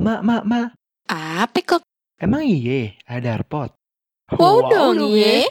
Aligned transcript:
Mak, 0.00 0.24
mak, 0.24 0.48
mak. 0.48 0.72
Apa 1.12 1.60
kok? 1.60 1.84
Emang 2.16 2.40
iye 2.40 2.96
ada 3.04 3.36
darpot? 3.36 3.76
Wow 4.40 4.72
dong 4.72 5.12
ye. 5.12 5.44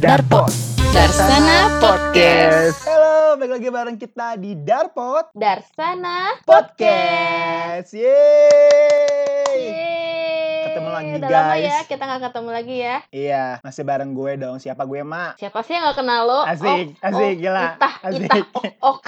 Darpot. 0.00 0.65
Darsana 0.96 1.76
Podcast. 1.76 2.80
Halo, 2.88 2.96
balik 2.96 3.05
lagi 3.66 3.74
bareng 3.74 3.98
kita 3.98 4.38
di 4.38 4.54
Darpot 4.54 5.34
Darsana 5.34 6.38
Podcast. 6.46 7.90
Yeay. 7.90 9.58
Yeay. 9.58 10.06
Ketemu 10.68 10.90
lagi, 10.92 11.10
Udah 11.16 11.30
lama 11.32 11.54
guys. 11.56 11.64
ya 11.64 11.78
kita 11.82 12.02
nggak 12.04 12.22
ketemu 12.22 12.50
lagi 12.52 12.76
ya. 12.76 12.96
Iya, 13.08 13.44
masih 13.64 13.82
bareng 13.82 14.12
gue 14.12 14.32
dong. 14.36 14.56
Siapa 14.60 14.84
gue, 14.84 15.00
Mak? 15.00 15.40
Siapa 15.40 15.58
sih 15.64 15.72
yang 15.72 15.82
nggak 15.82 15.98
kenal 15.98 16.20
lo? 16.28 16.40
Asik, 16.44 16.94
Oh, 16.94 17.06
asik, 17.08 17.26
oh, 17.26 17.40
gila. 17.40 17.66
Itah, 17.74 17.94
Asik. 18.04 18.22
itah, 18.22 18.44
ok, 18.52 18.64
ok. 18.78 19.06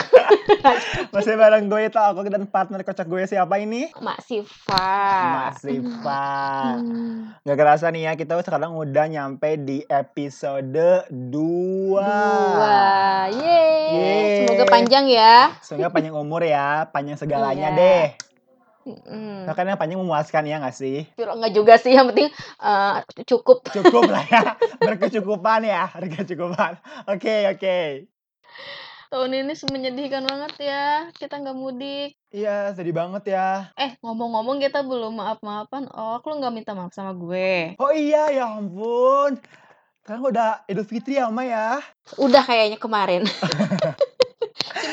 Masih 1.14 1.34
bareng 1.36 1.64
gue 1.68 1.80
itu 1.84 1.98
aku 2.00 2.18
dan 2.26 2.44
partner 2.44 2.80
kocak 2.82 3.06
gue 3.06 3.22
siapa 3.26 3.60
ini? 3.60 3.92
Mak 3.94 4.18
Siva. 4.22 4.90
Mas 5.28 5.60
Siva. 5.60 6.26
Hmm. 6.74 7.36
Gak 7.44 7.54
kerasa 7.54 7.92
nih 7.92 8.08
ya, 8.08 8.12
kita 8.16 8.40
sekarang 8.40 8.72
udah 8.72 9.06
nyampe 9.06 9.60
di 9.60 9.84
episode 9.86 10.72
2. 11.06 11.30
Dua. 11.30 12.10
Yeay. 13.28 13.84
Yeay. 13.92 14.47
Semoga 14.48 14.64
panjang 14.72 15.04
ya. 15.12 15.52
Semoga 15.60 15.88
panjang 15.92 16.16
umur 16.16 16.40
ya, 16.40 16.88
panjang 16.88 17.20
segalanya 17.20 17.68
Iya. 17.68 17.78
deh. 17.78 18.06
Hmm. 18.88 19.44
Nah, 19.44 19.52
kan 19.52 19.68
yang 19.68 19.76
panjang 19.76 20.00
memuaskan 20.00 20.48
ya 20.48 20.64
gak 20.64 20.72
sih? 20.72 21.04
Enggak 21.20 21.52
juga 21.52 21.76
sih, 21.76 21.92
yang 21.92 22.08
penting 22.08 22.32
eh, 22.64 22.94
cukup. 23.28 23.68
Cukup 23.68 24.08
lah 24.08 24.24
ya, 24.24 24.56
berkecukupan 24.88 25.60
ya, 25.68 25.92
berkecukupan. 25.92 26.80
Oke, 27.04 27.52
oke. 27.52 28.08
Tahun 29.08 29.32
ini 29.32 29.56
menyedihkan 29.72 30.20
banget 30.28 30.68
ya. 30.68 31.08
Kita 31.16 31.40
nggak 31.40 31.56
mudik. 31.56 32.12
Iya, 32.28 32.76
sedih 32.76 32.92
banget 32.92 33.32
ya. 33.32 33.72
Eh, 33.72 33.96
ngomong-ngomong 34.04 34.60
kita 34.60 34.84
belum 34.84 35.16
maaf-maafan. 35.16 35.88
Oh, 35.96 36.20
lu 36.20 36.34
nggak 36.36 36.52
minta 36.52 36.72
maaf 36.76 36.92
sama 36.92 37.16
gue. 37.16 37.72
Oh 37.80 37.88
iya, 37.88 38.28
ya 38.28 38.52
ampun. 38.52 39.40
Sekarang 40.04 40.28
udah 40.28 40.60
Idul 40.68 40.84
Fitri 40.84 41.16
ya, 41.16 41.32
Ma 41.32 41.40
ya. 41.44 41.80
Udah 42.20 42.44
kayaknya 42.44 42.76
kemarin. 42.76 43.24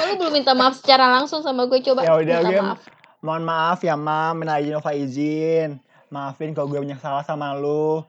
Lu 0.05 0.13
belum 0.21 0.33
minta 0.33 0.53
maaf 0.53 0.77
secara 0.77 1.09
langsung 1.09 1.41
sama 1.41 1.65
gue. 1.65 1.81
Coba 1.81 2.05
Ya 2.05 2.13
udah, 2.15 2.37
minta 2.41 2.49
gue 2.49 2.61
maaf. 2.61 2.79
mohon 3.25 3.43
maaf 3.43 3.79
ya, 3.81 3.97
Ma. 3.97 4.31
Minta 4.31 4.61
izin, 4.61 4.73
Nova 4.73 4.91
izin. 4.93 5.69
Maafin 6.13 6.53
kalau 6.53 6.69
gue 6.69 6.79
punya 6.79 6.97
salah 7.01 7.25
sama 7.25 7.57
lu. 7.57 8.05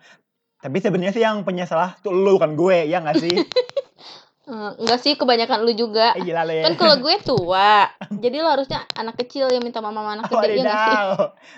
Tapi 0.61 0.77
sebenarnya 0.81 1.13
sih 1.15 1.23
yang 1.25 1.45
punya 1.45 1.65
salah 1.65 1.97
tuh 2.01 2.13
lu, 2.13 2.37
bukan 2.37 2.57
gue, 2.57 2.89
ya 2.89 3.01
nggak 3.01 3.19
sih? 3.21 3.35
Eh, 4.47 4.71
enggak 4.79 5.03
sih, 5.03 5.19
kebanyakan 5.19 5.67
lu 5.67 5.75
juga. 5.75 6.15
Eh, 6.15 6.23
gila 6.23 6.47
ya. 6.47 6.71
Kan 6.71 6.79
kalau 6.79 7.03
gue 7.03 7.19
tua. 7.27 7.91
Jadi 8.15 8.39
lu 8.39 8.47
harusnya 8.47 8.87
anak 8.95 9.19
kecil 9.19 9.51
yang 9.51 9.59
minta 9.59 9.83
maaf 9.83 9.91
sama 9.91 10.15
anak 10.15 10.31
Oh, 10.31 10.39
gede, 10.39 10.55
ya 10.55 10.63
nggak 10.63 10.79
sih? 10.79 11.03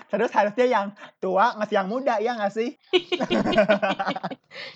Terus 0.09 0.31
harusnya 0.33 0.65
yang 0.65 0.85
tua 1.21 1.53
ngasih 1.61 1.75
yang 1.77 1.85
muda, 1.85 2.17
ya 2.25 2.33
nggak 2.33 2.49
sih? 2.49 2.73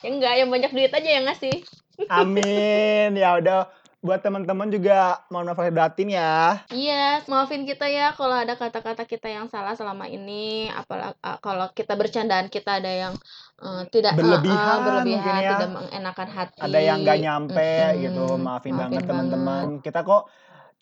Ya 0.06 0.10
enggak, 0.14 0.34
yang 0.38 0.50
banyak 0.54 0.72
duit 0.78 0.94
aja 0.94 1.10
yang 1.10 1.26
ngasih. 1.26 1.66
Amin. 2.06 3.18
Ya 3.18 3.34
udah. 3.42 3.66
Buat 4.04 4.20
teman-teman 4.20 4.68
juga 4.68 5.24
mohon 5.32 5.48
maaf 5.48 5.56
lahir 5.56 5.72
batin 5.72 6.12
ya. 6.12 6.60
Iya, 6.68 7.24
maafin 7.32 7.64
kita 7.64 7.88
ya 7.88 8.12
kalau 8.12 8.36
ada 8.36 8.60
kata-kata 8.60 9.08
kita 9.08 9.32
yang 9.32 9.48
salah 9.48 9.80
selama 9.80 10.12
ini. 10.12 10.68
Apalagi 10.68 11.16
kalau 11.40 11.72
kita 11.72 11.96
bercandaan 11.96 12.52
kita 12.52 12.84
ada 12.84 12.92
yang 12.92 13.14
eh, 13.64 13.84
tidak 13.88 14.12
eh, 14.12 14.20
eh, 14.20 14.20
Berlebihan 14.20 14.78
berlebihan, 14.84 15.24
mungkin 15.24 15.36
ya. 15.40 15.52
tidak 15.56 15.70
mengenakan 15.72 16.30
hati. 16.30 16.60
ada 16.60 16.80
yang 16.84 16.98
nggak 17.00 17.20
nyampe 17.24 17.72
Mm-mm. 17.80 18.02
gitu 18.04 18.26
maafin, 18.36 18.76
Maafin 18.76 18.76
banget. 18.76 19.04
teman-teman 19.08 19.66
kita 19.80 20.00
kok 20.04 20.28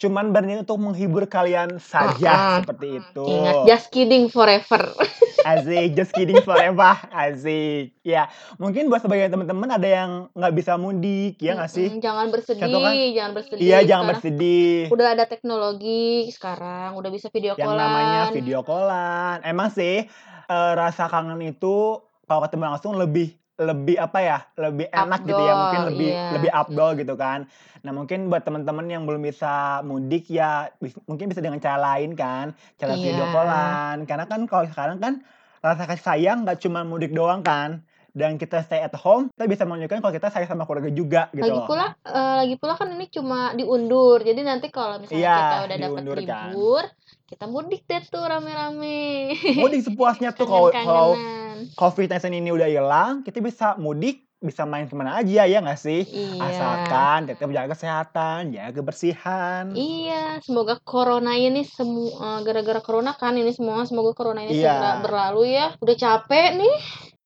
cuman 0.02 0.34
berniat 0.34 0.66
untuk 0.66 0.82
menghibur 0.82 1.30
kalian 1.30 1.78
saja 1.78 2.34
ah. 2.34 2.58
seperti 2.58 2.98
itu 2.98 3.22
Ingat, 3.24 3.56
just 3.70 3.88
kidding 3.94 4.26
forever. 4.28 4.82
asik 5.42 5.94
just 5.94 6.10
kidding 6.12 6.42
forever 6.42 6.94
asik 7.10 7.94
ya 8.02 8.26
mungkin 8.58 8.90
buat 8.90 9.02
sebagian 9.02 9.30
teman-teman 9.30 9.70
ada 9.72 9.86
yang 9.86 10.12
nggak 10.34 10.54
bisa 10.54 10.74
mudik 10.76 11.38
ya 11.38 11.54
nggak 11.54 11.70
sih 11.70 11.90
Jangan 11.98 12.30
bersedih, 12.30 12.62
Contoh 12.62 12.80
kan? 12.80 12.94
jangan 12.94 13.32
bersedih. 13.34 13.62
iya 13.62 13.80
jangan 13.82 14.06
bersedih 14.10 14.78
Udah 14.90 15.08
ada 15.14 15.26
teknologi 15.26 16.30
sekarang, 16.30 16.94
udah 16.94 17.10
bisa 17.10 17.30
video 17.30 17.54
yang 17.54 17.74
callan. 17.74 17.78
namanya 17.80 18.22
video 18.30 18.60
callan 18.62 19.38
emang 19.42 19.70
sih 19.70 20.06
eh, 20.48 20.74
rasa 20.74 21.10
kangen 21.10 21.42
itu 21.42 22.02
kalau 22.26 22.42
ketemu 22.42 22.64
langsung 22.70 22.94
lebih 22.96 23.41
lebih 23.62 23.96
apa 24.02 24.20
ya 24.20 24.38
lebih 24.58 24.90
enak 24.90 25.22
gitu 25.22 25.38
ya 25.38 25.54
mungkin 25.54 25.82
lebih 25.94 26.10
iya. 26.10 26.28
lebih 26.34 26.50
abdol 26.50 26.92
gitu 26.98 27.14
kan 27.14 27.46
nah 27.86 27.94
mungkin 27.94 28.26
buat 28.30 28.42
teman-teman 28.42 28.90
yang 28.90 29.06
belum 29.06 29.22
bisa 29.22 29.86
mudik 29.86 30.34
ya 30.34 30.74
bis- 30.82 30.98
mungkin 31.06 31.30
bisa 31.30 31.46
dengan 31.46 31.62
cara 31.62 31.78
lain 31.94 32.18
kan 32.18 32.58
cara 32.82 32.98
video 32.98 33.30
Iya. 33.30 33.34
callan 33.34 33.98
karena 34.10 34.26
kan 34.26 34.42
kalau 34.50 34.66
sekarang 34.66 34.98
kan 34.98 35.14
rasa 35.62 35.86
kasih 35.86 36.06
sayang 36.06 36.42
nggak 36.42 36.58
cuma 36.58 36.82
mudik 36.82 37.14
doang 37.14 37.46
kan 37.46 37.86
dan 38.12 38.36
kita 38.36 38.60
stay 38.62 38.80
at 38.80 38.94
home 38.94 39.32
kita 39.32 39.46
bisa 39.46 39.64
menunjukkan 39.64 40.00
kalau 40.00 40.14
kita 40.14 40.28
sayang 40.28 40.48
sama 40.48 40.64
keluarga 40.64 40.90
juga 40.90 41.22
gitu 41.32 41.44
Lagi 41.44 41.56
loh 41.56 41.66
pula, 41.66 41.88
eh, 42.02 42.34
lagi 42.38 42.56
pula 42.56 42.74
kan 42.76 42.88
ini 42.90 43.06
cuma 43.08 43.40
diundur. 43.52 44.20
Jadi 44.20 44.42
nanti 44.42 44.68
kalau 44.68 44.98
misalnya 44.98 45.18
Iya, 45.18 45.36
kita 45.38 45.58
udah 45.62 45.78
dapat 45.78 46.02
kan. 46.02 46.16
libur, 46.18 46.84
kita 47.26 47.46
mudik 47.46 47.82
deh 47.84 48.04
tuh 48.06 48.24
rame-rame. 48.24 49.32
mudik 49.56 49.82
sepuasnya 49.84 50.32
tuh 50.32 50.46
kalau 50.46 50.68
kalau 50.74 51.10
Kangen-kangenan. 51.14 51.74
COVID-19 51.74 52.16
ini 52.36 52.50
udah 52.50 52.68
hilang, 52.68 53.14
kita 53.22 53.38
bisa 53.38 53.76
mudik, 53.76 54.26
bisa 54.38 54.66
main 54.66 54.86
ke 54.86 54.94
mana 54.94 55.16
aja 55.16 55.46
ya 55.46 55.62
nggak 55.62 55.78
sih? 55.78 56.02
Iya. 56.04 56.42
Asalkan 56.42 57.20
tetap 57.26 57.48
jaga 57.48 57.70
kesehatan, 57.70 58.40
jaga 58.50 58.72
kebersihan. 58.74 59.70
Iya, 59.72 60.42
semoga 60.42 60.82
corona 60.82 61.34
ini 61.34 61.62
semua 61.62 62.42
gara-gara 62.42 62.82
corona 62.82 63.14
kan 63.14 63.34
ini 63.34 63.52
semua 63.52 63.86
semoga 63.86 64.12
corona 64.12 64.42
ini 64.42 64.52
Iya. 64.54 64.74
segera 64.74 64.92
berlalu 65.00 65.44
ya. 65.52 65.68
Udah 65.78 65.96
capek 65.96 66.58
nih. 66.58 66.76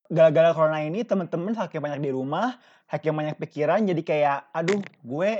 Gara-gara 0.06 0.54
corona 0.54 0.80
ini 0.82 1.02
temen-temen 1.02 1.54
saking 1.58 1.82
banyak 1.82 2.00
di 2.02 2.10
rumah, 2.14 2.54
saking 2.86 3.14
banyak 3.14 3.36
pikiran, 3.42 3.82
jadi 3.82 4.02
kayak, 4.02 4.38
aduh 4.54 4.78
gue 5.02 5.30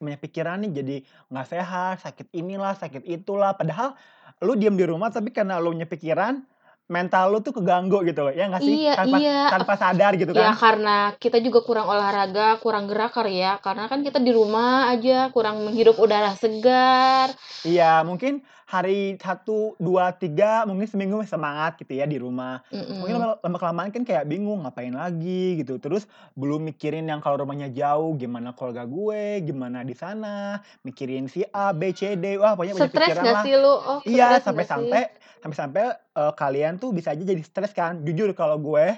banyak 0.00 0.20
pikiran 0.20 0.60
nih, 0.64 0.70
jadi 0.80 0.96
nggak 1.28 1.48
sehat, 1.48 1.96
sakit 2.04 2.32
inilah, 2.32 2.76
sakit 2.76 3.04
itulah. 3.04 3.56
Padahal 3.56 3.96
lu 4.40 4.56
diem 4.56 4.76
di 4.76 4.84
rumah, 4.88 5.12
tapi 5.12 5.28
karena 5.32 5.60
lu 5.60 5.76
punya 5.76 5.88
pikiran, 5.88 6.40
mental 6.84 7.32
lu 7.32 7.40
tuh 7.40 7.56
keganggu 7.56 8.04
gitu 8.04 8.28
loh, 8.28 8.32
ya 8.32 8.44
nggak 8.48 8.60
sih? 8.60 8.76
Iya, 8.84 8.92
tanpa, 8.96 9.16
iya. 9.16 9.40
tanpa 9.48 9.72
sadar 9.80 10.12
gitu 10.20 10.36
Ya 10.36 10.52
kan? 10.52 10.54
karena 10.60 10.96
kita 11.16 11.40
juga 11.40 11.64
kurang 11.64 11.88
olahraga, 11.88 12.60
kurang 12.60 12.84
gerak 12.92 13.16
ya. 13.32 13.56
Karena 13.64 13.88
kan 13.88 14.04
kita 14.04 14.20
di 14.20 14.32
rumah 14.36 14.92
aja, 14.92 15.32
kurang 15.32 15.64
menghirup 15.64 15.96
udara 15.96 16.36
segar. 16.36 17.32
Iya, 17.64 18.04
mungkin 18.04 18.44
hari 18.64 19.20
satu, 19.20 19.76
dua, 19.76 20.12
tiga, 20.16 20.64
mungkin 20.64 20.88
seminggu 20.88 21.20
semangat 21.28 21.76
gitu 21.76 21.94
ya 21.94 22.08
di 22.08 22.16
rumah. 22.16 22.64
Mungkin 22.72 23.16
Mm-mm. 23.16 23.20
lama, 23.20 23.34
lama 23.44 23.56
kelamaan 23.60 23.90
kan 23.92 24.02
kayak 24.02 24.24
bingung 24.24 24.64
ngapain 24.64 24.92
lagi 24.92 25.60
gitu. 25.60 25.76
Terus 25.76 26.08
belum 26.32 26.64
mikirin 26.72 27.04
yang 27.04 27.20
kalau 27.20 27.44
rumahnya 27.44 27.68
jauh, 27.68 28.16
gimana 28.16 28.56
keluarga 28.56 28.88
gue, 28.88 29.44
gimana 29.44 29.84
di 29.84 29.92
sana, 29.92 30.64
mikirin 30.80 31.28
si 31.28 31.44
A, 31.52 31.76
B, 31.76 31.92
C, 31.92 32.16
D, 32.16 32.40
wah 32.40 32.56
pokoknya 32.56 32.74
banyak 32.74 32.90
Stres 32.90 33.08
pikiran 33.08 33.24
gak 33.24 33.34
lah. 33.36 33.44
sih 33.44 33.54
lu? 33.54 33.72
Oh, 33.72 33.98
Iya, 34.02 34.40
stres 34.40 34.42
nggak 34.42 34.44
sampai-sampai 34.48 35.02
sih? 35.04 35.22
sampai-sampai 35.44 35.84
eh, 35.92 36.32
kalian 36.34 36.74
tuh 36.80 36.90
bisa 36.96 37.12
aja 37.12 37.20
jadi 37.20 37.42
stres 37.44 37.76
kan. 37.76 38.00
Jujur 38.00 38.32
kalau 38.32 38.56
gue 38.56 38.96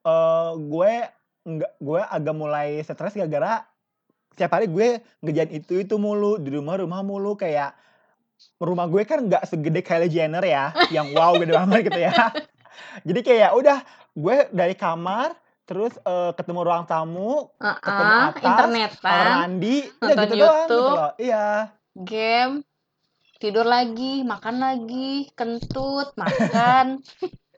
eh 0.00 0.50
gue 0.56 0.92
nggak 1.40 1.72
gue 1.80 2.00
agak 2.04 2.34
mulai 2.36 2.80
stres 2.84 3.16
gara-gara 3.16 3.64
setiap 4.32 4.56
hari 4.56 4.68
gue 4.68 5.00
ngerjain 5.20 5.52
itu 5.52 5.80
itu 5.80 5.94
mulu 5.96 6.40
di 6.40 6.52
rumah 6.52 6.80
rumah 6.80 7.00
mulu 7.00 7.36
kayak 7.36 7.76
rumah 8.60 8.84
gue 8.86 9.02
kan 9.08 9.24
nggak 9.24 9.48
segede 9.48 9.80
Kylie 9.80 10.12
Jenner 10.12 10.44
ya 10.44 10.70
yang 10.92 11.16
wow 11.16 11.32
gede 11.40 11.56
banget 11.56 11.80
gitu 11.88 12.00
ya. 12.00 12.12
Jadi 13.08 13.20
kayak 13.24 13.50
udah 13.56 13.78
gue 14.12 14.36
dari 14.52 14.76
kamar 14.76 15.32
terus 15.64 15.96
eh, 16.02 16.32
ketemu 16.36 16.60
ruang 16.66 16.84
tamu 16.84 17.48
ketemu 17.56 18.04
Ah, 18.04 18.26
atas 18.28 18.42
kamar 18.42 18.66
internetan, 18.68 19.24
mandi 19.38 19.76
udah 20.02 20.14
gitu 20.14 20.34
doang 20.36 20.58
gitu 20.66 20.76
YouTube, 20.76 20.96
loh. 20.98 21.12
Iya. 21.16 21.48
Game, 21.90 22.54
tidur 23.40 23.66
lagi, 23.66 24.22
makan 24.22 24.56
lagi, 24.60 25.10
kentut, 25.32 26.12
makan. 26.14 27.00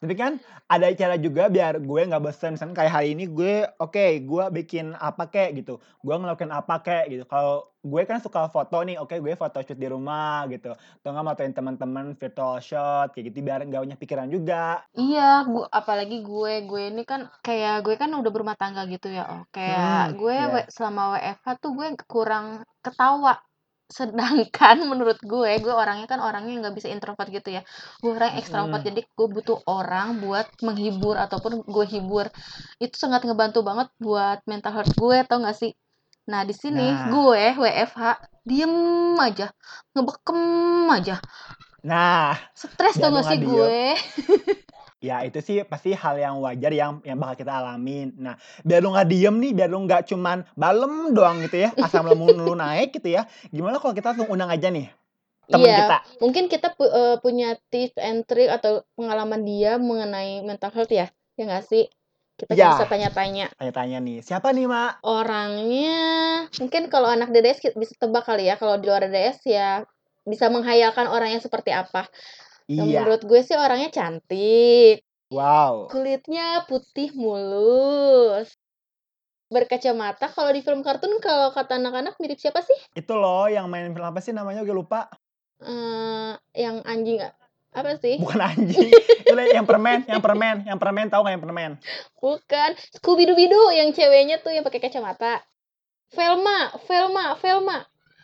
Tapi 0.00 0.14
kan 0.16 0.40
ada 0.64 0.88
cara 0.96 1.14
juga 1.20 1.52
biar 1.52 1.76
gue 1.76 2.00
nggak 2.08 2.22
bosen, 2.24 2.56
misalkan 2.56 2.72
kayak 2.72 2.92
hari 2.94 3.12
ini 3.12 3.28
gue, 3.28 3.68
oke, 3.76 4.06
gue 4.24 4.44
bikin 4.62 4.96
apa 4.96 5.28
kek 5.28 5.52
gitu, 5.60 5.76
gue 5.76 6.14
ngelakuin 6.16 6.48
apa 6.48 6.80
kek 6.80 7.04
gitu. 7.12 7.24
Kalau 7.28 7.68
gue 7.80 8.02
kan 8.08 8.16
suka 8.20 8.48
foto 8.48 8.80
nih, 8.80 8.96
oke 8.96 9.12
gue 9.12 9.32
photoshoot 9.36 9.76
di 9.76 9.88
rumah 9.92 10.48
gitu, 10.48 10.72
atau 10.72 11.10
nggak 11.12 11.26
motoin 11.26 11.52
teman-teman 11.52 12.16
virtual 12.16 12.56
shot 12.64 13.12
kayak 13.12 13.28
gitu 13.28 13.44
biar 13.44 13.60
nggak 13.68 13.82
banyak 13.84 13.98
pikiran 14.00 14.28
juga. 14.32 14.80
Iya, 14.96 15.44
gu 15.44 15.68
apalagi 15.68 16.24
gue, 16.24 16.52
gue 16.64 16.82
ini 16.88 17.02
kan 17.04 17.28
kayak 17.44 17.84
gue 17.84 17.94
kan 18.00 18.08
udah 18.12 18.30
berumah 18.32 18.56
tangga 18.56 18.88
gitu 18.88 19.12
ya, 19.12 19.28
Oh. 19.28 19.44
Kayak 19.52 20.16
Hmm, 20.16 20.16
gue 20.16 20.32
iya. 20.32 20.48
we 20.48 20.60
selama 20.72 21.20
WFH 21.20 21.46
tuh 21.60 21.70
gue 21.76 21.86
kurang 22.08 22.46
ketawa. 22.80 23.36
Sedangkan 23.90 24.76
menurut 24.90 25.18
gue, 25.20 25.50
gue 25.58 25.74
orangnya 25.74 26.06
kan 26.06 26.22
orangnya 26.22 26.66
nggak 26.66 26.74
bisa 26.78 26.88
introvert 26.88 27.28
gitu 27.28 27.50
ya. 27.50 27.62
Gue 27.98 28.14
orang 28.14 28.38
ekstrovert, 28.38 28.86
jadi 28.86 29.02
gue 29.02 29.28
butuh 29.28 29.58
orang 29.66 30.22
buat 30.22 30.46
menghibur 30.62 31.18
ataupun 31.18 31.66
gue 31.66 31.86
hibur. 31.90 32.30
Itu 32.78 32.96
sangat 32.96 33.26
ngebantu 33.26 33.66
banget 33.66 33.90
buat 33.98 34.38
mental 34.46 34.72
health 34.80 34.94
gue, 34.94 35.16
tau 35.26 35.42
gak 35.42 35.58
sih? 35.58 35.74
Nah, 36.30 36.46
di 36.46 36.54
sini 36.54 36.86
Nah. 36.86 37.10
gue 37.10 37.42
WFH 37.58 38.02
diem 38.46 38.74
aja, 39.18 39.50
ngebekem 39.92 40.40
aja. 40.88 41.16
Nah, 41.82 42.38
Stres 42.54 42.96
tau 42.96 43.10
gak 43.10 43.26
sih 43.26 43.38
gue? 43.42 43.82
Ya 45.00 45.24
itu 45.24 45.40
sih 45.40 45.64
pasti 45.64 45.96
hal 45.96 46.20
yang 46.20 46.36
wajar 46.44 46.68
yang 46.76 47.00
yang 47.08 47.16
bakal 47.16 47.40
kita 47.40 47.52
alamin. 47.56 48.12
Nah, 48.20 48.36
biar 48.68 48.84
lu 48.84 48.92
nggak 48.92 49.08
diem 49.08 49.32
nih, 49.40 49.52
biar 49.56 49.68
lu 49.72 49.80
nggak 49.88 50.04
cuman 50.12 50.44
balem 50.60 51.16
doang 51.16 51.40
gitu 51.40 51.56
ya, 51.64 51.72
asam 51.80 52.04
lambung 52.04 52.36
lu 52.36 52.52
naik 52.52 52.92
gitu 53.00 53.08
ya. 53.16 53.24
Gimana 53.48 53.80
kalau 53.80 53.96
kita 53.96 54.12
langsung 54.12 54.28
undang 54.28 54.52
aja 54.52 54.68
nih 54.68 54.92
temen 55.48 55.72
Iya, 55.72 55.76
kita? 55.76 56.04
mungkin 56.22 56.44
kita 56.52 56.68
pu 56.76 56.84
eee, 56.84 57.16
punya 57.24 57.48
tips 57.72 57.96
and 57.98 58.20
trick 58.28 58.50
atau 58.56 58.84
pengalaman 58.96 59.42
dia 59.48 59.80
mengenai 59.80 60.44
mental 60.48 60.70
health 60.76 60.92
ya? 60.92 61.06
Ya 61.38 61.42
nggak 61.48 61.64
sih? 61.70 61.84
Kita 62.38 62.54
Iya. 62.54 62.66
bisa 62.68 62.82
tanya-tanya. 62.90 63.50
Tanya-tanya 63.58 63.98
nih, 64.06 64.16
siapa 64.26 64.48
nih, 64.56 64.66
Mak? 64.72 64.92
Orangnya 65.04 65.96
mungkin 66.60 66.92
kalau 66.92 67.08
anak 67.08 67.32
DDS 67.32 67.72
bisa 67.72 67.96
tebak 67.96 68.20
kali 68.28 68.52
ya, 68.52 68.60
kalau 68.60 68.76
di 68.76 68.84
luar 68.84 69.08
DDS 69.08 69.38
ya 69.48 69.70
bisa 70.28 70.52
menghayalkan 70.52 71.08
orangnya 71.08 71.40
seperti 71.40 71.72
apa. 71.72 72.04
Iya. 72.70 73.02
menurut 73.02 73.22
gue 73.26 73.40
sih 73.42 73.58
orangnya 73.58 73.90
cantik. 73.90 75.02
Wow. 75.34 75.90
Kulitnya 75.90 76.62
putih 76.70 77.10
mulus. 77.18 78.54
Berkacamata, 79.50 80.30
kalau 80.30 80.54
di 80.54 80.62
film 80.62 80.86
kartun 80.86 81.18
kalau 81.18 81.50
kata 81.50 81.82
anak-anak 81.82 82.14
mirip 82.22 82.38
siapa 82.38 82.62
sih? 82.62 82.78
Itu 82.94 83.18
loh 83.18 83.50
yang 83.50 83.66
main 83.66 83.90
film 83.90 84.06
apa 84.06 84.22
sih 84.22 84.30
namanya 84.30 84.62
gue 84.62 84.74
lupa. 84.74 85.10
Eee, 85.58 86.38
yang 86.54 86.86
anjing 86.86 87.18
a 87.18 87.34
apa 87.74 87.98
sih? 87.98 88.22
Bukan 88.22 88.38
anjing, 88.54 88.90
itu 88.94 89.34
yang 89.34 89.66
permen 89.66 90.06
yang 90.06 90.22
permen 90.22 90.56
yang 90.66 90.78
permen, 90.78 91.06
tahu 91.10 91.26
nggak 91.26 91.34
yang 91.34 91.42
permen? 91.42 91.70
Bukan, 92.18 92.70
Scooby-Doo 92.98 93.74
yang 93.74 93.90
ceweknya 93.90 94.38
tuh 94.38 94.54
yang 94.54 94.62
pakai 94.62 94.78
kacamata. 94.78 95.42
Velma 96.10 96.74
Velma 96.86 97.34
Velma, 97.38 97.78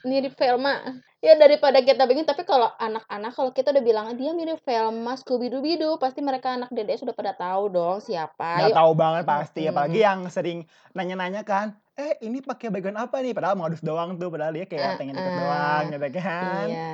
mirip 0.07 0.35
Velma. 0.39 1.03
Ya 1.27 1.35
daripada 1.35 1.83
kita 1.83 2.07
bingung, 2.07 2.23
tapi 2.23 2.47
kalau 2.47 2.71
anak-anak 2.79 3.35
kalau 3.35 3.51
kita 3.51 3.75
udah 3.75 3.83
bilang, 3.83 4.07
"Dia 4.15 4.31
mirip 4.31 4.63
Velma, 4.63 5.19
Scooby-Doo," 5.19 5.99
pasti 5.99 6.23
mereka 6.23 6.55
anak 6.55 6.71
DDS 6.71 7.03
sudah 7.03 7.19
pada 7.19 7.35
tahu 7.35 7.67
dong 7.67 7.99
siapa. 7.99 8.63
Nggak 8.63 8.71
Yuk 8.71 8.79
tahu 8.79 8.93
banget 8.95 9.25
pasti, 9.27 9.63
apalagi 9.67 9.99
Mhm. 9.99 10.07
yang 10.07 10.21
sering 10.31 10.59
nanya-nanya 10.95 11.43
kan, 11.43 11.75
"Eh, 11.99 12.15
ini 12.23 12.39
pakai 12.47 12.71
bagian 12.71 12.95
apa 12.95 13.19
nih?" 13.27 13.35
Padahal 13.35 13.59
modus 13.59 13.83
doang 13.83 14.15
tuh, 14.15 14.31
padahal 14.31 14.55
dia 14.55 14.71
kayak 14.71 15.03
pengen 15.03 15.19
deket 15.19 15.35
doang 15.35 15.85
gitu 15.91 16.09
kan. 16.15 16.67
Iya. 16.71 16.89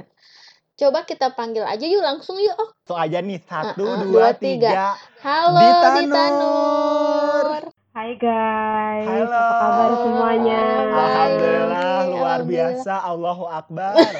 Coba 0.80 1.04
kita 1.04 1.36
panggil 1.36 1.68
aja 1.68 1.84
yuk, 1.84 2.00
langsung 2.00 2.40
yuk, 2.40 2.56
Oh. 2.56 2.72
Langsung 2.72 2.98
aja 3.04 3.18
nih, 3.20 3.38
1, 3.44 3.84
Heeh, 3.84 4.00
2, 4.00 4.16
2, 4.16 4.32
3. 4.40 4.72
3. 4.72 4.86
Halo 5.20 5.60
Dita 5.60 5.88
Dita 5.92 6.22
Nur. 6.32 6.40
Nur. 6.40 7.11
Hai 7.92 8.16
guys, 8.16 9.04
Halo. 9.04 9.36
apa 9.36 9.54
kabar 9.60 9.90
semuanya? 10.00 10.60
Alhamdulillah, 10.88 11.76
Baik, 11.76 12.08
luar 12.08 12.24
alhamdulillah. 12.40 12.72
biasa, 12.72 12.94
Allahu 13.04 13.44
Akbar. 13.46 14.12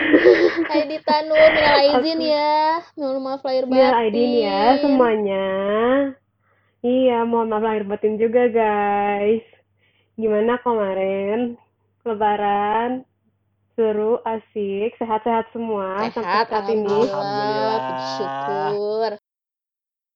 Hai 0.68 0.80
Dita 0.84 1.16
Nur, 1.22 1.46
minal 1.48 1.76
aizin 1.78 2.18
ya. 2.18 2.58
Mohon 2.98 3.18
maaf 3.22 3.42
lahir 3.46 3.64
Minal 3.64 3.94
aidin 3.96 4.30
ya 4.42 4.58
batin. 4.74 4.80
semuanya. 4.82 5.46
Iya, 6.82 7.18
mohon 7.22 7.46
maaf 7.48 7.62
lahir 7.62 7.84
batin 7.86 8.18
juga 8.18 8.42
guys. 8.50 9.46
Gimana 10.18 10.58
kemarin? 10.58 11.54
Lebaran? 12.02 13.06
Seru, 13.72 14.18
asik, 14.20 14.98
sehat-sehat 14.98 15.46
semua 15.54 16.10
sampai 16.10 16.26
Sehat, 16.26 16.46
saat 16.50 16.66
ini. 16.68 16.90
alhamdulillah, 16.90 17.78
puji 17.86 18.06
syukur. 18.18 19.12
Lu 19.14 19.22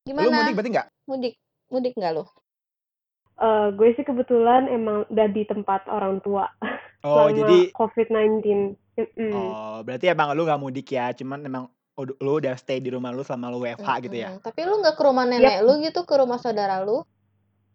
Gimana? 0.04 0.36
mudik 0.42 0.54
berarti 0.58 0.70
nggak? 0.74 0.86
Mudik? 1.06 1.34
Mudik 1.70 1.94
nggak 1.94 2.12
lu? 2.12 2.24
Eh, 3.36 3.68
gue 3.76 3.88
sih 3.92 4.04
kebetulan 4.04 4.64
emang 4.72 5.04
udah 5.12 5.28
di 5.28 5.44
tempat 5.44 5.84
orang 5.92 6.24
tua 6.24 6.48
Oh, 7.04 7.28
selama 7.28 7.36
jadi 7.36 7.58
COVID-19. 7.76 8.44
Mm-mm. 8.96 9.30
oh, 9.36 9.76
berarti 9.84 10.08
emang 10.08 10.32
lu 10.32 10.48
nggak 10.48 10.56
mudik 10.56 10.88
ya, 10.88 11.12
cuman 11.12 11.44
emang 11.44 11.64
lu 12.00 12.32
udah 12.40 12.56
stay 12.56 12.80
di 12.80 12.88
rumah 12.88 13.12
lu 13.12 13.20
selama 13.20 13.52
lu 13.52 13.60
WFH 13.60 13.88
gitu 14.08 14.16
ya? 14.16 14.28
Tapi 14.40 14.60
lu 14.64 14.80
nggak 14.80 14.96
ke 14.96 15.02
rumah 15.04 15.28
nenek 15.28 15.60
lu 15.60 15.84
gitu, 15.84 16.08
ke 16.08 16.14
rumah 16.16 16.40
saudara 16.40 16.80
lu? 16.80 17.04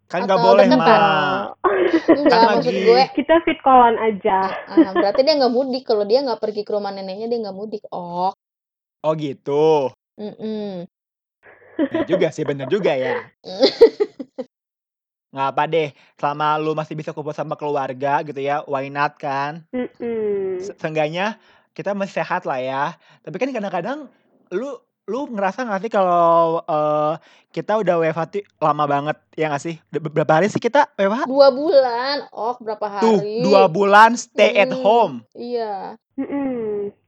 Kan 0.10 0.26
nggak 0.26 0.42
Atau 0.42 0.50
boleh, 0.50 0.66
deketan? 0.66 0.82
Mak. 0.82 1.46
Eh, 1.62 2.18
Enggak, 2.20 2.42
Kan 2.42 2.50
maksud 2.58 2.74
lagi 2.74 2.84
gue, 2.84 3.02
kita 3.16 3.36
fit 3.46 3.60
callan 3.64 3.96
aja. 4.02 4.40
ah, 4.68 4.92
berarti 4.98 5.22
dia 5.24 5.34
nggak 5.40 5.54
mudik. 5.54 5.84
Kalau 5.88 6.04
dia 6.10 6.20
nggak 6.26 6.42
pergi 6.42 6.62
ke 6.68 6.72
rumah 6.74 6.92
neneknya, 6.92 7.30
dia 7.32 7.40
nggak 7.40 7.58
mudik. 7.58 7.84
Oh, 7.94 8.34
Oh 9.02 9.14
gitu. 9.18 9.90
mm-mm. 10.20 10.86
Ya 11.90 12.02
juga 12.06 12.28
sih, 12.30 12.46
bener 12.46 12.68
juga 12.70 12.94
ya. 12.94 13.14
Nggak 15.32 15.48
apa 15.56 15.64
deh, 15.66 15.90
selama 16.20 16.60
lu 16.60 16.76
masih 16.76 16.92
bisa 16.92 17.16
kumpul 17.16 17.32
sama 17.32 17.56
keluarga 17.56 18.20
gitu 18.22 18.40
ya, 18.40 18.68
why 18.68 18.92
not 18.92 19.16
kan? 19.16 19.64
Mm-mm. 19.72 20.60
Se- 20.60 20.76
Seenggaknya 20.76 21.40
kita 21.72 21.96
masih 21.96 22.20
sehat 22.20 22.44
lah 22.44 22.60
ya. 22.60 22.84
Tapi 23.24 23.36
kan 23.40 23.50
kadang-kadang 23.56 24.12
lu 24.52 24.76
lu 25.08 25.28
ngerasa 25.32 25.64
nggak 25.64 25.82
sih 25.82 25.92
kalau 25.92 26.60
eh, 26.68 27.14
kita 27.52 27.80
udah 27.80 27.96
WFH 28.00 28.22
tuh 28.32 28.44
lama 28.60 28.84
banget 28.88 29.18
ya 29.40 29.48
nggak 29.48 29.64
sih? 29.64 29.76
Berapa 29.92 30.40
hari 30.40 30.48
sih 30.52 30.60
kita 30.60 30.92
WFH? 31.00 31.28
Dua 31.28 31.48
bulan. 31.52 32.16
Oh, 32.36 32.56
berapa 32.60 32.88
Tuh, 33.00 33.20
hari? 33.20 33.40
dua 33.40 33.72
bulan 33.72 34.20
stay 34.20 34.52
at 34.60 34.72
Mm, 34.72 34.84
home. 34.84 35.16
Iya. 35.32 35.96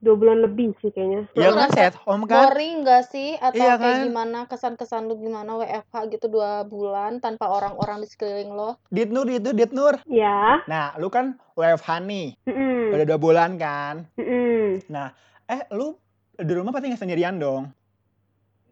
Dua 0.03 0.15
bulan 0.19 0.43
lebih 0.45 0.75
sih 0.83 0.91
kayaknya. 0.93 1.25
Lu 1.33 1.41
Ya 1.41 1.49
kan, 1.55 1.69
at 1.73 1.95
home 2.05 2.25
kan? 2.29 2.51
boring 2.51 2.85
gak 2.85 3.03
sih? 3.09 3.33
Atau 3.39 3.57
Iya 3.57 3.75
kayak 3.75 3.81
kan? 3.81 3.99
gimana 4.11 4.39
kesan-kesan 4.45 5.09
lu 5.09 5.15
gimana 5.17 5.57
WFH 5.57 5.95
gitu 6.13 6.25
dua 6.29 6.61
bulan 6.67 7.17
tanpa 7.23 7.49
orang-orang 7.49 8.03
di 8.03 8.07
sekeliling 8.11 8.53
lo? 8.53 8.77
Dit 8.93 9.09
Nur 9.09 9.25
itu, 9.31 9.49
Dit 9.55 9.71
Nur. 9.71 9.97
Ya. 10.05 10.61
Nah, 10.69 10.93
lu 11.01 11.09
kan 11.09 11.39
WFH 11.57 11.89
nih, 12.05 12.37
Mm-mm. 12.45 12.93
udah 12.93 13.05
dua 13.07 13.19
bulan 13.19 13.57
kan? 13.57 14.05
Mm-mm. 14.19 14.83
Nah, 14.91 15.11
eh 15.49 15.65
lu 15.73 15.97
di 16.33 16.53
rumah 16.53 16.73
pasti 16.73 16.89
nggak 16.91 17.01
sendirian 17.01 17.37
dong? 17.41 17.69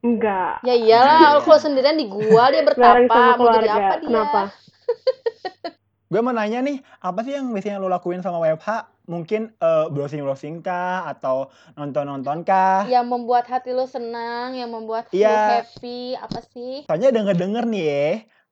Enggak. 0.02 0.66
Ya 0.66 0.74
iyalah, 0.74 1.38
Iya. 1.38 1.46
kalau 1.46 1.60
sendirian 1.62 1.94
di 1.94 2.10
gua 2.10 2.50
dia 2.50 2.66
bertapa, 2.66 3.38
mau 3.38 3.54
jadi 3.54 3.70
apa 3.70 3.94
dia? 3.96 4.02
Kenapa? 4.02 4.42
Gue 6.12 6.20
mau 6.20 6.36
nanya 6.36 6.60
nih, 6.60 6.84
apa 7.00 7.24
sih 7.24 7.40
yang 7.40 7.56
biasanya 7.56 7.80
lu 7.80 7.88
lakuin 7.88 8.20
sama 8.20 8.44
WFH? 8.44 8.84
Mungkin 9.08 9.56
eh, 9.56 9.86
browsing-browsing 9.96 10.60
kah? 10.60 11.08
Atau 11.08 11.48
nonton-nonton 11.80 12.44
kah? 12.44 12.84
Yang 12.84 13.08
membuat 13.08 13.48
hati 13.48 13.72
lu 13.72 13.88
senang, 13.88 14.52
yang 14.52 14.68
membuat 14.76 15.08
lu 15.08 15.16
Iya, 15.16 15.64
happy, 15.64 16.20
apa 16.20 16.44
sih? 16.52 16.84
soalnya 16.84 17.16
denger-denger 17.16 17.64
nih 17.64 17.84
ya, 17.88 18.08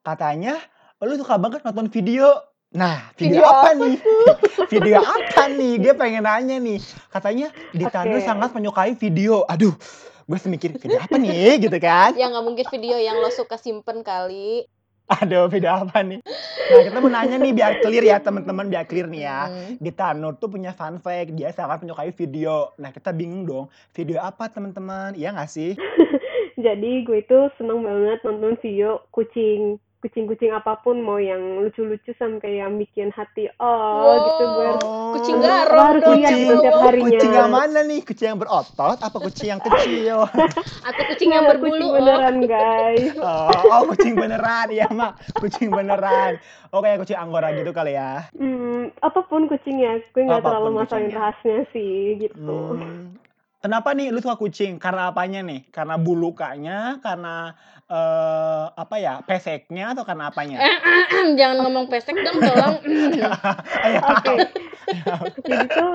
katanya 0.08 0.56
lu 1.04 1.20
suka 1.20 1.36
banget 1.36 1.60
nonton 1.68 1.92
video. 1.92 2.32
Nah, 2.72 3.12
video 3.20 3.44
Video 3.44 3.52
apa 3.52 3.60
apa 3.60 3.70
nih? 3.76 3.96
Video 4.72 4.98
apa 5.04 5.44
nih? 5.52 5.74
Gue 5.84 5.94
pengen 6.00 6.24
nanya 6.24 6.56
nih. 6.64 6.80
Katanya 7.12 7.52
Nur 7.76 7.92
Oke. 7.92 8.24
sangat 8.24 8.56
menyukai 8.56 8.96
video. 8.96 9.44
Aduh, 9.52 9.76
gue 10.32 10.40
semikir 10.40 10.80
video 10.80 10.96
apa 10.96 11.20
nih 11.20 11.60
gitu 11.60 11.76
kan? 11.76 12.16
Ya 12.16 12.32
nggak 12.32 12.46
mungkin 12.48 12.64
video 12.72 12.96
yang 12.96 13.20
lo 13.20 13.28
suka 13.36 13.60
simpen 13.60 14.00
kali. 14.00 14.64
Aduh, 15.10 15.50
video 15.50 15.74
apa 15.74 16.06
nih? 16.06 16.22
Nah, 16.70 16.82
kita 16.86 16.98
mau 17.02 17.10
nanya 17.10 17.42
nih 17.42 17.50
biar 17.50 17.82
clear 17.82 18.06
ya 18.06 18.22
teman-teman, 18.22 18.70
biar 18.70 18.86
clear 18.86 19.10
nih 19.10 19.26
ya. 19.26 19.50
Hmm. 19.50 19.74
Dita 19.82 20.14
Nur 20.14 20.38
tuh 20.38 20.54
punya 20.54 20.70
fun 20.78 21.02
fact, 21.02 21.34
dia 21.34 21.50
sangat 21.50 21.82
menyukai 21.82 22.14
video. 22.14 22.70
Nah, 22.78 22.94
kita 22.94 23.10
bingung 23.10 23.50
dong, 23.50 23.74
video 23.98 24.22
apa 24.22 24.46
teman-teman? 24.54 25.18
Iya 25.18 25.34
nggak 25.34 25.50
sih? 25.50 25.74
Jadi 26.66 27.10
gue 27.10 27.26
itu 27.26 27.40
seneng 27.58 27.82
banget 27.82 28.22
nonton 28.22 28.54
video 28.62 29.02
kucing. 29.10 29.82
Kucing-kucing 30.00 30.48
apa 30.50 30.80
pun 30.80 30.96
mau 30.98 31.20
yang 31.20 31.60
lucu-lucu 31.60 32.16
sampai 32.16 32.56
yang 32.58 32.76
bikin 32.76 33.12
hati 33.12 33.52
oh 33.60 34.16
gitu 34.16 34.44
gue 34.48 34.66
harus 34.66 34.84
Oh, 34.88 35.12
kucing 35.12 35.38
garong 35.38 35.88
harus 35.92 36.02
dong 36.02 36.16
lihat 36.16 36.32
itu. 36.32 36.40
itu 36.40 36.54
tiap 36.62 36.76
harinya. 36.80 37.04
kucing 37.12 37.32
yang 37.34 37.52
mana 37.52 37.80
nih? 37.84 38.00
Kucing 38.00 38.28
yang 38.30 38.40
berotot 38.40 38.96
apa 38.96 39.18
kucing 39.20 39.48
yang 39.50 39.60
kecil? 39.60 40.18
Atau 40.88 41.04
kucing 41.06 41.30
yang 41.30 41.44
Nggak, 41.44 41.60
berbulu, 41.60 41.76
kucing 41.76 41.90
oh. 41.90 41.96
beneran 42.00 42.36
guys. 42.42 43.12
Oh, 43.20 43.52
oh, 43.68 43.82
kucing 43.92 44.14
beneran, 44.16 44.68
ya 44.72 44.88
mak, 44.90 45.12
kucing 45.36 45.68
beneran. 45.68 46.40
Oh 46.70 46.80
kayak 46.80 47.04
kucing 47.04 47.20
anggora 47.20 47.52
gitu 47.52 47.72
kali 47.72 47.92
ya? 47.94 48.32
Hmm, 48.32 48.96
apa 49.02 49.20
pun 49.26 49.46
kucingnya, 49.46 50.00
gue 50.08 50.24
nggak 50.24 50.40
terlalu 50.40 50.80
kucingnya. 50.80 51.12
rahasnya 51.12 51.60
sih 51.70 51.94
gitu. 52.18 52.80
Hmm, 52.80 53.20
Kenapa 53.60 53.92
nih 53.92 54.16
lu 54.16 54.24
suka 54.24 54.40
kucing? 54.40 54.80
Karena 54.80 55.12
apanya 55.12 55.44
nih? 55.44 55.68
Karena 55.68 56.00
bulu 56.00 56.32
lukanya, 56.32 56.96
karena, 57.04 57.52
eee, 57.90 58.64
apa 58.78 58.96
ya, 59.02 59.14
peseknya, 59.28 59.94
atau 59.98 60.04
karena 60.08 60.30
apanya? 60.32 60.60
Jangan 61.40 61.58
ngomong 61.66 61.86
pesek 61.94 62.18
dong 62.26 62.42
tolong. 62.42 62.82
Iya. 63.14 63.32
Oke. 64.10 64.36
Jadi 65.48 65.66
tuh, 65.74 65.92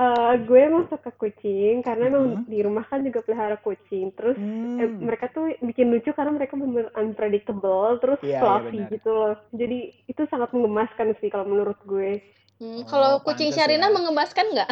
eee, 0.00 0.32
gue 0.48 0.60
emang 0.60 0.84
suka 0.92 1.10
kucing 1.16 1.82
karena 1.86 2.10
emang 2.12 2.26
Mhm. 2.38 2.44
di 2.48 2.58
rumah 2.64 2.84
kan 2.88 3.02
juga 3.06 3.20
pelihara 3.24 3.56
kucing. 3.62 4.12
Terus, 4.16 4.38
eh, 4.80 4.90
Mmm. 4.90 5.02
mereka 5.02 5.28
tuh 5.34 5.52
bikin 5.64 5.90
lucu 5.92 6.10
karena 6.16 6.32
mereka 6.36 6.54
bener-bener 6.58 6.90
unpredictable, 6.98 7.98
terus 8.02 8.20
Iya 8.22 8.30
iya, 8.30 8.40
fluffy 8.40 8.78
benar. 8.78 8.90
gitu 8.92 9.10
loh. 9.12 9.34
Jadi 9.54 9.78
itu 10.08 10.22
sangat 10.32 10.50
mengemaskan 10.56 11.14
sih 11.20 11.28
kalau 11.32 11.46
menurut 11.48 11.78
gue. 11.86 12.20
Mmm, 12.58 12.82
Oh, 12.82 12.90
kalau 12.90 13.22
kucing 13.22 13.54
Sharina 13.54 13.86
ya. 13.86 13.94
mengemaskan 13.94 14.50
nggak? 14.50 14.66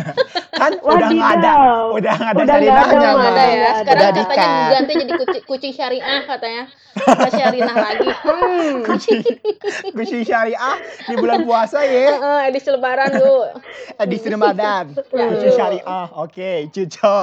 Kan 0.60 0.72
udah 0.80 1.08
nggak 1.12 1.32
ada 1.36 1.54
udah 1.92 2.14
nggak 2.16 2.32
ada 2.32 2.42
Udah 2.48 2.56
nggak 2.56 2.80
ada 2.88 3.12
ada 3.28 3.44
ya. 3.44 3.70
Sekarang 3.76 4.00
Udah 4.00 4.24
katanya 4.24 4.48
diganti 4.56 4.92
jadi 4.96 5.12
kuci 5.20 5.38
kucing 5.44 5.72
syariah 5.76 6.22
katanya. 6.24 6.64
Bukan 6.96 7.30
Syarinah 7.36 7.76
lagi. 7.92 8.08
Hmm. 8.24 8.72
Kucing 8.88 9.20
kucing 10.00 10.22
syariah 10.24 10.76
di 11.04 11.14
bulan 11.20 11.44
puasa 11.44 11.84
ya, 11.84 12.16
Heeh, 12.16 12.38
edisi 12.48 12.72
lebaran, 12.72 13.20
Bu. 13.20 13.52
edisi 14.00 14.26
Ramadan. 14.32 14.96
Ya, 15.12 15.24
Kucing 15.28 15.52
syariah, 15.52 16.08
oke, 16.16 16.50
cuco. 16.72 17.20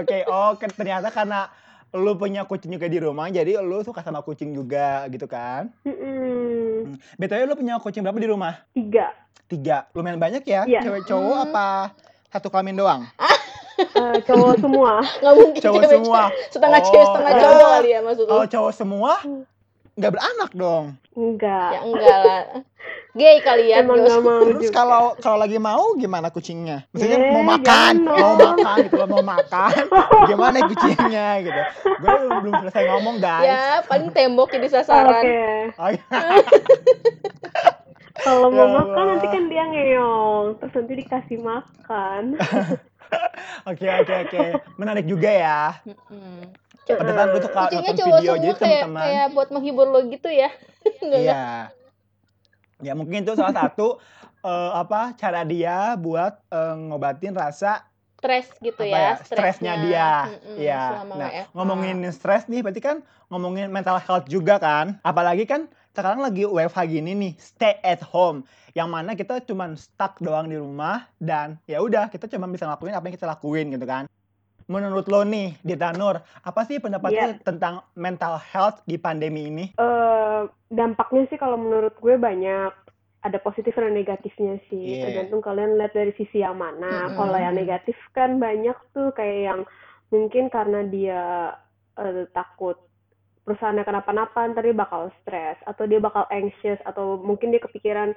Oke, 0.00 0.24
oh 0.24 0.56
ke 0.56 0.64
ternyata 0.72 1.12
karena 1.12 1.44
lu 1.90 2.12
punya 2.14 2.44
kucing 2.44 2.68
juga 2.70 2.84
di 2.84 2.98
rumah, 2.98 3.28
jadi 3.28 3.56
lu 3.58 3.80
suka 3.80 4.00
sama 4.00 4.20
kucing 4.20 4.52
juga 4.52 5.08
gitu 5.08 5.24
kan? 5.24 5.72
BTW 7.14 7.42
lu 7.44 7.56
punya 7.56 7.80
kucing 7.80 8.04
berapa 8.04 8.16
di 8.16 8.28
rumah? 8.28 8.60
3. 8.72 9.48
3, 9.48 9.88
lumayan 9.96 10.20
banyak 10.20 10.44
ya? 10.44 10.68
Iya. 10.68 10.84
Cewek 10.84 11.08
cowok 11.08 11.34
Mmm. 11.34 11.46
apa 11.48 11.66
satu 12.28 12.52
kelamin 12.52 12.76
doang? 12.76 13.00
Eee, 13.78 14.18
cowok 14.26 14.58
semua. 14.58 15.00
Nggak 15.00 15.34
mungkin 15.34 15.60
Cowok 15.62 15.80
cewek 15.80 15.90
semua? 15.94 16.20
setengah 16.50 16.80
cewek 16.82 16.98
Oh, 16.98 17.08
setengah 17.08 17.30
oh. 17.30 17.38
cowok 17.40 17.68
kali 17.70 17.88
ya 17.88 18.00
maksud 18.02 18.24
lu? 18.24 18.30
Kalau 18.30 18.46
cowok 18.50 18.72
semua, 18.74 19.12
Hmm. 19.22 19.42
Nggak 19.98 20.12
beranak 20.14 20.50
dong? 20.54 20.84
Enggak. 21.12 21.70
Ya 21.74 21.80
enggak 21.82 22.18
lah. 22.22 22.42
Gay 23.12 23.42
kali 23.42 23.74
ya, 23.74 23.82
Emang 23.82 23.98
nggak 23.98 24.20
mau 24.22 24.38
Terus 24.46 24.62
juga. 24.62 24.76
kalau 24.78 25.02
kalau 25.18 25.38
lagi 25.42 25.58
mau 25.58 25.98
gimana 25.98 26.30
kucingnya? 26.30 26.86
Maksudnya 26.94 27.18
Eh, 27.18 27.32
mau 27.34 27.42
makan, 27.42 27.92
jangan 27.98 28.14
mau 28.14 28.34
makan 28.38 28.76
gitu 28.86 28.96
mau 29.04 29.24
makan, 29.26 29.82
gimana 30.30 30.58
kucingnya 30.64 31.28
gitu. 31.42 31.60
Gue 31.98 32.14
belum 32.38 32.54
selesai 32.62 32.82
ngomong 32.86 33.16
guys. 33.18 33.42
Ya, 33.44 33.62
paling 33.84 34.14
tembok 34.14 34.54
jadi 34.54 34.70
sasaran. 34.70 35.24
Oke. 35.26 35.42
Oh, 35.74 35.88
iya. 35.90 36.04
Kalau 38.18 38.50
Ya 38.50 38.54
mau 38.56 38.82
makan 38.82 39.04
nanti 39.08 39.26
kan 39.26 39.42
dia 39.46 39.64
ngeong, 39.64 40.46
terus 40.58 40.72
nanti 40.74 40.92
dikasih 40.96 41.38
makan. 41.38 42.22
Oke 43.64 43.88
oke 43.88 44.14
oke, 44.28 44.40
menarik 44.76 45.08
juga 45.08 45.32
ya. 45.32 45.80
Mhm. 46.12 46.67
Pantesan 46.96 47.26
gue 47.28 47.40
suka 47.44 47.60
Kucingnya 47.68 47.80
nonton 47.84 48.06
video, 48.08 48.32
jadi 48.40 48.54
kayak 48.56 48.58
teman-teman 48.58 49.02
kayak 49.04 49.26
buat 49.36 49.48
menghibur 49.52 49.86
lo 49.92 50.00
gitu 50.08 50.28
ya? 50.32 50.50
Iya. 51.04 51.74
Ya 52.78 52.92
mungkin 52.94 53.26
itu 53.26 53.34
salah 53.34 53.52
satu, 53.52 53.98
eee, 54.46 54.70
apa, 54.72 55.12
cara 55.18 55.42
dia 55.44 55.98
buat, 55.98 56.38
eee, 56.48 56.74
ngobatin 56.88 57.34
rasa 57.36 57.84
Stres 58.18 58.50
gitu 58.58 58.82
ya, 58.82 59.14
ya, 59.14 59.22
stresnya 59.22 59.74
dia. 59.78 60.10
Iya. 60.58 61.06
Nah, 61.06 61.30
WFH. 61.30 61.54
ngomongin 61.54 62.02
stres 62.10 62.50
nih 62.50 62.66
berarti 62.66 62.82
kan 62.82 62.96
ngomongin 63.30 63.70
mental 63.70 63.94
health 64.02 64.26
juga 64.26 64.58
kan. 64.58 64.98
Apalagi 65.06 65.46
kan 65.46 65.70
sekarang 65.94 66.26
lagi 66.26 66.42
WFH 66.42 66.82
gini 66.90 67.14
nih, 67.14 67.32
stay 67.38 67.78
at 67.86 68.02
home, 68.02 68.42
yang 68.74 68.90
mana 68.90 69.14
kita 69.14 69.38
cuman 69.46 69.78
stuck 69.78 70.18
doang 70.18 70.50
di 70.50 70.58
rumah 70.58 71.06
dan 71.22 71.62
ya 71.70 71.78
udah 71.78 72.10
kita 72.10 72.26
cuma 72.26 72.50
bisa 72.50 72.66
ngelakuin 72.66 72.94
apa 72.98 73.06
yang 73.06 73.14
kita 73.14 73.26
lakuin 73.30 73.66
gitu 73.70 73.86
kan. 73.86 74.10
Menurut 74.68 75.08
lo 75.08 75.24
nih, 75.24 75.56
Dita 75.64 75.96
Nur, 75.96 76.20
apa 76.44 76.60
sih 76.68 76.76
pendapat 76.76 77.08
lo 77.16 77.32
Iya. 77.32 77.40
tentang 77.40 77.74
mental 77.96 78.36
health 78.36 78.84
di 78.84 79.00
pandemi 79.00 79.48
ini? 79.48 79.72
Eee, 79.80 80.40
dampaknya 80.68 81.24
sih 81.32 81.40
kalau 81.40 81.56
menurut 81.56 81.96
gue 81.96 82.20
banyak. 82.20 82.68
Ada 83.18 83.40
positif 83.42 83.74
dan 83.74 83.96
negatifnya 83.96 84.60
sih, 84.70 84.94
Iya. 84.94 85.08
tergantung 85.10 85.40
kalian 85.42 85.74
lihat 85.80 85.96
dari 85.96 86.12
sisi 86.20 86.44
yang 86.44 86.54
mana. 86.60 87.08
Mhm. 87.10 87.16
Kalau 87.16 87.38
yang 87.40 87.56
negatif 87.56 87.96
kan 88.14 88.36
banyak 88.38 88.76
tuh 88.92 89.08
kayak 89.16 89.40
yang 89.48 89.60
mungkin 90.12 90.52
karena 90.52 90.84
dia, 90.86 91.22
eee, 91.96 92.28
takut 92.36 92.76
perusahaannya 93.48 93.88
kenapa-napa 93.88 94.52
dia 94.60 94.76
bakal 94.76 95.08
stres, 95.24 95.56
atau 95.64 95.88
dia 95.88 95.96
bakal 95.98 96.28
anxious, 96.28 96.76
atau 96.84 97.16
mungkin 97.24 97.48
dia 97.56 97.64
kepikiran, 97.64 98.12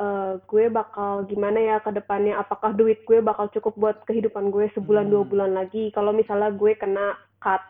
eee, 0.00 0.32
gue 0.48 0.64
bakal 0.70 1.24
gimana 1.28 1.58
ya 1.60 1.76
ke 1.80 1.90
depannya, 1.92 2.36
apakah 2.40 2.72
duit 2.76 3.02
gue 3.08 3.18
bakal 3.24 3.48
cukup 3.52 3.74
buat 3.76 3.96
kehidupan 4.08 4.50
gue 4.54 4.68
sebulan, 4.76 5.08
2 5.12 5.22
Mmm. 5.24 5.30
bulan 5.32 5.52
lagi, 5.56 5.90
kalau 5.96 6.12
misalnya 6.12 6.52
gue 6.54 6.72
kena 6.76 7.16
cut, 7.42 7.62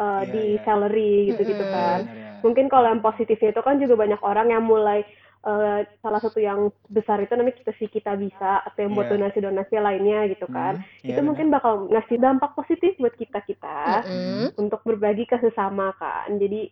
eee, 0.00 0.22
Iya 0.24 0.32
di 0.34 0.44
iya. 0.54 0.62
salary 0.66 1.14
gitu-gitu 1.34 1.64
Mhm. 1.66 1.72
kan. 1.74 1.98
Bener 2.06 2.16
ya. 2.18 2.32
Mungkin 2.44 2.66
kalau 2.68 2.86
yang 2.92 3.02
positifnya 3.02 3.50
itu 3.54 3.62
kan 3.64 3.76
juga 3.82 3.94
banyak 3.98 4.20
orang 4.22 4.48
yang 4.54 4.64
mulai, 4.66 5.00
eee, 5.46 5.78
salah 6.04 6.20
satu 6.22 6.38
yang 6.42 6.68
besar 6.92 7.18
itu 7.24 7.32
namanya 7.34 7.56
Kita 7.58 7.72
Si 7.78 7.86
Kita 7.90 8.12
Bisa, 8.18 8.62
atau 8.66 8.78
yang 8.84 8.92
buat 8.94 9.08
Iya. 9.08 9.14
donasi-donasi 9.18 9.74
lainnya 9.80 10.20
gitu 10.30 10.46
kan. 10.50 10.78
Mhm, 10.78 10.84
iya 11.04 11.10
Itu 11.10 11.20
bener. 11.20 11.26
mungkin 11.26 11.46
bakal 11.52 11.72
ngasih 11.90 12.16
dampak 12.20 12.50
positif 12.58 12.94
buat 13.00 13.14
kita-kita 13.18 14.04
Mhm. 14.06 14.60
untuk 14.60 14.80
berbagi 14.86 15.24
ke 15.26 15.36
sesama 15.42 15.90
kan. 15.98 16.38
Jadi 16.38 16.68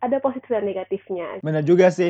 ada 0.00 0.16
positif 0.24 0.48
dan 0.48 0.64
negatifnya. 0.64 1.44
Bener 1.44 1.60
juga 1.60 1.92
sih. 1.92 2.08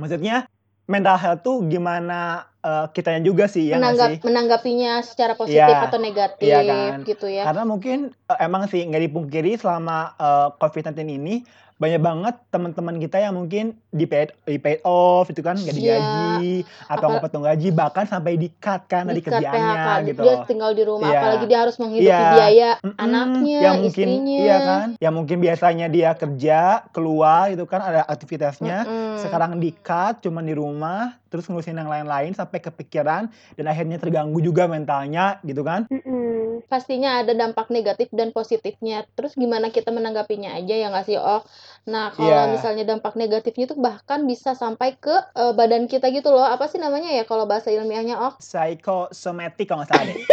Maksudnya 0.00 0.48
mental 0.86 1.16
health 1.18 1.42
tuh 1.46 1.64
gimana, 1.66 2.51
eee, 2.64 2.84
kitanya 2.94 3.20
juga 3.26 3.44
sih, 3.50 3.68
ya 3.70 3.76
nggak 3.78 3.80
Menanggap 3.82 4.10
sih? 4.10 4.16
menanggapinya 4.26 4.92
secara 5.02 5.32
positif 5.38 5.74
Iya. 5.74 5.86
atau 5.88 5.98
negatif 5.98 6.46
Iya 6.46 6.60
kan. 6.66 6.94
gitu 7.06 7.26
ya. 7.30 7.44
Karena 7.46 7.62
mungkin, 7.66 7.98
eee, 8.30 8.38
emang 8.42 8.62
sih 8.70 8.80
nggak 8.86 9.02
dipungkiri 9.10 9.52
selama, 9.58 10.14
eee, 10.18 10.46
COVID-19 10.60 11.08
ini 11.10 11.36
banyak 11.82 11.98
banget 11.98 12.34
teman-teman 12.54 12.94
kita 13.02 13.18
yang 13.18 13.34
mungkin 13.34 13.74
di-paid 13.90 14.30
di-paid 14.46 14.86
off 14.86 15.26
itu 15.34 15.42
kan, 15.42 15.58
nggak 15.58 15.74
Iya. 15.74 15.98
digaji, 15.98 16.62
atau 16.86 17.10
nggak 17.10 17.22
potong 17.26 17.42
gaji, 17.42 17.68
bahkan 17.74 18.04
sampai 18.06 18.38
di-cut 18.38 18.86
kan 18.86 19.10
dari 19.10 19.18
di-cut 19.18 19.42
kerjaannya 19.42 19.82
PHK, 19.82 20.06
gitu 20.06 20.20
dia 20.22 20.34
loh. 20.36 20.44
tinggal 20.46 20.70
di 20.78 20.82
rumah, 20.86 21.08
Iya. 21.10 21.18
apalagi 21.18 21.44
dia 21.50 21.58
harus 21.66 21.76
menghidupi 21.82 22.22
Iya. 22.22 22.30
biaya 22.30 22.70
Mhm, 22.82 22.94
anaknya, 22.98 23.58
yang 23.62 23.74
mungkin 23.82 24.08
istrinya. 24.12 24.38
iya 24.42 24.56
kan, 24.62 24.86
yang 25.02 25.14
mungkin 25.16 25.38
biasanya 25.42 25.86
dia 25.86 26.10
kerja, 26.14 26.58
keluar 26.94 27.50
gitu 27.54 27.64
kan, 27.66 27.80
ada 27.82 28.02
aktivitasnya, 28.06 28.86
Mhm. 28.86 29.16
sekarang 29.18 29.58
di-cut 29.58 30.14
cuman 30.22 30.44
di 30.46 30.54
rumah, 30.54 31.14
terus 31.30 31.46
ngurusin 31.48 31.78
yang 31.78 31.88
lain-lain 31.90 32.34
sampai 32.36 32.51
kepikiran 32.60 33.30
dan 33.56 33.64
akhirnya 33.64 33.96
terganggu 33.96 34.42
juga 34.42 34.68
mentalnya 34.68 35.40
gitu 35.46 35.64
kan. 35.64 35.88
Mhm. 35.88 36.66
Pastinya 36.68 37.20
ada 37.20 37.32
dampak 37.32 37.72
negatif 37.72 38.08
dan 38.12 38.32
positifnya. 38.32 39.08
Terus 39.16 39.32
gimana 39.32 39.68
kita 39.68 39.88
menanggapinya 39.88 40.52
aja 40.56 40.74
ya 40.76 40.88
nggak 40.92 41.06
sih, 41.08 41.16
Oh? 41.16 41.40
Nah, 41.88 42.12
kalau 42.12 42.48
Iya. 42.48 42.52
misalnya 42.54 42.84
dampak 42.88 43.16
negatifnya 43.16 43.64
itu 43.68 43.76
bahkan 43.76 44.24
bisa 44.24 44.52
sampai 44.52 44.96
ke, 44.96 45.12
eee, 45.36 45.52
badan 45.52 45.88
kita 45.88 46.08
gitu 46.10 46.32
loh. 46.32 46.44
Apa 46.44 46.68
sih 46.68 46.80
namanya 46.80 47.12
ya 47.12 47.24
kalau 47.24 47.44
bahasa 47.48 47.72
ilmiahnya, 47.72 48.16
Oh? 48.20 48.32
Psychosomatic 48.38 49.68
kalau 49.68 49.82
nggak 49.84 49.90
salah 49.90 50.04
deh. 50.08 50.16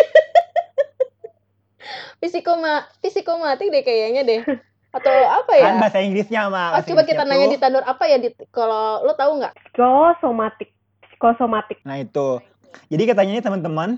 Psikoma 2.19 2.83
psikomatik 2.99 3.71
deh 3.71 3.83
kayaknya 3.83 4.21
deh. 4.27 4.41
Atau 4.89 5.13
apa 5.13 5.53
Kan 5.53 5.77
ya? 5.77 5.81
bahasa 5.85 5.99
Inggrisnya 6.01 6.49
mah, 6.49 6.77
Oh, 6.77 6.81
coba 6.81 7.05
kita 7.05 7.21
nanya 7.23 7.45
tuh 7.45 7.53
di 7.55 7.59
Tanur 7.61 7.83
apa 7.85 8.03
ya, 8.09 8.17
Dit? 8.17 8.35
Kalau 8.49 9.05
lo 9.05 9.13
tahu 9.13 9.37
nggak? 9.37 9.53
Psikosomatik 9.69 10.73
psikosomatik. 11.19 11.83
Nah 11.83 11.99
itu. 11.99 12.39
Jadi 12.87 13.03
katanya 13.03 13.31
nih 13.35 13.43
teman-teman, 13.43 13.89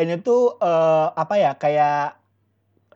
ini 0.00 0.16
tuh, 0.24 0.56
eee, 0.56 1.06
apa 1.12 1.34
ya, 1.36 1.52
kayak 1.60 2.16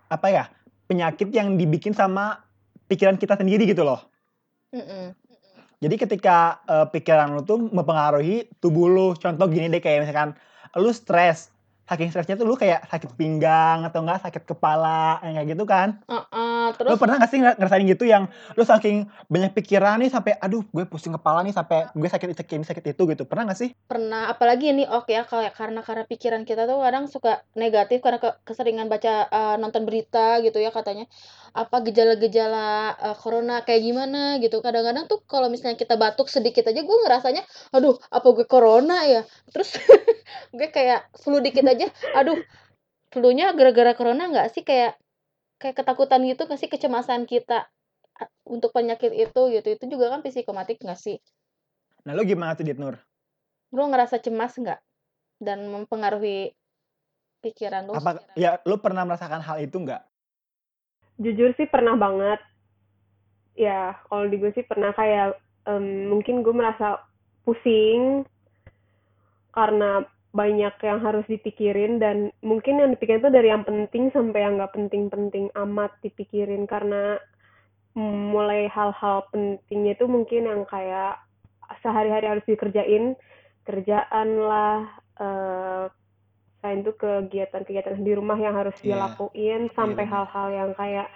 apa 0.08 0.26
ya, 0.32 0.44
penyakit 0.88 1.28
yang 1.28 1.60
dibikin 1.60 1.92
sama 1.92 2.40
pikiran 2.88 3.20
kita 3.20 3.36
sendiri 3.36 3.68
gitu 3.68 3.84
loh. 3.84 4.00
Mhm. 4.72 5.12
Jadi 5.76 5.94
ketika, 6.00 6.64
eee, 6.64 6.86
pikiran 6.88 7.36
lu 7.36 7.44
tuh 7.44 7.60
mempengaruhi 7.68 8.48
tubuh 8.64 8.88
lu. 8.88 9.08
Contoh 9.20 9.44
gini 9.52 9.68
deh, 9.68 9.84
kayak 9.84 10.08
misalkan 10.08 10.32
lu 10.72 10.88
stres, 10.96 11.52
saking 11.84 12.08
stresnya 12.08 12.40
tuh 12.40 12.48
lu 12.48 12.56
kayak 12.56 12.88
sakit 12.88 13.12
pinggang 13.20 13.84
atau 13.84 14.00
enggak 14.00 14.24
sakit 14.24 14.48
kepala, 14.48 15.20
yang 15.20 15.36
kayak 15.36 15.48
gitu 15.52 15.64
kan. 15.68 16.00
Heeh, 16.08 16.55
Lu 16.72 16.78
terus 16.78 16.98
pernah 16.98 17.16
nggak 17.20 17.30
sih 17.30 17.38
ngera 17.42 17.52
ngerasain 17.60 17.84
gitu 17.86 18.04
yang 18.08 18.24
lu 18.58 18.64
saking 18.66 19.06
banyak 19.30 19.52
pikiran 19.54 20.00
nih 20.02 20.10
sampai, 20.10 20.34
"Aduh 20.40 20.64
gue 20.70 20.84
pusing 20.88 21.14
kepala 21.14 21.42
nih, 21.46 21.54
sampai 21.54 21.90
gue 21.92 22.08
sakit 22.08 22.32
sakit 22.34 22.54
ini, 22.58 22.66
sakit 22.66 22.84
itu," 22.96 23.02
gitu, 23.06 23.22
pernah 23.28 23.46
nggak 23.50 23.58
sih? 23.58 23.70
Pernah, 23.86 24.30
apalagi 24.32 24.74
ini, 24.74 24.84
Ok, 24.86 25.12
ya, 25.14 25.22
kayak 25.26 25.52
karena 25.54 25.80
karena 25.84 26.04
pikiran 26.08 26.42
kita 26.48 26.64
tuh 26.66 26.78
kadang 26.82 27.06
suka 27.06 27.42
negatif 27.54 28.02
karena 28.02 28.18
ke 28.18 28.30
keseringan 28.48 28.86
baca, 28.90 29.28
eee, 29.30 29.54
nonton 29.62 29.82
berita 29.86 30.40
gitu 30.42 30.58
ya 30.58 30.70
katanya, 30.74 31.06
apa 31.54 31.76
gejala-gejala, 31.86 32.96
eee, 32.98 33.14
corona 33.20 33.62
kayak 33.66 33.82
gimana 33.82 34.38
gitu. 34.42 34.58
Kadang-kadang 34.64 35.06
tuh 35.10 35.22
kalau 35.26 35.46
misalnya 35.52 35.76
kita 35.78 35.94
batuk 35.98 36.28
sedikit 36.32 36.66
aja 36.70 36.80
gue 36.82 36.96
ngerasanya, 37.06 37.42
"Aduh, 37.76 37.96
apa 38.10 38.26
gue 38.34 38.46
corona 38.48 39.04
ya?" 39.06 39.22
Terus 39.52 39.74
gue 40.58 40.68
kayak 40.70 41.08
flu 41.18 41.38
dikit 41.42 41.64
aja, 41.66 41.86
"Aduh, 42.18 42.38
flu-nya 43.14 43.52
gara-gara 43.56 43.92
corona 43.98 44.28
nggak 44.30 44.48
sih?" 44.54 44.62
Kayak 44.66 44.98
kayak 45.56 45.82
ketakutan 45.82 46.22
gitu 46.28 46.44
nggak 46.44 46.60
sih, 46.60 46.70
kecemasan 46.70 47.24
kita 47.24 47.68
a 48.16 48.24
untuk 48.48 48.72
penyakit 48.72 49.12
itu 49.12 49.42
gitu. 49.52 49.68
Itu 49.76 49.84
juga 49.88 50.12
kan 50.12 50.24
psikomatik 50.24 50.80
nggak 50.80 51.00
sih? 51.00 51.20
Nah 52.08 52.12
lu 52.16 52.24
gimana 52.24 52.56
tuh, 52.56 52.64
Dit 52.64 52.80
Nur? 52.80 52.96
Lo 53.72 53.84
ngerasa 53.88 54.22
cemas 54.22 54.56
nggak? 54.56 54.80
Dan 55.36 55.68
mempengaruhi 55.68 56.54
pikiran 57.44 57.86
lu? 57.86 57.92
Apa 57.96 58.24
ya 58.38 58.56
lu 58.64 58.80
pernah 58.80 59.04
merasakan 59.04 59.44
hal 59.44 59.60
itu 59.60 59.76
nggak? 59.76 60.02
Jujur 61.20 61.52
sih 61.56 61.68
pernah 61.68 61.96
banget. 61.96 62.40
Ya, 63.56 63.96
kalau 64.12 64.28
di 64.28 64.36
gue 64.36 64.52
sih 64.52 64.64
pernah 64.68 64.92
kayak 64.92 65.40
em, 65.64 66.12
mungkin 66.12 66.44
gue 66.44 66.52
merasa 66.52 67.00
pusing 67.48 68.28
karena 69.56 70.04
banyak 70.36 70.76
yang 70.84 71.00
harus 71.00 71.24
dipikirin 71.24 71.96
dan 71.96 72.28
mungkin 72.44 72.76
yang 72.76 72.92
dipikirin 72.92 73.24
itu 73.24 73.32
dari 73.32 73.48
yang 73.48 73.64
penting 73.64 74.12
sampai 74.12 74.44
yang 74.44 74.60
nggak 74.60 74.76
penting-penting 74.76 75.48
amat 75.56 75.96
dipikirin 76.04 76.68
karena 76.68 77.16
mulai 77.96 78.68
hal-hal 78.68 79.24
pentingnya 79.32 79.96
itu 79.96 80.04
mungkin 80.04 80.44
yang 80.44 80.62
kayak 80.68 81.16
sehari-hari 81.80 82.28
harus 82.28 82.44
dikerjain 82.44 83.16
kerjaan 83.64 84.28
lah 84.36 84.84
eh 85.16 85.88
selain 86.60 86.82
itu 86.82 86.92
kegiatan-kegiatan 86.98 88.02
di 88.02 88.12
rumah 88.12 88.36
yang 88.36 88.52
harus 88.52 88.74
Iya. 88.82 88.98
dilakuin 88.98 89.70
sampai 89.72 90.02
benar. 90.02 90.12
hal-hal 90.12 90.48
yang 90.52 90.70
kayak 90.74 91.08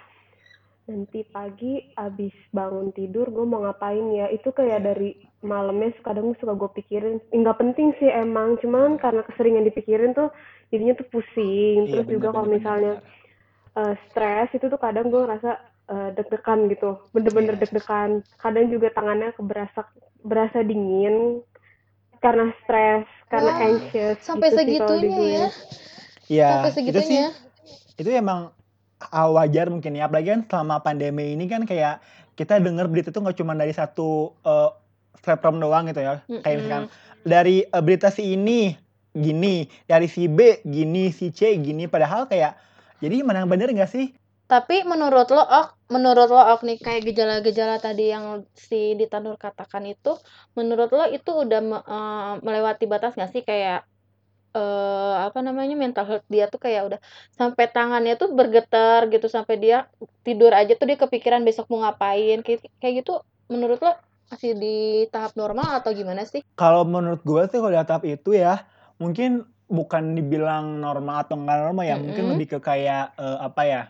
nanti 0.91 1.23
pagi 1.25 1.73
abis 1.95 2.35
bangun 2.51 2.91
tidur 2.91 3.31
gue 3.31 3.45
mau 3.47 3.63
ngapain 3.63 4.11
ya 4.11 4.27
itu 4.27 4.51
kayak 4.51 4.79
Iya. 4.79 4.87
dari 4.91 5.09
malamnya 5.41 5.95
kadang 6.03 6.35
suka 6.37 6.53
gue 6.53 6.69
pikirin 6.77 7.17
nggak 7.31 7.57
penting 7.57 7.95
sih 7.97 8.11
emang 8.11 8.59
cuman 8.59 8.99
karena 8.99 9.23
keseringan 9.25 9.63
dipikirin 9.63 10.11
tuh 10.11 10.29
jadinya 10.69 10.93
tuh 10.93 11.07
pusing 11.09 11.87
Iya 11.87 11.91
terus 11.95 12.05
juga 12.05 12.27
bener 12.29 12.35
kalau 12.35 12.45
bener 12.45 12.51
bener 12.51 12.57
misalnya 12.59 12.93
bener. 12.99 13.79
eh, 13.81 13.95
stres 14.05 14.49
itu 14.51 14.65
tuh 14.67 14.77
kadang 14.77 15.07
gue 15.07 15.21
ngerasa 15.23 15.51
eh, 15.89 16.09
deg-degan 16.13 16.59
gitu 16.67 16.89
bener-bener 17.09 17.55
Iya. 17.55 17.61
deg-degan 17.63 18.09
kadang 18.37 18.65
juga 18.67 18.87
tangannya 18.91 19.31
keberasa 19.33 19.81
berasa 20.21 20.59
dingin 20.61 21.41
karena 22.19 22.53
stres 22.61 23.07
karena 23.27 23.51
anxious 23.57 24.21
sampai 24.21 24.51
gitu 24.51 24.59
sih 24.61 24.77
kalau 24.77 24.93
di 24.93 25.09
segitunya 25.09 25.17
gue 25.17 25.29
ya. 25.31 25.47
Iya, 26.31 26.47
Sampai 26.63 26.71
itu 26.85 26.99
sih 27.01 27.19
itu 27.97 28.09
emang 28.13 28.53
wajar 29.09 29.67
mungkin 29.73 29.97
ya. 29.97 30.05
Apalagi 30.05 30.29
kan 30.37 30.41
selama 30.45 30.83
pandemi 30.85 31.33
ini 31.33 31.49
kan 31.49 31.65
kayak 31.65 32.01
kita 32.37 32.61
dengar 32.61 32.85
berita 32.87 33.09
tuh 33.09 33.21
nggak 33.25 33.37
cuma 33.37 33.57
dari 33.57 33.73
satu 33.73 34.37
eh, 34.45 34.69
platform 35.21 35.61
doang 35.61 35.89
gitu 35.89 36.01
ya. 36.01 36.21
Kayak 36.29 36.57
misalkan 36.61 36.85
dari 37.25 37.65
eh, 37.65 37.81
berita 37.81 38.13
si 38.13 38.37
ini 38.37 38.77
gini 39.11 39.67
dari 39.91 40.07
si 40.07 40.31
B 40.31 40.63
gini 40.63 41.11
si 41.11 41.35
C 41.35 41.59
gini 41.59 41.83
padahal 41.83 42.31
kayak 42.31 42.55
jadi 43.03 43.25
mana 43.25 43.43
yang 43.43 43.51
bener 43.51 43.73
nggak 43.73 43.91
sih? 43.91 44.13
Tapi 44.51 44.83
menurut 44.83 45.31
lo, 45.31 45.47
Ok, 45.47 45.79
menurut 45.95 46.27
lo, 46.27 46.43
Ok 46.51 46.67
nih 46.67 46.75
kayak 46.75 47.07
gejala-gejala 47.07 47.79
tadi 47.79 48.11
yang 48.11 48.43
si 48.51 48.99
Ditanur 48.99 49.39
katakan 49.39 49.87
itu, 49.87 50.19
menurut 50.59 50.91
lo 50.91 51.07
itu 51.07 51.31
udah 51.31 51.59
me- 51.63 51.85
eh, 51.87 52.33
melewati 52.43 52.83
batas 52.83 53.15
nggak 53.15 53.31
sih? 53.31 53.41
Kayak 53.47 53.87
eh 54.51 55.15
apa 55.27 55.39
namanya 55.39 55.75
mental 55.79 56.03
health 56.03 56.27
dia 56.27 56.51
tuh 56.51 56.59
kayak 56.59 56.81
udah 56.91 56.99
sampai 57.35 57.71
tangannya 57.71 58.19
tuh 58.19 58.35
bergetar 58.35 59.07
gitu 59.07 59.31
sampai 59.31 59.55
dia 59.55 59.87
tidur 60.27 60.51
aja 60.51 60.75
tuh 60.75 60.87
dia 60.91 60.99
kepikiran 60.99 61.41
besok 61.47 61.71
mau 61.71 61.83
ngapain 61.87 62.43
kayak 62.43 62.67
kayak 62.83 63.03
gitu. 63.03 63.23
Menurut 63.47 63.79
lo 63.79 63.91
masih 64.31 64.55
di 64.55 65.07
tahap 65.11 65.35
normal 65.35 65.83
atau 65.83 65.91
gimana 65.91 66.23
sih? 66.23 66.39
kalau 66.55 66.87
menurut 66.87 67.19
gue 67.23 67.41
sih 67.51 67.59
kalau 67.59 67.71
di 67.71 67.83
tahap 67.83 68.03
itu 68.07 68.31
ya 68.31 68.63
mungkin 68.95 69.43
bukan 69.71 70.15
dibilang 70.19 70.79
normal 70.83 71.23
atau 71.27 71.39
nggak 71.39 71.59
normal 71.67 71.83
ya 71.87 71.95
mungkin 71.99 72.35
lebih 72.35 72.47
ke 72.55 72.59
kayak 72.59 73.15
eh, 73.15 73.39
apa 73.39 73.61
ya 73.63 73.81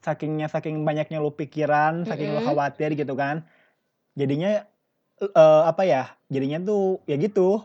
sakingnya 0.00 0.46
saking 0.48 0.86
banyaknya 0.86 1.18
lu 1.20 1.32
pikiran 1.34 2.04
saking 2.08 2.32
lu 2.32 2.40
khawatir 2.44 2.96
gitu 2.96 3.12
kan. 3.16 3.44
Jadinya 4.16 4.64
eh, 5.20 5.62
apa 5.68 5.82
ya 5.84 6.02
jadinya 6.32 6.58
tuh 6.64 7.00
ya 7.04 7.16
gitu 7.20 7.64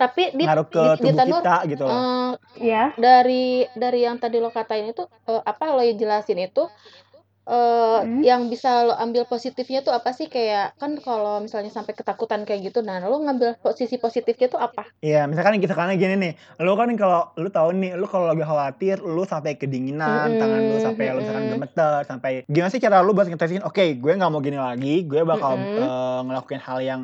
Tapi 0.00 0.22
di 0.38 0.44
ngaruh 0.44 0.66
ke 0.70 0.82
di, 0.82 0.86
di 1.04 1.10
tubuh 1.10 1.16
Tanur 1.18 1.42
kita 1.42 1.54
gitu 1.70 1.82
loh 1.84 1.94
eh, 1.94 2.30
ya 2.70 2.84
dari 2.96 3.42
dari 3.74 3.98
yang 4.06 4.16
tadi 4.22 4.36
lo 4.38 4.50
katain 4.50 4.86
itu 4.92 5.02
eh, 5.30 5.42
apa 5.42 5.64
lo 5.74 5.82
jelasin 5.84 6.38
itu 6.40 6.62
eh 7.48 7.98
Hmm. 8.04 8.20
yang 8.28 8.42
bisa 8.52 8.68
lo 8.84 8.92
ambil 9.04 9.24
positifnya 9.24 9.80
tuh 9.80 9.96
apa 9.96 10.10
sih 10.12 10.28
kayak 10.28 10.76
kan 10.80 10.92
kalau 11.00 11.40
misalnya 11.40 11.72
sampai 11.72 11.96
ketakutan 11.96 12.44
kayak 12.44 12.60
gitu 12.68 12.78
nah 12.84 13.00
lo 13.00 13.16
ngambil 13.24 13.56
posisi 13.64 13.96
positifnya 13.96 14.46
tuh 14.52 14.60
apa? 14.60 14.84
Iya, 14.98 15.30
misalkan 15.30 15.62
kita 15.62 15.78
karena 15.78 15.94
gini 15.94 16.14
nih, 16.18 16.32
lu 16.58 16.74
kan 16.74 16.90
kalau 16.98 17.30
lu 17.38 17.48
tahu 17.54 17.70
nih, 17.70 17.94
lu 17.94 18.10
kalau 18.10 18.26
lagi 18.26 18.42
khawatir, 18.42 18.98
lu 18.98 19.22
sampai 19.22 19.54
kedinginan, 19.54 20.34
tangan 20.34 20.58
lu 20.66 20.74
Mm-mm, 20.74 20.82
sampai 20.82 21.14
lu 21.14 21.22
misalkan 21.22 21.46
mm-mm. 21.46 21.52
gemeter, 21.54 22.02
sampai 22.10 22.30
gimana 22.50 22.70
sih 22.74 22.82
cara 22.82 22.98
lu 23.06 23.14
buat 23.14 23.30
ngetesin, 23.30 23.62
oke, 23.62 23.82
gue 24.02 24.12
nggak 24.18 24.30
mau 24.34 24.42
gini 24.42 24.58
lagi, 24.58 25.06
gue 25.06 25.22
bakal 25.22 25.52
Mm-mm. 25.54 25.78
eh, 25.78 26.18
ngelakuin 26.26 26.62
hal 26.66 26.78
yang 26.82 27.00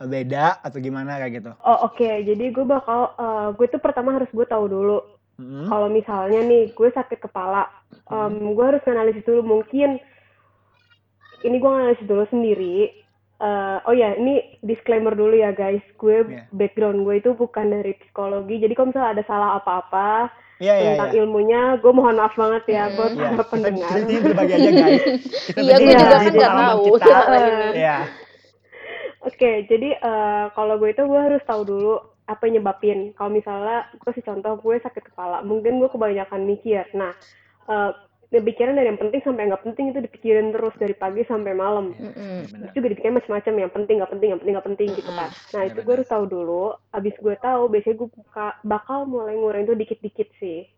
beda 0.00 0.64
atau 0.64 0.78
gimana 0.80 1.20
kayak 1.20 1.32
gitu. 1.44 1.50
oh 1.60 1.78
oke 1.84 2.08
jadi 2.24 2.44
gue 2.48 2.64
bakal 2.64 3.12
eh, 3.14 3.48
gue 3.52 3.66
tuh 3.68 3.80
pertama 3.80 4.16
harus 4.16 4.30
gue 4.32 4.46
tahu 4.46 4.64
dulu 4.64 4.98
Mm-mm. 5.36 5.68
kalau 5.68 5.88
misalnya 5.88 6.40
nih 6.40 6.72
gue 6.72 6.88
sakit 6.88 7.20
kepala 7.20 7.68
Mm-mm. 8.08 8.32
em, 8.32 8.56
gue 8.56 8.64
harus 8.64 8.82
analisis 8.84 9.24
dulu 9.24 9.60
mungkin 9.60 10.00
ini 11.40 11.56
gue 11.56 11.70
analisis 11.70 12.06
dulu 12.06 12.24
sendiri 12.28 12.96
Eh, 13.40 13.78
oh 13.88 13.96
ya 13.96 14.20
ini 14.20 14.60
disclaimer 14.60 15.16
dulu 15.16 15.32
ya 15.32 15.48
guys 15.56 15.80
gue 15.96 16.28
Iya. 16.28 16.44
background 16.52 17.08
gue 17.08 17.24
itu 17.24 17.32
bukan 17.32 17.72
dari 17.72 17.96
psikologi 17.96 18.60
jadi 18.60 18.76
kalau 18.76 18.92
misalnya 18.92 19.16
ada 19.16 19.24
salah 19.24 19.50
apa-apa 19.56 20.28
Iya, 20.60 20.74
iya, 20.76 20.88
tentang 20.92 21.12
iya. 21.16 21.18
ilmunya 21.24 21.60
gue 21.80 21.88
mohon 21.88 22.20
maaf 22.20 22.36
banget 22.36 22.64
ya 22.68 22.92
buat 22.92 23.16
Iya, 23.16 23.16
para 23.16 23.32
kita, 23.32 23.44
pendengar 23.48 23.96
kita 23.96 24.42
aja 24.44 24.56
guys. 24.76 25.04
Iya, 25.56 25.72
gue 25.72 25.92
juga 25.96 26.16
kan 26.20 26.32
nggak 26.36 26.52
tahu. 26.52 26.84
Iya. 27.80 27.96
Oke, 29.20 29.68
jadi 29.68 30.00
eh, 30.00 30.46
kalau 30.56 30.80
gue 30.80 30.96
itu 30.96 31.04
gue 31.04 31.20
harus 31.20 31.42
tahu 31.44 31.62
dulu 31.68 31.94
apa 32.24 32.46
yang 32.46 32.60
nyebabin. 32.60 33.12
Kalau 33.18 33.30
misalnya 33.32 33.90
gue 33.92 34.06
kasih 34.08 34.24
contoh 34.24 34.56
gue 34.60 34.80
sakit 34.80 35.12
kepala, 35.12 35.44
mungkin 35.44 35.82
gue 35.82 35.90
kebanyakan 35.92 36.48
mikir. 36.48 36.88
Nah, 36.96 37.12
eh 37.68 37.92
pikiran 38.30 38.78
dari 38.78 38.86
yang 38.86 39.00
penting 39.02 39.18
sampai 39.26 39.42
yang 39.42 39.50
nggak 39.50 39.66
penting 39.66 39.90
itu 39.90 39.98
dipikirin 40.06 40.54
terus 40.54 40.70
dari 40.78 40.94
pagi 40.94 41.26
sampai 41.26 41.50
malam. 41.50 41.90
Benar. 41.98 42.46
Terus 42.46 42.72
juga 42.78 42.86
dipikirin 42.94 43.18
macam-macam 43.18 43.52
yang 43.58 43.72
penting 43.74 43.94
nggak 43.98 44.12
penting, 44.14 44.28
yang 44.30 44.40
penting 44.40 44.54
nggak 44.54 44.68
penting 44.70 44.88
gitu 44.94 45.10
kan. 45.10 45.30
Nah 45.50 45.62
itu 45.66 45.78
gue 45.82 45.94
harus 45.98 46.08
tahu 46.08 46.24
dulu. 46.30 46.64
Abis 46.94 47.14
gue 47.18 47.34
tahu, 47.42 47.62
biasanya 47.66 47.96
gue 47.98 48.08
buka, 48.14 48.46
bakal 48.62 49.10
mulai 49.10 49.34
ngurangin 49.34 49.66
itu 49.66 49.74
dikit-dikit 49.82 50.28
sih, 50.38 50.70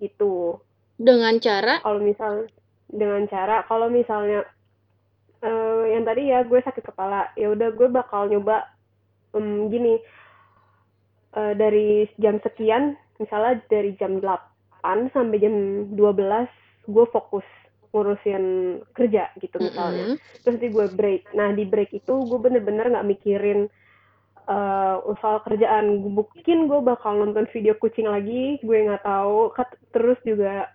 gitu 0.00 0.60
Dengan 1.00 1.40
cara 1.40 1.80
kalau 1.80 2.00
misal 2.04 2.44
dengan 2.92 3.24
cara 3.32 3.64
kalau 3.64 3.88
misalnya 3.88 4.44
eh, 5.42 5.84
yang 5.96 6.04
tadi 6.04 6.32
ya 6.32 6.44
gue 6.44 6.60
sakit 6.60 6.84
kepala. 6.84 7.32
Ya 7.36 7.52
udah 7.52 7.72
gue 7.72 7.88
bakal 7.88 8.28
nyoba 8.28 8.68
em, 9.36 9.68
gini. 9.72 9.98
Eh, 11.30 11.54
dari 11.54 12.10
jam 12.18 12.42
sekian 12.42 12.98
misalnya 13.22 13.62
dari 13.70 13.94
jam 14.02 14.18
8 14.18 15.14
sampai 15.14 15.38
jam 15.38 15.54
12 15.94 16.90
gue 16.90 17.06
fokus 17.14 17.46
ngurusin 17.94 18.44
kerja 18.94 19.30
gitu 19.38 19.62
misalnya. 19.62 20.14
Mm-mm. 20.14 20.42
terus 20.42 20.58
nanti 20.58 20.66
gue 20.74 20.86
break. 20.90 21.22
Nah 21.38 21.54
di 21.54 21.62
break 21.66 21.94
itu 21.94 22.14
gue 22.26 22.38
bener-bener 22.38 22.90
nggak 22.90 23.06
mikirin 23.06 23.70
eh 24.50 24.96
soal 25.22 25.38
kerjaan. 25.46 26.02
Mungkin 26.02 26.66
gue 26.66 26.80
bakal 26.82 27.22
nonton 27.22 27.46
video 27.54 27.78
kucing 27.78 28.10
lagi 28.10 28.58
gue 28.66 28.78
nggak 28.90 29.06
tahu. 29.06 29.54
Terus 29.94 30.18
juga 30.26 30.66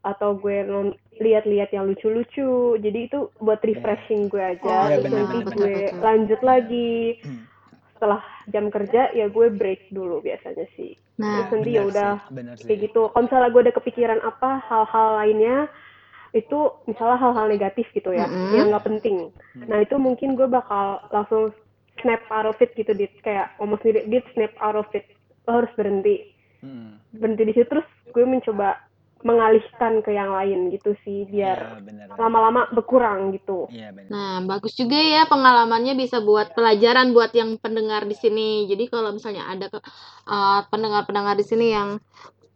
atau 0.00 0.32
gue 0.34 0.64
non- 0.64 0.96
lihat-lihat 1.14 1.68
yang 1.70 1.84
lucu-lucu 1.84 2.50
jadi 2.80 2.98
itu 3.04 3.28
buat 3.36 3.60
refreshing 3.60 4.26
gue 4.26 4.40
Oh, 4.40 4.52
aja 4.56 4.76
Iya, 4.88 4.96
terus 4.98 5.12
nanti 5.12 5.38
gue 5.52 5.76
benar. 5.92 6.00
lanjut 6.00 6.40
lagi 6.40 6.92
Hmm. 7.20 7.44
setelah 7.92 8.22
jam 8.48 8.66
kerja 8.66 9.12
ya 9.12 9.28
gue 9.28 9.46
break 9.50 9.92
dulu 9.92 10.20
biasanya 10.20 10.64
sih 10.72 10.96
Nah, 11.14 11.44
terus 11.44 11.52
nanti 11.52 11.70
ya 11.70 11.84
udah 11.84 12.10
kayak 12.56 12.80
gitu 12.82 13.12
kalau 13.12 13.28
misalnya 13.28 13.48
gue 13.50 13.62
ada 13.62 13.74
kepikiran 13.74 14.20
apa 14.22 14.50
hal-hal 14.64 15.08
lainnya 15.18 15.68
itu 16.32 16.58
misalnya 16.86 17.18
hal-hal 17.18 17.46
negatif 17.46 17.84
gitu 17.92 18.08
ya 18.08 18.24
Mm-mm. 18.24 18.54
yang 18.54 18.72
nggak 18.72 18.86
penting 18.86 19.28
Hmm. 19.52 19.66
nah 19.66 19.78
itu 19.78 19.98
mungkin 19.98 20.32
gue 20.32 20.46
bakal 20.46 21.04
langsung 21.10 21.52
snap 22.00 22.24
out 22.30 22.46
of 22.46 22.56
it 22.56 22.72
gitu 22.72 22.94
dit 22.94 23.12
kayak 23.20 23.52
ngomong 23.58 23.76
sendiri 23.78 24.08
dit 24.08 24.24
snap 24.32 24.56
out 24.56 24.72
of 24.74 24.88
it 24.90 25.04
lo 25.44 25.60
harus 25.60 25.72
berhenti 25.76 26.32
Hmm. 26.60 26.96
berhenti 27.10 27.42
di 27.42 27.52
situ 27.52 27.68
terus 27.68 27.84
gue 28.08 28.20
mencoba 28.22 28.80
mengalihkan 29.20 30.00
ke 30.00 30.16
yang 30.16 30.32
lain 30.32 30.72
gitu 30.72 30.96
sih 31.04 31.28
biar 31.28 31.80
benar. 31.84 32.16
lama-lama 32.16 32.72
berkurang 32.72 33.36
gitu 33.36 33.68
Iya, 33.70 33.94
benar. 33.94 34.10
Nah, 34.10 34.34
bagus 34.48 34.74
juga 34.74 34.98
ya 34.98 35.28
pengalamannya 35.30 35.94
bisa 35.94 36.18
buat 36.18 36.56
pelajaran 36.56 37.14
buat 37.14 37.30
yang 37.30 37.60
pendengar 37.62 38.02
di 38.08 38.16
sini. 38.18 38.66
Jadi 38.66 38.90
kalau 38.90 39.14
misalnya 39.14 39.46
ada 39.46 39.70
ke- 39.70 39.84
uh, 40.26 40.66
pendengar-pendengar 40.72 41.38
di 41.38 41.46
sini 41.46 41.70
yang 41.70 42.02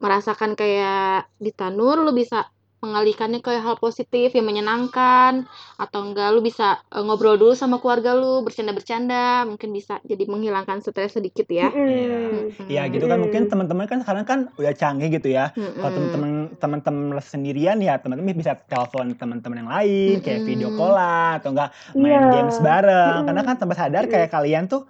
merasakan 0.03 0.59
kayak 0.59 1.31
di 1.39 1.55
Tanur, 1.55 2.03
lu 2.03 2.11
bisa 2.11 2.51
mengalihkannya 2.85 3.41
ke 3.41 3.57
hal 3.57 3.81
positif 3.81 4.37
yang 4.37 4.45
menyenangkan 4.45 5.49
atau 5.81 6.05
enggak 6.05 6.29
lu 6.37 6.45
bisa 6.45 6.85
uh, 6.93 7.01
ngobrol 7.01 7.41
dulu 7.41 7.57
sama 7.57 7.81
keluarga 7.81 8.13
lu, 8.13 8.45
bercanda-bercanda, 8.45 9.49
mungkin 9.49 9.73
bisa 9.73 10.05
jadi 10.05 10.29
menghilangkan 10.29 10.85
stres 10.85 11.17
sedikit 11.17 11.49
ya. 11.49 11.73
Mm-mm. 11.73 12.53
Mm-mm. 12.53 12.69
Iya 12.69 12.87
gitu 12.93 13.09
kan 13.09 13.19
mungkin 13.19 13.49
teman-teman 13.49 13.89
kan 13.89 13.99
sekarang 14.05 14.25
kan 14.29 14.39
udah 14.61 14.73
canggih 14.77 15.09
gitu 15.09 15.33
ya. 15.33 15.51
Mm-mm. 15.57 15.81
Kalau 15.81 15.91
teman-teman 15.97 16.31
teman-teman 16.61 17.19
sendirian 17.25 17.81
ya 17.81 17.97
teman-teman 17.97 18.37
bisa 18.37 18.55
telepon 18.69 19.17
teman-teman 19.17 19.65
yang 19.65 19.71
lain 19.73 20.17
kayak 20.21 20.45
Mm-mm. 20.45 20.51
video 20.53 20.69
call 20.77 20.93
lah 20.93 21.41
atau 21.41 21.57
enggak 21.57 21.71
main 21.97 22.21
Iya. 22.21 22.31
games 22.37 22.57
bareng. 22.61 23.15
Mm-mm. 23.17 23.27
Karena 23.33 23.41
kan 23.43 23.55
tanpa 23.57 23.75
sadar 23.75 24.05
kayak 24.07 24.29
kalian 24.29 24.69
tuh 24.69 24.85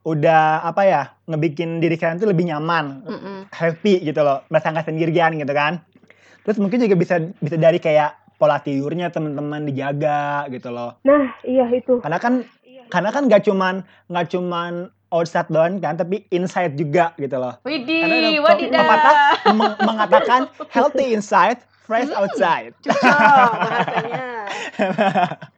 udah 0.00 0.64
apa 0.64 0.82
ya 0.88 1.02
ngebikin 1.28 1.76
diri 1.76 2.00
kalian 2.00 2.16
tuh 2.16 2.32
lebih 2.32 2.48
nyaman, 2.48 3.04
Mm-mm. 3.04 3.52
happy 3.52 4.00
gitu 4.00 4.24
loh, 4.24 4.40
merasa 4.48 4.72
nggak 4.72 4.88
sendirian 4.88 5.36
gitu 5.36 5.52
kan. 5.52 5.84
Terus 6.40 6.56
mungkin 6.56 6.78
juga 6.78 6.96
bisa 6.96 7.14
bisa 7.36 7.56
dari 7.56 7.76
kayak 7.76 8.10
pola 8.34 8.56
tidurnya 8.56 9.08
teman-teman 9.08 9.62
dijaga 9.62 10.48
gitu 10.48 10.68
loh. 10.68 10.96
Nah, 11.02 11.36
iya 11.42 11.68
itu. 11.68 12.00
Karena 12.00 12.16
kan 12.16 12.44
karena 12.88 13.10
kan 13.10 13.22
nggak 13.26 13.42
cuman 13.42 13.74
nggak 14.08 14.26
cuman 14.28 14.72
outside 15.10 15.46
doang 15.48 15.76
kan, 15.78 15.94
tapi 15.94 16.24
inside 16.28 16.74
juga 16.74 17.12
gitu 17.16 17.36
loh. 17.36 17.58
Widih, 17.60 18.40
wadidah. 18.40 18.80
pepatah 18.80 19.14
meng- 19.52 19.78
mengatakan 19.80 20.40
healthy 20.68 21.12
inside, 21.12 21.58
fresh 21.80 22.08
Hmm. 22.08 22.20
outside. 22.20 22.72
Cocok 22.80 23.02
bahasanya. 23.60 24.26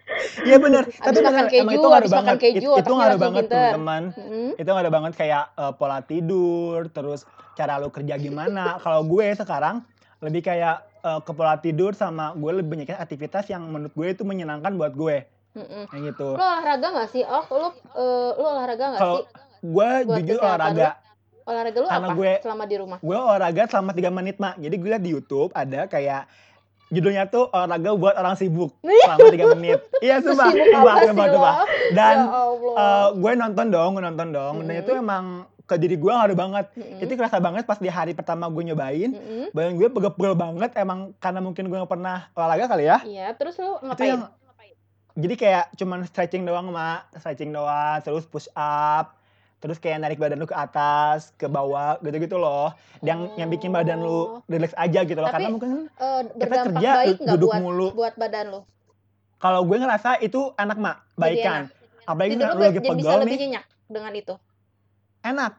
Iya 0.42 0.56
bener. 0.56 0.84
Habis 0.84 1.00
Tapi 1.00 1.18
makan 1.18 1.32
bener, 1.34 1.46
keju, 1.48 1.62
emang 1.62 1.74
itu 1.74 1.86
ngaruh 1.88 2.10
banget. 2.12 2.36
keju, 2.38 2.58
It- 2.68 2.80
itu 2.80 2.92
ngaruh 2.92 3.18
banget 3.18 3.44
teman-teman. 3.48 4.02
Mm-mm. 4.12 4.48
Itu 4.54 4.70
ngaruh 4.70 4.92
banget 4.92 5.12
kayak 5.16 5.44
eh, 5.52 5.72
pola 5.72 5.98
tidur, 6.00 6.78
terus 6.88 7.24
cara 7.52 7.80
lu 7.80 7.88
kerja 7.88 8.14
gimana. 8.16 8.76
Kalau 8.78 9.02
gue 9.02 9.26
sekarang 9.34 9.82
lebih 10.22 10.40
kayak 10.40 10.76
eh, 10.98 11.20
ke 11.20 11.32
pola 11.32 11.54
tidur 11.56 11.92
sama 11.92 12.30
gue 12.32 12.50
lebih 12.54 12.70
banyak 12.72 12.94
aktivitas 12.94 13.44
yang 13.46 13.62
menurut 13.64 13.90
gue 13.90 14.08
itu 14.08 14.22
menyenangkan 14.22 14.72
buat 14.72 14.94
gue. 14.94 15.26
Mm-mm. 15.52 15.84
Kayak 15.86 16.02
gitu. 16.08 16.28
Lo 16.32 16.40
olahraga 16.40 16.86
gak 16.94 17.08
sih? 17.10 17.22
Oh, 17.22 17.44
lo, 17.50 17.68
eh, 17.92 18.30
lo 18.32 18.46
olahraga 18.48 18.84
gak 18.88 19.00
Kalau 19.00 19.16
sih? 19.18 19.24
gue 19.62 19.88
jujur 20.16 20.38
olahraga. 20.40 20.88
Olahraga 21.42 21.76
lo 21.76 21.86
karena 21.86 22.06
apa 22.06 22.14
gue- 22.14 22.40
selama 22.40 22.64
di 22.64 22.76
rumah? 22.78 22.98
Gue 22.98 23.16
olahraga 23.18 23.62
selama 23.66 23.90
3 23.90 24.08
menit, 24.08 24.36
Mak. 24.38 24.54
Jadi 24.56 24.74
gue 24.74 24.88
liat 24.88 25.02
di 25.02 25.10
YouTube 25.10 25.50
ada 25.52 25.80
kayak 25.84 26.22
judulnya 26.88 27.24
tuh 27.26 27.48
olahraga 27.48 27.90
buat 27.94 28.14
orang 28.14 28.34
sibuk 28.34 28.70
selama 29.04 29.26
3 29.26 29.52
menit. 29.52 29.78
Iya, 29.98 30.20
sumpah. 30.20 30.48
Sih 30.48 30.62
sumpah. 31.04 31.26
lo? 31.26 31.52
Dan 31.90 32.16
ya 32.16 32.32
Allah. 32.32 32.74
eh, 32.78 33.08
gue 33.12 33.32
nonton 33.34 33.66
dong, 33.68 33.90
gue 33.92 34.04
nonton 34.04 34.28
dong. 34.30 34.54
Dan 34.62 34.70
Mm-mm. 34.70 34.82
itu 34.82 34.92
emang 34.94 35.24
ke 35.72 35.80
diri 35.80 35.96
gue 35.96 36.12
ngaruh 36.12 36.36
banget. 36.36 36.66
Mm-mm. 36.74 37.00
Itu 37.00 37.12
kerasa 37.16 37.40
banget 37.40 37.64
pas 37.64 37.76
di 37.76 37.88
hari 37.88 38.12
pertama 38.12 38.46
gue 38.46 38.62
nyobain. 38.62 39.10
Mm-mm. 39.10 39.48
Badan 39.50 39.72
gue 39.74 39.88
pegel-pegel 39.88 40.34
banget 40.34 40.70
emang 40.76 41.16
karena 41.16 41.40
mungkin 41.40 41.64
gue 41.66 41.78
gak 41.78 41.88
pernah 41.90 42.28
olahraga 42.32 42.68
kali 42.68 42.84
ya. 42.84 43.00
Iya, 43.02 43.32
terus 43.32 43.56
Itu 43.56 43.80
ngapain? 43.80 44.04
yang 44.06 44.22
jadi 45.12 45.34
kayak 45.34 45.64
cuman 45.76 46.04
stretching 46.04 46.42
doang, 46.42 46.68
Mak. 46.68 47.12
Stretching 47.14 47.52
doang, 47.52 48.00
terus 48.00 48.24
push 48.24 48.48
up, 48.52 49.12
terus 49.58 49.76
kayak 49.76 50.00
narik 50.00 50.16
badan 50.16 50.40
lu 50.40 50.48
ke 50.48 50.56
atas, 50.56 51.36
ke 51.36 51.44
bawah, 51.44 52.00
gitu-gitu 52.00 52.40
loh. 52.40 52.72
Yang 53.00 53.28
yang 53.36 53.48
bikin 53.48 53.70
badan 53.70 54.00
Oh. 54.00 54.04
lu 54.04 54.18
relax 54.48 54.72
aja 54.72 55.04
gitu 55.04 55.20
loh. 55.20 55.28
Tapi, 55.28 55.44
Karena 55.44 55.52
mungkin 55.52 55.70
Eh, 55.92 56.20
kita 56.32 56.54
kerja 56.64 56.90
baik 56.96 57.16
duduk 57.28 57.48
buat 57.48 57.60
mulu. 57.60 57.88
buat 57.92 58.14
badan 58.16 58.46
lo? 58.48 58.60
Kalau 59.36 59.60
gue 59.62 59.76
ngerasa 59.76 60.16
itu 60.18 60.48
enak, 60.54 60.78
Mak. 60.80 60.96
Baikan. 61.12 61.68
Apalagi 62.02 62.34
lu 62.34 62.42
lagi 62.56 62.80
pegel 62.80 63.18
lebih 63.20 63.28
nih, 63.28 63.38
nyenyak 63.46 63.64
dengan 63.86 64.12
itu. 64.16 64.34
enak. 65.22 65.52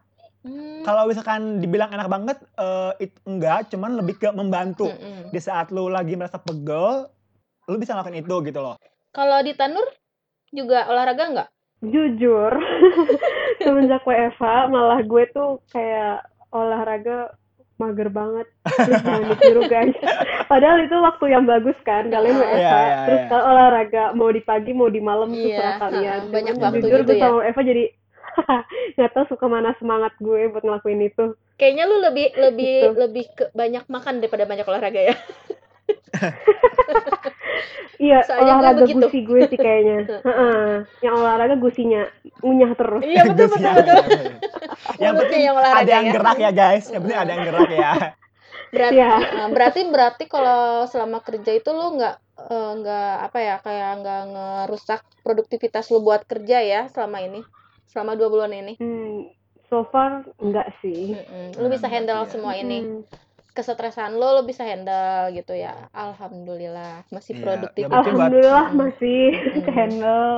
Hmm. 0.43 0.83
Kalau 0.83 1.07
misalkan 1.07 1.41
dibilang 1.57 1.87
enak 1.89 2.05
banget, 2.05 2.37
eh 2.53 2.91
it, 2.99 3.15
enggak, 3.23 3.71
cuman 3.71 3.95
lebih 3.95 4.15
ke 4.17 4.27
membantu. 4.29 4.91
Mm-mm. 4.91 5.31
Di 5.31 5.39
saat 5.39 5.71
lu 5.71 5.87
lagi 5.87 6.13
merasa 6.13 6.35
pegel, 6.35 7.07
lu 7.65 7.79
bisa 7.79 7.95
ngelakuin 7.95 8.19
itu 8.19 8.35
gitu 8.43 8.59
loh. 8.59 8.75
Kalau 9.09 9.39
di 9.39 9.55
Tanur 9.55 9.87
juga 10.49 10.83
olahraga 10.85 11.23
nggak? 11.25 11.49
Jujur, 11.81 12.51
semenjak 13.63 14.03
WFH 14.03 14.43
malah 14.67 14.99
gue 14.99 15.23
tuh 15.31 15.63
kayak 15.69 16.23
olahraga 16.49 17.31
mager 17.75 18.07
banget. 18.07 18.47
Terus 19.39 19.65
guys. 19.65 19.95
Padahal 20.51 20.77
itu 20.79 20.93
waktu 20.93 21.25
yang 21.29 21.43
bagus 21.43 21.75
kan, 21.81 22.07
kalian 22.07 22.35
Ah. 22.35 22.41
WFH. 22.41 22.53
Iya, 22.53 22.71
iya, 22.77 22.95
Terus 23.03 23.19
iya. 23.19 23.27
kalau 23.27 23.43
olahraga 23.47 24.03
mau 24.13 24.29
di 24.29 24.41
pagi 24.41 24.71
mau 24.71 24.87
di 24.87 24.99
malam 24.99 25.31
Iya, 25.31 25.39
terserah 25.39 25.75
kalian. 25.81 26.19
banyak 26.29 26.53
Cuman 26.53 26.63
waktu 26.65 26.79
jujur 26.81 26.99
gitu 26.99 27.05
gue 27.05 27.15
ya. 27.15 27.21
sama 27.21 27.35
WFH 27.39 27.61
jadi 27.63 27.83
nggak 28.97 29.11
tahu 29.13 29.25
suka 29.29 29.45
mana 29.47 29.73
semangat 29.77 30.13
gue 30.19 30.49
buat 30.49 30.63
ngelakuin 30.63 31.01
itu. 31.03 31.33
Kayaknya 31.55 31.83
lu 31.85 31.97
lebih 32.01 32.27
lebih 32.33 32.73
Gitu. 32.83 32.97
lebih 32.97 33.25
ke 33.37 33.43
banyak 33.53 33.85
makan 33.87 34.19
daripada 34.19 34.43
banyak 34.45 34.65
olahraga 34.65 35.01
ya. 35.01 35.15
Iya, 38.01 38.19
olahraga 38.35 38.83
begitu. 38.83 38.99
gusi 38.99 39.19
gue 39.23 39.41
sih 39.47 39.55
kayaknya. 39.55 39.97
Heeh. 40.27 40.83
Yang 40.99 41.15
olahraga 41.15 41.55
gusinya 41.55 42.03
ngunyah 42.43 42.71
terus. 42.75 43.01
Iya 43.05 43.21
betul 43.31 43.47
betul 43.53 43.71
betul. 43.79 44.03
yang 44.99 45.13
penting 45.15 45.41
yang 45.47 45.55
olahraga 45.55 45.83
ada 45.87 45.91
yang 45.93 46.07
ya. 46.09 46.13
gerak 46.17 46.37
ya 46.41 46.51
guys. 46.51 46.85
Yang 46.91 47.01
penting 47.07 47.19
ada 47.23 47.31
yang 47.31 47.43
gerak 47.47 47.69
ya. 47.71 47.91
Berarti 48.73 48.97
eh, 48.99 49.47
berarti 49.53 49.79
berarti 49.87 50.23
kalau 50.25 50.83
selama 50.89 51.21
kerja 51.21 51.51
itu 51.53 51.69
lu 51.71 51.95
nggak 51.95 52.15
eh, 52.49 52.71
nggak 52.81 53.13
apa 53.29 53.37
ya 53.39 53.55
kayak 53.61 53.91
nggak 54.01 54.21
ngerusak 54.33 55.01
produktivitas 55.23 55.87
lu 55.93 56.01
buat 56.01 56.25
kerja 56.25 56.59
ya 56.59 56.81
selama 56.89 57.21
ini 57.23 57.45
selama 57.93 58.17
dua 58.17 58.27
bulan 58.27 58.51
ini. 58.51 58.73
Hmm, 58.75 59.29
so 59.69 59.85
far 59.87 60.25
enggak 60.37 60.73
sih. 60.79 61.13
Mm-mm. 61.13 61.53
Lu 61.55 61.69
bisa 61.69 61.85
handle 61.85 62.19
Iya. 62.19 62.31
semua 62.33 62.53
ini. 62.53 62.81
Hmm. 62.81 63.05
Kesetresan 63.53 64.17
lu 64.17 64.25
lu 64.33 64.41
bisa 64.43 64.65
handle 64.65 65.29
gitu 65.31 65.53
ya. 65.53 65.77
Alhamdulillah 65.93 67.05
masih 67.07 67.37
Iya, 67.37 67.41
produktif. 67.43 67.83
ya 67.83 67.87
buat- 67.87 68.01
Alhamdulillah 68.03 68.65
Hmm. 68.67 68.77
masih 68.79 69.21
Hmm. 69.55 69.69
handle. 69.69 70.37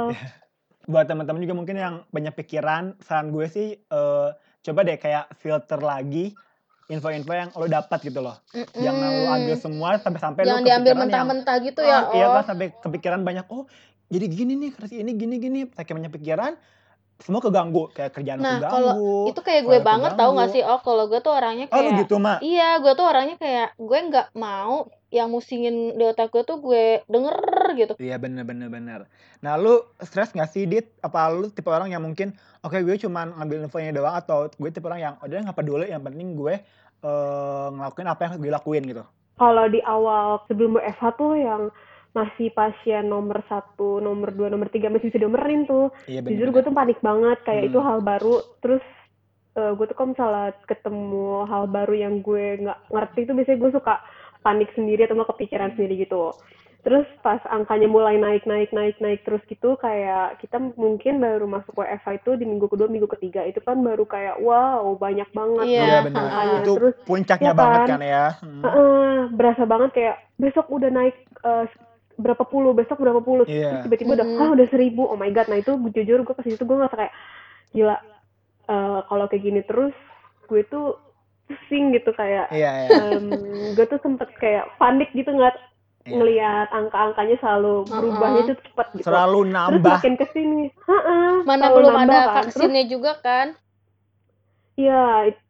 Buat 0.85 1.05
teman-teman 1.07 1.41
juga 1.41 1.55
mungkin 1.55 1.75
yang 1.75 1.95
banyak 2.07 2.35
pikiran, 2.35 2.99
saran 2.99 3.31
gue 3.31 3.47
sih 3.47 3.67
eh, 3.73 4.29
coba 4.61 4.79
deh 4.81 4.97
kayak 4.97 5.31
filter 5.35 5.79
lagi 5.79 6.35
info-info 6.85 7.31
yang 7.31 7.49
lo 7.51 7.65
dapat 7.65 7.97
gitu 8.03 8.19
loh. 8.19 8.37
Jangan 8.53 8.93
lo 9.01 9.23
Mm-mm. 9.23 9.35
ambil 9.41 9.55
semua 9.57 9.89
sampai-sampai 9.97 10.43
lo 10.43 10.59
diambil 10.59 10.67
kepikiran 10.67 10.85
yang 10.85 10.99
mentah-mentah 11.01 11.55
gitu 11.63 11.81
ya. 11.81 11.97
Ah, 12.03 12.13
iya 12.13 12.25
oh. 12.27 12.33
kan 12.35 12.43
sampai 12.45 12.67
kepikiran 12.75 13.21
banyak 13.21 13.45
oh 13.47 13.65
jadi 14.05 14.25
gini 14.27 14.53
nih 14.53 14.69
ini 14.93 15.11
gini 15.15 15.35
gini 15.39 15.59
saking 15.71 15.97
banyak 15.97 16.13
pikiran 16.13 16.53
semua 17.17 17.39
keganggu 17.39 17.87
kayak 17.89 18.11
kerjaan 18.11 18.37
Nah, 18.37 18.59
keganggu 18.59 18.69
kalau 18.69 18.93
itu 19.25 19.39
kayak 19.39 19.63
gue 19.63 19.79
banget 19.79 20.11
tau 20.13 20.31
gak 20.31 20.51
keganggu. 20.51 20.53
sih? 20.53 20.63
Oh, 20.63 20.79
kalau 20.79 21.03
gue 21.05 21.19
tuh 21.19 21.31
orangnya 21.31 21.65
oh 21.65 21.77
lu 21.77 21.89
kayak 21.89 21.99
gitu 22.01 22.15
mak 22.17 22.37
Iya, 22.39 22.69
gue 22.77 22.93
tuh 22.93 23.05
orangnya 23.05 23.35
kayak 23.35 23.69
gue 23.73 23.99
nggak 24.05 24.27
mau 24.35 24.75
yang 25.09 25.31
musingin 25.31 25.95
di 25.95 26.03
otak 26.03 26.27
gue 26.27 26.43
tuh 26.43 26.59
gue 26.59 26.99
denger 27.05 27.37
gitu. 27.73 27.93
iya 27.97 28.15
bener 28.15 28.43
bener 28.43 28.67
bener 28.67 29.07
nah 29.39 29.55
lu 29.55 29.79
stres 29.97 30.29
gak 30.29 30.49
sih 30.49 30.65
dit 30.65 30.91
apa 30.99 31.31
lu 31.31 31.47
tipe 31.47 31.67
orang 31.67 31.87
yang 31.87 32.03
mungkin 32.03 32.35
oke 32.59 32.75
gue 32.75 32.95
cuman 32.97 33.31
ngambil 33.33 33.63
infonya 33.63 33.91
doang 33.91 34.11
atau 34.13 34.51
gue 34.51 34.69
tipe 34.69 34.83
orang 34.83 34.99
yang 35.01 35.13
udah 35.17 35.39
nggak 35.41 35.55
peduli 35.55 35.87
yang 35.87 36.03
penting 36.03 36.35
gue 36.35 36.59
eh, 37.01 37.67
ngelakuin 37.71 38.07
apa 38.07 38.19
yang 38.19 38.29
harus 38.29 38.41
gue 38.41 38.51
lakuin 38.51 38.83
gitu 38.83 39.03
Kalau 39.35 39.67
di 39.67 39.79
awal 39.83 40.39
sebelum 40.45 40.75
WFH 40.75 41.03
tuh 41.13 41.31
yang 41.35 41.61
masih 42.15 42.47
pasien 42.49 43.03
nomor 43.05 43.43
satu, 43.45 43.99
nomor 43.99 44.31
dua, 44.31 44.47
nomor 44.47 44.71
tiga 44.71 44.87
masih 44.87 45.11
bisa 45.11 45.19
diomerin 45.19 45.67
tuh. 45.67 45.91
iya 46.05 46.23
bener, 46.23 46.31
Jujur 46.31 46.47
gue 46.49 46.63
tuh 46.63 46.73
panik 46.73 46.99
banget 46.99 47.37
kayak 47.43 47.61
Hmm. 47.61 47.69
itu 47.69 47.79
hal 47.79 47.99
baru. 48.01 48.35
Terus 48.59 48.83
eh, 49.53 49.71
gue 49.71 49.85
tuh 49.85 49.93
kalau 49.93 50.09
misalnya 50.11 50.47
ketemu 50.65 51.27
hal 51.45 51.63
baru 51.67 51.93
yang 51.93 52.15
gue 52.19 52.45
nggak 52.61 52.79
ngerti 52.89 53.19
tuh 53.23 53.33
biasanya 53.33 53.59
gue 53.59 53.71
suka 53.73 53.95
panik 54.41 54.71
sendiri 54.71 55.03
atau 55.03 55.15
nggak 55.15 55.31
kepikiran 55.31 55.75
sendiri 55.75 55.95
gitu. 56.01 56.31
Terus 56.81 57.09
pas 57.19 57.41
angkanya 57.49 57.89
mulai 57.89 58.13
naik 58.15 58.45
naik 58.45 58.69
naik 58.69 59.01
naik 59.01 59.25
terus 59.25 59.41
gitu 59.49 59.73
kayak 59.75 60.37
kita 60.37 60.61
mungkin 60.77 61.17
baru 61.17 61.49
masuk 61.49 61.73
WFH 61.73 62.21
itu 62.21 62.37
di 62.37 62.45
minggu 62.45 62.69
kedua 62.69 62.85
minggu 62.85 63.09
ketiga 63.09 63.41
itu 63.41 63.57
kan 63.57 63.81
baru 63.81 64.05
kayak 64.05 64.37
wow 64.37 64.93
banyak 64.93 65.25
banget 65.33 65.65
Iya, 65.65 65.81
iya 65.81 65.97
bener 65.99 66.21
angkanya. 66.21 66.57
itu 66.61 66.71
Terus 66.77 66.95
puncaknya 67.03 67.51
ya 67.51 67.57
banget 67.57 67.79
kan? 67.81 67.89
kan 67.89 68.01
ya 68.05 68.25
Hmm. 68.37 68.61
Heeh, 68.61 69.17
berasa 69.33 69.63
banget 69.65 69.89
kayak 69.91 70.15
besok 70.37 70.69
udah 70.69 70.89
naik 70.89 71.15
eh, 71.41 71.65
berapa 72.15 72.43
puluh, 72.43 72.71
besok 72.71 72.97
berapa 72.97 73.19
puluh, 73.19 73.43
Iya. 73.43 73.79
terus 73.79 73.83
tiba-tiba 73.85 74.11
udah, 74.15 74.27
Mm. 74.27 74.39
ah 74.39 74.49
udah 74.51 74.67
seribu, 74.67 75.03
oh 75.03 75.15
my 75.15 75.29
god, 75.29 75.47
nah 75.47 75.55
itu 75.55 75.75
gue 75.75 75.91
jujur 75.93 76.21
gue 76.21 76.31
pas 76.31 76.43
itu 76.43 76.57
gue 76.57 76.75
ngerasa 76.75 76.95
kayak 76.95 77.13
gila, 77.71 77.97
eh, 78.65 78.99
kalau 79.05 79.25
kayak 79.27 79.43
gini 79.43 79.61
terus 79.61 79.91
gue 80.45 80.61
tuh 80.65 80.95
pusing 81.45 81.91
gitu 81.91 82.09
kayak, 82.11 82.49
iya 82.49 82.87
iya 82.87 82.99
em, 83.15 83.27
gue 83.73 83.85
tuh 83.85 83.99
sempet 83.99 84.31
kayak 84.37 84.65
panik 84.75 85.11
gitu 85.11 85.29
nggak 85.29 85.53
Iya. 86.05 86.15
ngelihat 86.15 86.67
angka-angkanya 86.69 87.35
selalu 87.37 87.81
berubahnya 87.85 88.41
Uh-uh. 88.45 88.49
tuh 88.53 88.57
cepet 88.61 88.87
gitu. 88.93 89.05
selalu 89.09 89.39
Terus 89.41 89.53
nambah 89.57 89.95
makin 89.97 90.13
ke 90.15 90.25
sini, 90.31 90.61
heeh, 90.69 91.33
Mana 91.43 91.61
selalu 91.65 91.75
belum 91.75 91.93
nambah 91.97 92.05
ada 92.05 92.21
kan. 92.21 92.43
Terus, 92.45 92.53
vaksinnya 92.61 92.83
juga 92.85 93.11
kan? 93.19 93.47
iya, 94.75 95.03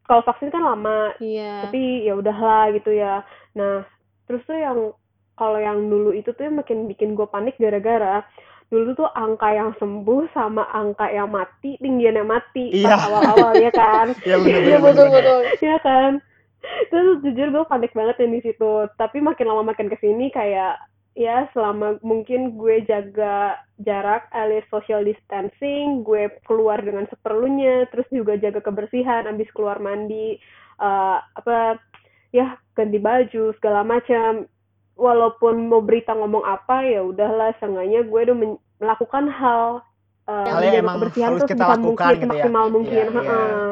kalau 0.06 0.22
vaksin 0.22 0.48
kan 0.48 0.62
lama, 0.62 1.12
Iya. 1.18 1.68
tapi 1.68 1.82
ya 2.06 2.14
udahlah 2.14 2.72
gitu 2.72 2.90
ya 2.90 3.20
nah 3.52 3.84
terus 4.24 4.44
tuh 4.44 4.54
yang 4.54 4.92
kalau 5.36 5.60
yang 5.60 5.86
dulu 5.86 6.10
itu 6.12 6.32
tuh 6.32 6.48
yang 6.48 6.56
makin 6.58 6.88
bikin 6.88 7.12
gue 7.14 7.28
panik 7.28 7.56
gara-gara 7.56 8.24
dulu 8.66 8.98
tuh 8.98 9.06
angka 9.14 9.46
yang 9.54 9.70
sembuh 9.78 10.26
sama 10.34 10.66
angka 10.74 11.06
yang 11.06 11.30
mati 11.30 11.78
tinggian 11.78 12.18
yang 12.18 12.26
mati 12.26 12.74
Iya. 12.74 12.98
pas 12.98 13.06
awal-awal 13.06 13.52
ya 13.62 13.70
kan? 13.70 14.06
Iya 14.26 14.36
Iya 14.42 14.78
betul 14.82 15.06
betul. 15.14 15.40
ya 15.62 15.78
kan? 15.78 16.18
Terus 16.90 17.22
jujur 17.22 17.48
gue 17.54 17.64
panik 17.70 17.94
banget 17.94 18.18
yang 18.18 18.34
di 18.34 18.42
situ. 18.42 18.90
Tapi 18.98 19.22
makin 19.22 19.46
lama 19.46 19.70
makin 19.70 19.86
ke 19.86 19.94
sini 20.02 20.34
kayak 20.34 20.82
ya 21.14 21.46
selama 21.54 21.96
mungkin 22.04 22.58
gue 22.60 22.82
jaga 22.84 23.56
jarak 23.80 24.26
alias 24.36 24.66
social 24.68 25.00
distancing 25.00 26.02
gue 26.04 26.28
keluar 26.44 26.76
dengan 26.84 27.08
seperlunya 27.08 27.88
terus 27.88 28.04
juga 28.12 28.36
jaga 28.36 28.60
kebersihan 28.60 29.24
habis 29.24 29.48
keluar 29.56 29.80
mandi 29.80 30.36
eh, 30.76 31.16
apa 31.22 31.80
ya 32.36 32.60
ganti 32.76 33.00
baju 33.00 33.56
segala 33.56 33.80
macam 33.80 34.44
walaupun 34.96 35.68
mau 35.68 35.84
berita 35.84 36.16
ngomong 36.16 36.42
apa 36.42 36.82
ya 36.82 37.04
udahlah 37.04 37.52
seenggaknya 37.60 38.00
gue 38.02 38.20
udah 38.26 38.36
melakukan 38.80 39.28
hal 39.28 39.84
eh, 40.24 40.48
Hal 40.48 40.62
yang 40.64 40.82
emang 40.82 40.96
kebersihan 40.98 41.28
harus 41.36 41.42
kita 41.44 41.64
lakukan 41.68 41.84
mungkin, 41.84 42.16
gitu 42.24 42.36
ya. 42.36 42.64
mungkin. 42.72 42.92
Iya, 42.96 43.04
iya. 43.04 43.20
heeh. 43.20 43.70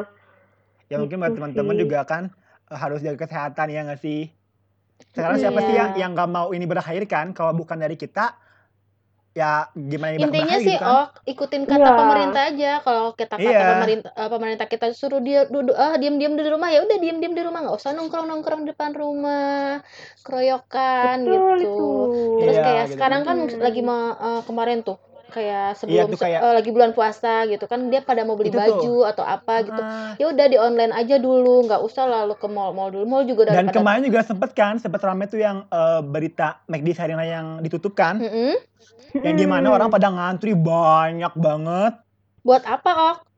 Ya 0.93 0.97
mungkin 1.01 1.17
buat 1.19 1.33
Gitu 1.33 1.39
teman-teman 1.41 1.77
juga 1.81 1.99
kan 2.05 2.23
eh, 2.71 2.79
harus 2.79 3.01
jaga 3.01 3.19
kesehatan 3.25 3.67
ya 3.73 3.81
nggak 3.89 4.01
sih? 4.05 4.29
Sekarang 5.11 5.37
siapa 5.41 5.59
sih 5.65 5.75
Iya. 5.75 5.81
yang 5.81 5.91
yang 5.99 6.11
nggak 6.15 6.31
mau 6.31 6.49
ini 6.53 6.69
berakhir 6.69 7.03
kan? 7.09 7.33
Kalau 7.33 7.57
bukan 7.57 7.81
dari 7.81 7.97
kita, 7.97 8.37
ya 9.35 9.67
gimana 9.75 10.15
Intinya 10.25 10.57
sih, 10.63 10.75
gitu 10.75 10.79
kan? 10.79 10.95
oh 10.95 11.07
ikutin 11.27 11.63
kata 11.67 11.91
Iya. 11.91 11.99
pemerintah 11.99 12.43
aja. 12.51 12.71
Kalau 12.87 13.05
kita 13.19 13.35
kata 13.35 13.51
Iya. 13.51 13.71
pemerintah, 13.75 14.11
eh, 14.15 14.31
pemerintah 14.31 14.67
kita 14.71 14.87
suruh 14.95 15.19
dia 15.19 15.41
duduk, 15.51 15.75
ah 15.75 15.95
diam-diam 15.99 16.35
di 16.39 16.45
rumah 16.47 16.71
ya 16.71 16.81
udah 16.87 16.99
diam-diam 17.03 17.35
di 17.35 17.43
rumah, 17.43 17.59
nggak 17.67 17.77
usah 17.81 17.91
nongkrong-nongkrong 17.99 18.63
di 18.63 18.69
depan 18.73 18.93
rumah, 18.95 19.83
keroyokan 20.25 21.17
Betul 21.27 21.55
gitu. 21.59 21.67
itu. 21.67 21.83
Terus 22.39 22.57
Iya, 22.57 22.65
kayak 22.65 22.85
gitu. 22.87 22.93
sekarang 22.95 23.23
kan 23.29 23.37
Hmm. 23.51 23.59
lagi 23.59 23.81
mau 23.83 24.15
eh, 24.15 24.43
kemarin 24.47 24.79
tuh 24.87 24.97
kayak 25.35 25.75
Iya 25.75 25.77
sebelum 25.77 26.09
se- 26.13 26.23
kayak 26.23 26.41
eh, 26.41 26.55
lagi 26.55 26.71
bulan 26.71 26.91
puasa 26.91 27.45
gitu 27.45 27.65
kan 27.65 27.91
dia 27.91 28.01
pada 28.01 28.23
mau 28.23 28.33
beli 28.33 28.49
itu 28.49 28.55
tuh. 28.55 28.63
baju 28.63 28.95
atau 29.05 29.25
apa 29.27 29.55
gitu. 29.63 29.77
Ah. 29.77 30.15
Ya 30.15 30.31
udah 30.31 30.47
di 30.47 30.57
online 30.57 30.93
aja 30.93 31.19
dulu, 31.19 31.67
nggak 31.67 31.83
usah 31.83 32.07
lalu 32.07 32.35
ke 32.35 32.47
mall-mall 32.47 32.89
dulu. 32.89 33.05
Mall 33.05 33.25
juga 33.25 33.51
Dan 33.51 33.67
pada 33.67 33.75
kemarin 33.75 34.03
juga 34.03 34.23
sempet 34.23 34.51
kan, 34.53 34.79
sempet 34.79 35.01
rame 35.01 35.27
tuh 35.27 35.39
yang 35.39 35.67
eh, 35.67 36.01
berita 36.01 36.63
McD 36.65 36.89
Sarina 36.93 37.23
yang 37.23 37.59
ditutup 37.59 37.93
kan, 37.93 38.17
Mm-mm. 38.17 38.55
yang 39.17 39.35
di 39.35 39.45
mana 39.45 39.69
Hmm. 39.69 39.77
orang 39.77 39.89
pada 39.89 40.09
ngantri 40.09 40.55
banyak 40.55 41.35
banget. 41.35 41.99
Buat 42.41 42.63
apa, 42.65 42.91
Ok? 42.93 43.34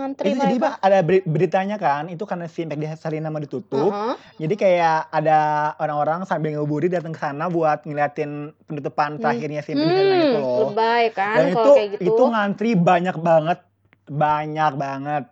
Ngantri 0.00 0.32
Itu 0.32 0.40
jadi. 0.40 0.56
Pak, 0.56 0.74
ada 0.80 0.98
beri- 1.00 1.20
beritanya 1.22 1.76
kan, 1.76 2.08
itu 2.08 2.24
karena 2.24 2.48
si 2.48 2.64
McD 2.64 2.96
Sarina 2.96 3.28
mau 3.28 3.36
ditutup, 3.36 3.92
Heeh. 3.92 4.14
jadi 4.38 4.54
kayak 4.56 4.98
ada 5.10 5.38
orang-orang 5.76 6.24
sambil 6.24 6.56
ngeburi 6.56 6.88
datang 6.88 7.12
ke 7.12 7.20
sana 7.20 7.46
buat 7.46 7.84
ngeliatin 7.84 8.56
penutupan 8.64 9.14
Hmm. 9.14 9.22
terakhirnya 9.22 9.60
si 9.60 9.76
McD 9.76 9.90
Sarina 9.90 10.16
itu 10.18 10.28
Hmm, 10.32 10.40
loh. 10.40 10.58
lebay 10.66 11.04
kan 11.12 11.36
Dan 11.36 11.46
itu 11.50 11.70
kayak 11.70 11.88
gitu. 11.92 12.02
itu 12.08 12.22
ngantri 12.26 12.70
banyak 12.72 13.16
banget, 13.18 13.58
banyak 14.06 14.72
banget. 14.74 15.24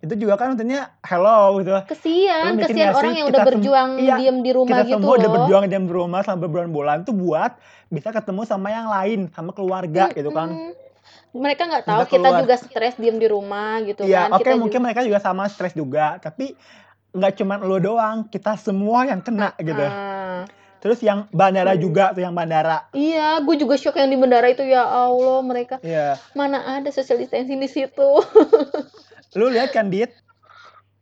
Itu 0.00 0.18
juga 0.18 0.34
kan 0.34 0.50
maksudnya 0.50 0.98
hello 0.98 1.62
gitu. 1.62 1.70
Kesian, 1.86 2.58
kesian 2.58 2.90
orang 2.90 3.14
yang 3.14 3.26
udah 3.28 3.42
berjuang 3.46 3.90
iya, 3.98 4.16
diem 4.18 4.38
di 4.40 4.50
rumah 4.50 4.70
kita 4.74 4.82
gitu 4.82 4.94
semua 4.98 5.12
udah 5.12 5.22
loh. 5.22 5.34
berjuang 5.38 5.62
diam 5.68 5.84
di 5.84 5.92
rumah 5.92 6.20
selama 6.22 6.40
berbulan-bulan 6.42 6.96
tuh 7.04 7.14
buat 7.14 7.54
bisa 7.86 8.10
ketemu 8.10 8.42
sama 8.42 8.68
yang 8.68 8.88
lain, 8.88 9.20
sama 9.30 9.52
keluarga 9.52 10.10
gitu 10.10 10.32
kan. 10.32 10.74
Mereka 11.30 11.62
nggak 11.64 11.84
tahu 11.84 12.00
kita 12.06 12.28
juga 12.38 12.54
stres 12.56 12.94
diem 12.94 13.16
di 13.16 13.26
rumah 13.26 13.80
gitu 13.80 14.02
Iya, 14.02 14.26
kan. 14.26 14.30
oke 14.34 14.42
Kita 14.42 14.54
mungkin 14.54 14.76
juga 14.76 14.84
mereka 14.84 15.00
juga 15.02 15.18
sama 15.18 15.44
stres 15.46 15.72
juga, 15.72 16.18
tapi 16.18 16.54
nggak 17.10 17.32
cuman 17.34 17.58
lo 17.60 17.76
doang, 17.76 18.16
kita 18.26 18.56
semua 18.56 19.04
yang 19.04 19.20
kena 19.20 19.52
gitu. 19.58 19.80
Ah. 19.80 20.44
Terus 20.78 20.98
yang 20.98 21.30
bandara 21.30 21.72
Hmm. 21.72 21.80
juga 21.80 22.10
tuh 22.10 22.20
yang 22.20 22.32
bandara. 22.32 22.90
Iya, 22.90 23.38
gue 23.38 23.54
juga 23.56 23.76
shock 23.76 23.94
yang 23.94 24.08
di 24.08 24.16
bandara 24.16 24.48
itu 24.48 24.62
ya 24.62 24.82
Allah 24.82 25.38
mereka 25.40 25.78
Iya. 25.78 26.18
mana 26.32 26.58
ada 26.74 26.88
social 26.88 27.16
distancing 27.16 27.56
di 27.56 27.66
situ 27.66 28.02
Lu 29.38 29.46
lihat 29.46 29.70
kan 29.70 29.88
Dit? 29.88 30.10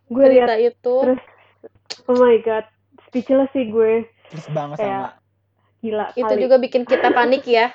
Gue 0.07 0.27
lihat 0.29 0.53
itu. 0.59 0.95
terus 1.01 1.23
oh 2.05 2.15
my 2.15 2.37
god, 2.41 2.63
speechless 3.05 3.49
sih 3.51 3.67
gue. 3.67 4.05
Terus 4.29 4.47
banget 4.49 4.77
Kayak 4.79 5.17
sama. 5.17 5.19
gila 5.81 6.07
Itu 6.13 6.29
kali. 6.29 6.41
juga 6.41 6.57
bikin 6.59 6.83
kita 6.85 7.09
panik 7.11 7.43
ya. 7.43 7.73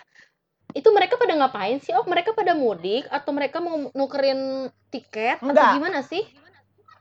Itu 0.76 0.92
mereka 0.92 1.16
pada 1.16 1.32
ngapain 1.40 1.80
sih? 1.80 1.96
Oh, 1.96 2.04
mereka 2.04 2.36
pada 2.36 2.52
mudik 2.52 3.08
atau 3.08 3.32
mereka 3.32 3.64
mau 3.64 3.88
nukerin 3.96 4.68
tiket 4.92 5.40
atau 5.40 5.56
Enggak. 5.56 5.72
gimana 5.80 6.00
sih? 6.04 6.28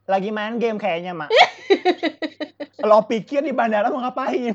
Lagi 0.06 0.30
main 0.30 0.62
game 0.62 0.78
kayaknya, 0.78 1.10
Mak. 1.10 1.28
lo 2.88 3.02
pikir 3.08 3.42
di 3.42 3.50
bandara 3.50 3.90
mau 3.90 3.98
ngapain? 3.98 4.54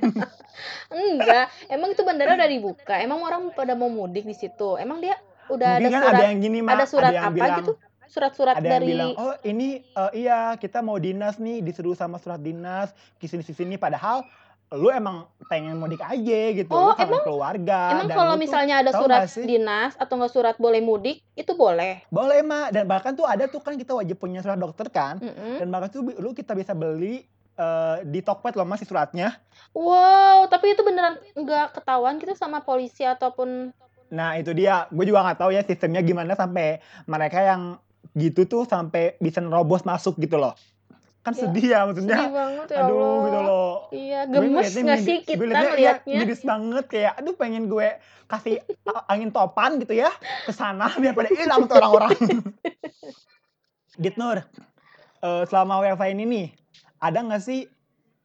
Enggak, 0.96 1.52
emang 1.68 1.92
itu 1.92 2.02
bandara 2.08 2.40
udah 2.40 2.48
dibuka. 2.48 2.96
Emang 3.04 3.20
orang 3.20 3.52
pada 3.52 3.76
mau 3.76 3.92
mudik 3.92 4.24
di 4.24 4.38
situ. 4.38 4.80
Emang 4.80 5.04
dia 5.04 5.20
udah 5.52 5.84
Mungkin 5.84 5.92
ada 5.92 5.92
kan 5.92 6.02
surat 6.02 6.16
ada 6.16 6.26
yang 6.32 6.40
gini, 6.40 6.58
Mak. 6.64 6.72
ada 6.80 6.86
surat 6.88 7.12
yang 7.12 7.26
apa 7.28 7.36
bilang, 7.36 7.60
gitu? 7.60 7.74
Surat-surat 8.10 8.56
ada 8.56 8.64
yang 8.64 8.74
dari 8.80 8.88
bilang, 8.88 9.12
oh 9.20 9.36
ini 9.44 9.84
eh, 9.84 10.12
iya 10.16 10.56
kita 10.56 10.80
mau 10.80 10.96
dinas 10.96 11.36
nih, 11.42 11.60
disuruh 11.60 11.98
sama 11.98 12.22
surat 12.24 12.40
dinas, 12.40 12.96
ke 13.20 13.28
sini 13.28 13.44
sini 13.44 13.76
padahal 13.76 14.24
lu 14.70 14.88
emang 14.88 15.26
pengen 15.46 15.74
mudik 15.76 15.98
aja 15.98 16.40
gitu, 16.54 16.70
Oh, 16.70 16.90
lu 16.90 16.94
kangen 16.94 17.10
emang- 17.10 17.26
keluarga. 17.26 17.80
Emang 17.90 18.06
dan 18.06 18.16
kalau 18.16 18.36
misalnya 18.38 18.76
ada 18.80 18.92
surat 18.94 19.26
sih? 19.26 19.42
dinas 19.42 19.98
atau 19.98 20.14
nggak 20.14 20.30
surat 20.30 20.56
boleh 20.56 20.78
mudik, 20.78 21.26
itu 21.34 21.52
boleh. 21.54 22.06
boleh 22.08 22.40
mak 22.42 22.70
dan 22.70 22.86
bahkan 22.86 23.12
tuh 23.12 23.26
ada 23.26 23.46
tuh 23.46 23.58
kan 23.60 23.74
kita 23.74 23.98
wajib 23.98 24.16
punya 24.16 24.40
surat 24.40 24.56
dokter 24.56 24.86
kan, 24.88 25.18
Mm-mm. 25.18 25.58
dan 25.58 25.68
bahkan 25.68 25.90
tuh 25.90 26.06
lu 26.16 26.32
kita 26.32 26.54
bisa 26.54 26.72
beli 26.72 27.26
eh, 27.56 27.98
di 28.04 28.22
Tokped 28.22 28.54
loh 28.54 28.64
masih 28.64 28.86
suratnya. 28.86 29.36
Wow, 29.74 30.48
tapi 30.48 30.72
itu 30.72 30.82
beneran 30.82 31.18
nggak 31.34 31.76
ketahuan 31.76 32.16
gitu 32.16 32.32
sama 32.32 32.62
polisi 32.62 33.04
ataupun 33.04 33.74
Nah 34.10 34.34
itu 34.36 34.54
dia, 34.54 34.88
gue 34.88 35.04
juga 35.04 35.22
nggak 35.22 35.40
tahu 35.40 35.50
ya 35.50 35.62
sistemnya 35.62 36.00
gimana 36.00 36.34
sampai 36.34 36.78
mereka 37.04 37.42
yang 37.42 37.78
gitu 38.12 38.46
tuh 38.46 38.64
sampai 38.64 39.14
bisa 39.18 39.38
nerobos 39.38 39.84
masuk 39.84 40.18
gitu 40.18 40.34
loh. 40.36 40.54
Kan 41.30 41.38
Ya, 41.38 41.42
sedih 41.46 41.66
ya 41.68 41.80
maksudnya. 41.86 42.18
sedih 42.18 42.34
banget 42.34 42.68
ya 42.68 42.78
Aduh 42.82 42.98
Allah. 42.98 43.22
gitu 43.22 43.40
loh. 43.40 43.74
Iya, 43.92 44.20
gemes 44.26 44.74
nggak 44.74 45.00
sih 45.00 45.18
gue 45.22 45.38
kita 45.46 45.70
liatnya, 45.78 46.10
ya, 46.10 46.20
miris 46.20 46.42
banget 46.42 46.86
kayak 46.90 47.14
aduh 47.16 47.36
pengen 47.38 47.70
gue 47.70 47.88
kasih 48.26 48.58
angin 49.06 49.30
topan 49.30 49.78
gitu 49.78 49.94
ya 49.94 50.10
ke 50.44 50.50
sana 50.50 50.90
biar 50.98 51.14
pada 51.14 51.30
hilang 51.30 51.70
tuh 51.70 51.78
orang-orang. 51.78 52.18
Dit 54.02 54.16
Nur, 54.16 54.42
eh, 55.20 55.44
selama 55.46 55.86
WFH 55.86 56.04
ini 56.10 56.24
nih 56.26 56.48
ada 56.98 57.22
nggak 57.22 57.44
sih 57.44 57.70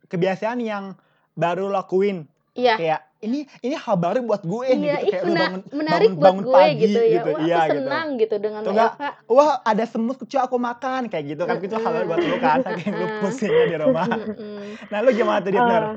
kebiasaan 0.06 0.64
yang 0.64 0.96
baru 1.34 1.68
lakuin 1.68 2.24
Iya. 2.54 2.74
kayak 2.76 3.00
ini 3.20 3.38
ini 3.60 3.74
hal 3.74 3.96
baru 3.96 4.22
buat 4.22 4.42
gue 4.42 4.66
Iya, 4.68 4.96
gitu 5.00 5.10
kayak 5.10 5.22
mena- 5.24 5.40
bangun 5.42 5.62
menarik 5.72 6.06
bangun- 6.06 6.14
buat 6.14 6.24
bangun 6.24 6.44
gue 6.44 6.54
pagi 6.54 6.76
gitu 6.78 7.00
ya. 7.00 7.10
gitu, 7.10 7.28
Wah, 7.28 7.40
iya 7.40 7.54
aku 7.56 7.66
gitu. 7.66 7.78
senang 7.80 8.08
gitu 8.14 8.34
dengan 8.38 8.60
Tuh 8.60 8.72
nggak, 8.72 8.92
WFH. 8.94 9.04
wah 9.28 9.52
ada 9.64 9.84
semut 9.84 10.16
kecil 10.16 10.40
aku 10.40 10.56
makan 10.56 11.02
kayak 11.08 11.24
gitu 11.26 11.42
kan 11.42 11.56
itu 11.58 11.74
hal 11.74 11.90
baru 11.92 12.06
buat 12.06 12.18
lu 12.22 12.36
kan 12.38 12.58
saking 12.62 12.92
lu 12.92 13.06
pusingnya 13.20 13.64
di 13.66 13.76
rumah. 13.76 14.06
Nah 14.86 14.98
lu 15.00 15.10
gimana 15.10 15.38
tuh 15.40 15.50
Dit 15.50 15.60
Nur? 15.60 15.84
Eh, 15.84 15.94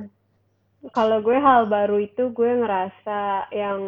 kalau 0.89 1.17
gue 1.19 1.37
hal 1.37 1.61
baru 1.67 1.97
itu 1.99 2.23
gue 2.27 2.49
ngerasa 2.55 3.19
yang 3.51 3.79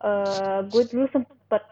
eh 0.00 0.58
gue 0.64 0.82
dulu 0.84 1.06
sempet 1.08 1.62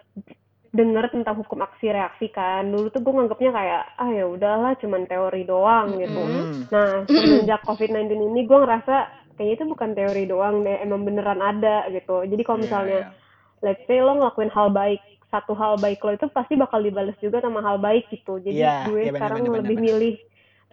denger 0.71 1.11
tentang 1.11 1.35
hukum 1.37 1.59
aksi 1.61 1.91
reaksi 1.91 2.31
kan 2.31 2.63
dulu 2.65 2.87
tuh 2.89 3.01
gue 3.01 3.11
nganggapnya 3.11 3.51
kayak 3.51 3.83
ah 3.97 4.07
ya 4.09 4.23
udahlah 4.25 4.73
cuman 4.77 5.03
teori 5.05 5.43
doang 5.43 5.99
gitu. 5.99 6.15
Hmm. 6.15 6.63
nah 6.69 6.91
semenjak 7.05 7.61
covid-19 7.65 8.07
ini 8.15 8.41
gue 8.45 8.55
ngerasa 8.57 8.97
kayaknya 9.33 9.55
itu 9.55 9.65
bukan 9.67 9.91
teori 9.93 10.25
doang 10.25 10.63
deh 10.63 10.77
emang 10.79 11.03
beneran 11.03 11.39
ada 11.39 11.85
gitu 11.89 12.23
jadi 12.23 12.41
kalau 12.41 12.59
Iya, 12.59 12.65
misalnya 12.65 13.01
iya. 13.01 13.11
let's 13.61 13.83
say 13.85 13.99
lo 13.99 14.13
ngelakuin 14.15 14.49
hal 14.49 14.69
baik 14.71 15.01
satu 15.27 15.53
hal 15.53 15.77
baik 15.77 15.99
lo 15.99 16.11
itu 16.11 16.27
pasti 16.29 16.55
bakal 16.55 16.81
dibales 16.81 17.15
juga 17.19 17.39
sama 17.39 17.61
hal 17.61 17.77
baik 17.77 18.09
gitu 18.09 18.39
jadi 18.39 18.57
Iya, 18.57 18.75
gue 18.85 18.99
iya 18.99 19.05
bener, 19.07 19.15
sekarang 19.15 19.39
bener, 19.43 19.55
lebih 19.57 19.77
bener. 19.77 19.87
milih 19.87 20.15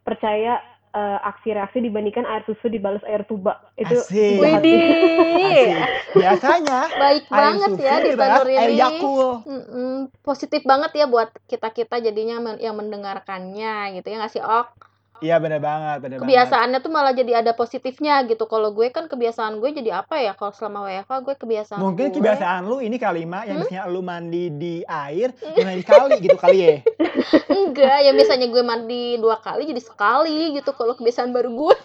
percaya 0.01 0.53
eh, 0.89 1.19
aksi 1.21 1.49
reaksi 1.51 1.77
dibandingkan 1.79 2.23
air 2.23 2.41
susu 2.43 2.65
dibalas 2.65 3.03
air 3.03 3.21
tuba 3.23 3.59
itu 3.75 3.93
Asik. 3.93 4.39
Asik. 4.39 5.67
Biasanya 6.15 6.79
baik 6.89 7.23
air 7.23 7.35
banget 7.35 7.69
susu 7.69 7.83
ya 7.83 7.95
di 7.97 8.09
dibalas 8.09 8.39
Tanur 8.39 8.49
air 8.49 8.69
ini. 8.69 8.79
Yakul. 8.79 9.29
Mm-mm. 9.45 9.93
Positif 10.21 10.61
banget 10.63 10.91
ya 10.93 11.05
buat 11.05 11.29
kita-kita 11.45 11.99
jadinya 11.99 12.37
men- 12.41 12.59
yang 12.59 12.73
mendengarkannya 12.73 13.73
gitu 13.93 14.07
ya 14.07 14.17
nggak 14.17 14.33
sih 14.33 14.41
Ok? 14.41 14.86
Iya 15.17 15.35
bener 15.37 15.57
banget, 15.57 15.97
bener 15.99 16.17
banget. 16.17 16.29
Kebiasaannya 16.29 16.79
tuh 16.79 16.91
malah 16.91 17.09
jadi 17.09 17.41
ada 17.41 17.51
positifnya 17.51 18.21
gitu. 18.23 18.45
Kalau 18.45 18.69
gue 18.69 18.85
kan 18.87 19.05
kebiasaan 19.05 19.57
gue 19.57 19.69
jadi 19.71 19.99
apa 19.99 20.17
ya? 20.17 20.31
Kalau 20.31 20.51
selama 20.51 20.85
WFH 20.85 21.13
gue 21.19 21.35
kebiasaan 21.35 21.79
Mungkin 21.79 22.05
gue 22.07 22.15
kebiasaan 22.15 22.61
lu 22.63 22.77
ini 22.79 22.95
kali 22.95 23.23
Mak, 23.23 23.43
yang 23.43 23.57
Hmm? 23.57 23.61
biasanya 23.63 23.83
lu 23.87 24.01
mandi 24.01 24.43
di 24.51 24.75
air, 24.83 25.33
mandi 25.55 25.75
di 25.75 25.85
kali 25.85 26.13
gitu 26.19 26.37
kali 26.37 26.57
ya. 26.59 26.75
enggak 27.49 27.97
ya 27.99 28.11
biasanya 28.11 28.47
gue 28.47 28.63
mandi 28.63 29.03
dua 29.17 29.37
kali 29.37 29.65
jadi 29.65 29.81
sekali 29.81 30.53
gitu 30.53 30.71
kalau 30.71 30.93
kebiasaan 30.93 31.29
baru 31.29 31.49
gue 31.49 31.75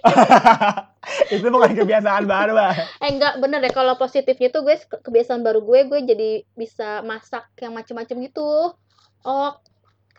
Itu 1.30 1.46
bukan 1.48 1.74
kebiasaan 1.74 2.24
baru, 2.24 2.54
Bang. 2.54 2.74
eh 2.98 3.08
enggak 3.08 3.38
bener 3.38 3.58
deh 3.60 3.70
kalau 3.70 3.94
positifnya 3.94 4.48
tuh 4.48 4.62
gue 4.62 4.78
ke- 4.78 5.00
kebiasaan 5.00 5.40
baru 5.40 5.60
gue 5.60 5.80
gue 5.86 6.00
jadi 6.04 6.30
bisa 6.52 7.02
masak 7.02 7.50
yang 7.58 7.72
macem-macem 7.72 8.16
gitu 8.20 8.72
oh 9.20 9.50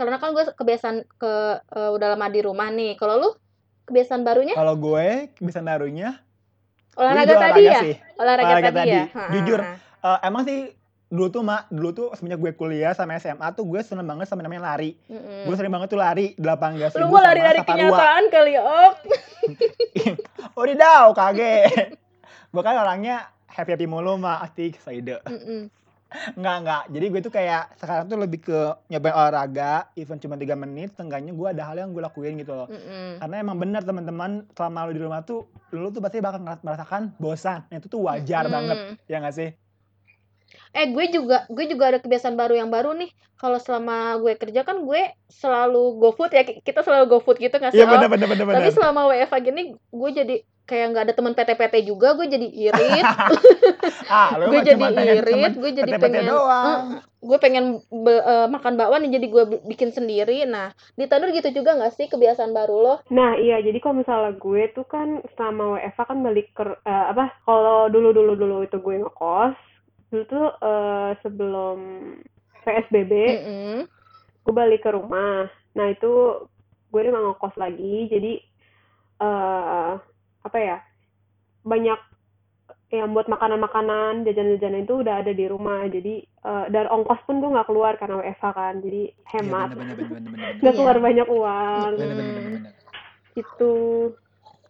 karena 0.04 0.18
kan 0.18 0.30
gue 0.32 0.46
kebiasaan 0.52 0.98
ke 1.12 1.34
eh, 1.62 1.90
udah 1.92 2.08
lama 2.12 2.28
di 2.28 2.42
rumah 2.42 2.68
nih 2.68 2.96
kalau 2.96 3.16
lu 3.18 3.30
kebiasaan 3.84 4.22
barunya 4.22 4.54
Kalau 4.54 4.74
gue 4.74 5.08
kebiasaan 5.36 5.64
barunya 5.64 6.18
olahraga 6.94 7.24
juga 7.26 7.40
tadi 7.42 7.62
ya 7.64 7.80
sih. 7.80 7.96
olahraga, 8.16 8.48
Olahraga 8.48 8.70
tadi, 8.70 8.80
tadi. 8.82 8.92
ya 8.92 9.04
Ha, 9.08 9.24
Jujur, 9.32 9.60
ha, 9.60 9.72
ha. 9.72 10.16
Eh, 10.18 10.20
emang 10.24 10.44
sih 10.44 10.60
dulu 11.08 11.28
tuh 11.30 11.42
mak 11.42 11.68
dulu 11.68 11.90
tuh 11.92 12.08
semenjak 12.16 12.40
gue 12.40 12.52
kuliah 12.54 12.92
sama 12.92 13.16
SMA 13.16 13.44
tuh 13.52 13.64
gue 13.66 13.80
seneng 13.82 14.08
banget 14.08 14.26
sama 14.26 14.42
namanya 14.42 14.64
lari 14.66 14.96
Mm-mm. 15.06 15.44
gue 15.44 15.56
sering 15.56 15.68
banget 15.70 15.92
tuh 15.92 16.00
lari 16.00 16.32
delapan 16.36 16.80
gas 16.80 16.96
lu 16.96 17.06
mau 17.06 17.20
lari-lari 17.20 17.60
kenyataan 17.62 18.24
kali 18.28 18.56
ya 18.56 18.62
ok 18.64 19.06
oh 20.52 20.64
didau 20.64 21.12
kage 21.12 21.68
gue 22.48 22.62
kan 22.62 22.76
orangnya 22.78 23.28
happy 23.46 23.76
happy 23.76 23.86
mulu 23.86 24.16
mah 24.16 24.40
asik 24.42 24.80
saide 24.80 25.20
Mm-mm. 25.26 25.68
Enggak, 26.36 26.56
enggak. 26.64 26.84
Jadi 26.92 27.06
gue 27.08 27.22
tuh 27.24 27.34
kayak 27.34 27.64
sekarang 27.80 28.04
tuh 28.12 28.20
lebih 28.20 28.40
ke 28.44 28.60
nyobain 28.92 29.16
olahraga, 29.16 29.88
even 29.96 30.20
cuma 30.20 30.36
3 30.36 30.60
menit, 30.60 30.92
setengahnya 30.92 31.32
gue 31.32 31.48
ada 31.48 31.64
hal 31.72 31.76
yang 31.80 31.96
gue 31.96 32.04
lakuin 32.04 32.36
gitu 32.36 32.52
loh. 32.52 32.68
Mm-mm. 32.68 33.24
Karena 33.24 33.36
emang 33.40 33.58
benar 33.58 33.82
teman-teman, 33.88 34.44
selama 34.52 34.92
lu 34.92 34.92
di 34.92 35.02
rumah 35.02 35.24
tuh, 35.24 35.48
lu 35.72 35.88
tuh 35.90 36.04
pasti 36.04 36.20
bakal 36.20 36.44
merasakan 36.44 37.16
bosan. 37.16 37.64
Nah, 37.72 37.80
itu 37.80 37.88
tuh 37.88 38.04
wajar 38.04 38.48
Mm-mm. 38.48 38.56
banget, 38.56 38.78
ya 39.08 39.18
nggak 39.24 39.36
sih? 39.36 39.50
Eh 40.72 40.86
gue 40.92 41.06
juga 41.12 41.48
gue 41.48 41.66
juga 41.68 41.96
ada 41.96 42.00
kebiasaan 42.00 42.36
baru 42.36 42.60
yang 42.60 42.72
baru 42.72 42.96
nih. 42.96 43.12
Kalau 43.40 43.60
selama 43.60 44.20
gue 44.20 44.36
kerja 44.36 44.68
kan 44.68 44.84
gue 44.84 45.02
selalu 45.32 46.00
GoFood 46.00 46.32
ya. 46.32 46.44
Kita 46.44 46.84
selalu 46.84 47.08
GoFood 47.08 47.40
gitu 47.40 47.56
nggak 47.56 47.72
sih? 47.72 47.80
Iya 47.80 47.88
benar 47.88 48.08
benar 48.12 48.28
benar 48.28 48.60
Tapi 48.60 48.70
selama 48.72 49.12
WFH 49.12 49.36
gini 49.44 49.62
gue 49.76 50.10
jadi 50.12 50.36
kayak 50.72 50.96
nggak 50.96 51.04
ada 51.04 51.16
teman 51.20 51.36
PT-PT 51.36 51.76
juga, 51.84 52.16
gue 52.16 52.32
jadi 52.32 52.48
irit. 52.48 53.08
Ah, 54.12 54.36
lu 54.36 54.52
gue 54.52 54.64
jadi 54.64 54.86
irit, 55.20 55.54
gue 55.56 55.72
jadi 55.72 55.92
pengen 55.96 56.28
doang. 56.28 56.68
eh, 56.68 56.80
gue 57.24 57.38
pengen 57.40 57.66
be- 57.88 58.24
eh, 58.24 58.48
makan 58.48 58.76
bakwan 58.76 59.08
jadi 59.08 59.24
gue 59.24 59.44
bi- 59.48 59.64
bikin 59.68 59.92
sendiri. 59.92 60.44
Nah, 60.44 60.72
di 60.96 61.08
Tanur 61.08 61.32
gitu 61.32 61.48
juga 61.52 61.76
nggak 61.76 61.96
sih 61.96 62.08
kebiasaan 62.08 62.52
baru 62.52 62.76
lo? 62.80 62.96
Nah, 63.08 63.36
iya, 63.36 63.60
jadi 63.60 63.80
kalau 63.80 64.00
misalnya 64.00 64.36
gue 64.36 64.68
tuh 64.72 64.84
kan 64.84 65.20
selama 65.36 65.80
WFH 65.80 66.00
kan 66.08 66.20
balik 66.20 66.48
ke 66.52 66.64
eh, 66.64 67.06
apa? 67.12 67.36
Kalau 67.44 67.88
dulu-dulu 67.88 68.36
dulu 68.36 68.58
itu 68.64 68.80
gue 68.80 68.96
ngekos, 69.00 69.56
dulu 70.12 70.24
tuh 70.28 70.48
eh, 70.60 71.10
sebelum 71.20 71.78
PSBB, 72.64 73.12
Mm-mm. 73.12 73.78
gue 74.44 74.54
balik 74.54 74.84
ke 74.84 74.92
rumah. 74.92 75.48
Nah, 75.76 75.88
itu 75.88 76.12
gue 76.88 77.00
emang 77.02 77.32
ngekos 77.32 77.56
lagi, 77.56 78.08
jadi 78.08 78.34
eh 79.22 79.94
apa 80.42 80.58
ya? 80.58 80.78
Banyak 81.62 82.00
yang 82.92 83.16
buat 83.16 83.26
makanan-makanan, 83.26 84.28
jajan-jajanan 84.28 84.84
itu 84.84 85.00
udah 85.00 85.24
ada 85.24 85.32
di 85.32 85.46
rumah. 85.48 85.88
Jadi 85.88 86.16
eh, 86.24 86.66
dari 86.68 86.88
ongkos 86.88 87.24
pun 87.24 87.40
gue 87.40 87.48
nggak 87.50 87.68
keluar 87.68 87.96
karena 87.96 88.20
WFH 88.20 88.46
kan, 88.52 88.74
jadi 88.80 89.02
Iya 89.08 89.32
hemat. 89.32 89.70
benar. 89.72 89.96
Nggak 90.60 90.74
Iya. 90.74 90.78
keluar 90.78 90.98
banyak 91.00 91.28
uang. 91.28 91.92
Benar 91.96 92.08
Mm-mm. 92.12 92.46
benar. 92.52 92.74
Itu 93.34 93.72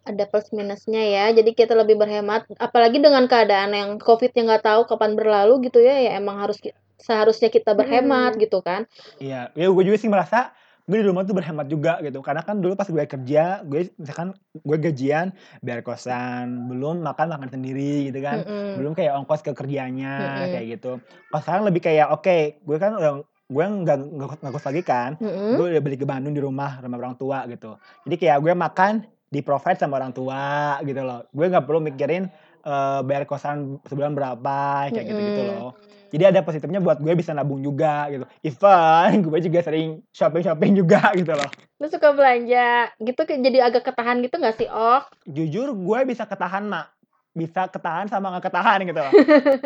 Ada 0.02 0.26
plus 0.26 0.50
minusnya 0.50 0.98
ya. 0.98 1.30
Jadi 1.30 1.54
kita 1.54 1.78
lebih 1.78 1.94
berhemat. 1.94 2.42
Apalagi 2.58 2.98
dengan 2.98 3.22
keadaan 3.30 3.70
yang 3.70 3.90
COVID-nya 4.02 4.42
nggak 4.42 4.64
tahu 4.66 4.80
kapan 4.90 5.14
berlalu 5.14 5.70
gitu 5.70 5.78
ya. 5.78 5.94
Ya 5.94 6.18
emang 6.18 6.42
harus 6.42 6.58
seharusnya 6.98 7.46
kita 7.46 7.70
berhemat 7.72 8.34
Mm. 8.34 8.40
gitu 8.42 8.58
kan. 8.62 8.90
Iya, 9.18 9.54
ya 9.54 9.66
gue 9.70 9.84
juga 9.86 9.98
sih 9.98 10.10
merasa 10.10 10.50
gue 10.82 10.96
di 10.98 11.06
rumah 11.06 11.22
tuh 11.22 11.36
berhemat 11.38 11.66
juga 11.70 12.02
gitu. 12.02 12.18
Karena 12.20 12.42
kan 12.42 12.58
dulu 12.58 12.74
pas 12.74 12.88
gue 12.90 13.04
kerja, 13.06 13.62
gue 13.62 13.94
misalkan 13.94 14.34
gue 14.54 14.76
gajian 14.82 15.30
bayar 15.62 15.80
kosan, 15.86 16.66
belum 16.66 17.06
makan 17.06 17.38
makan 17.38 17.48
sendiri 17.50 18.10
gitu 18.10 18.18
kan. 18.18 18.42
Mm-mm. 18.42 18.82
Belum 18.82 18.92
kayak 18.92 19.14
ongkos 19.22 19.46
ke 19.46 19.54
kerjanya 19.54 20.14
Mm-mm. 20.18 20.50
kayak 20.50 20.66
gitu. 20.78 20.92
Pas 21.30 21.40
sekarang 21.42 21.70
lebih 21.70 21.82
kayak 21.86 22.10
oke, 22.10 22.62
gue 22.62 22.76
kan 22.82 22.98
udah 22.98 23.22
gue 23.52 23.64
nggak 23.84 23.98
nggak 24.00 24.28
nggak 24.42 24.52
kos 24.52 24.66
lagi 24.66 24.82
kan. 24.82 25.10
Mm-mm. 25.22 25.54
Gue 25.54 25.66
udah 25.70 25.82
balik 25.82 25.98
ke 26.02 26.06
Bandung 26.08 26.34
di 26.34 26.42
rumah 26.42 26.82
sama 26.82 26.98
orang 26.98 27.14
tua 27.14 27.46
gitu. 27.46 27.78
Jadi 28.08 28.14
kayak 28.18 28.38
gue 28.42 28.52
makan 28.52 28.92
di 29.32 29.40
provide 29.40 29.78
sama 29.78 30.02
orang 30.02 30.12
tua 30.12 30.76
gitu 30.82 31.00
loh. 31.00 31.24
Gue 31.30 31.46
nggak 31.46 31.64
perlu 31.64 31.78
mikirin 31.78 32.26
eh, 32.66 33.00
bayar 33.06 33.22
kosan 33.30 33.78
sebulan 33.86 34.18
berapa 34.18 34.90
kayak 34.90 35.06
gitu-gitu 35.06 35.42
Mm-mm. 35.46 35.58
loh. 35.62 35.70
Jadi 36.12 36.24
ada 36.28 36.40
positifnya 36.40 36.78
buat 36.78 37.00
gue 37.00 37.12
bisa 37.12 37.32
nabung 37.32 37.58
juga 37.58 38.04
gitu. 38.06 38.24
Even 38.44 39.24
gue 39.24 39.38
juga 39.40 39.60
sering 39.64 40.04
shopping-shopping 40.12 40.72
juga 40.76 41.00
gitu 41.18 41.32
loh. 41.32 41.48
Lu 41.80 41.88
suka 41.88 42.12
belanja 42.12 42.92
gitu 43.00 43.20
jadi 43.24 43.58
agak 43.64 43.82
ketahan 43.82 44.20
gitu 44.20 44.36
nggak 44.36 44.54
sih, 44.54 44.68
Oh? 44.68 45.00
Jujur 45.24 45.72
gue 45.72 45.98
bisa 46.04 46.28
ketahan 46.28 46.68
mak. 46.68 46.92
Bisa 47.32 47.64
ketahan 47.64 48.06
sama 48.06 48.28
gak 48.36 48.52
ketahan 48.52 48.84
gitu 48.84 49.00
loh. 49.00 49.12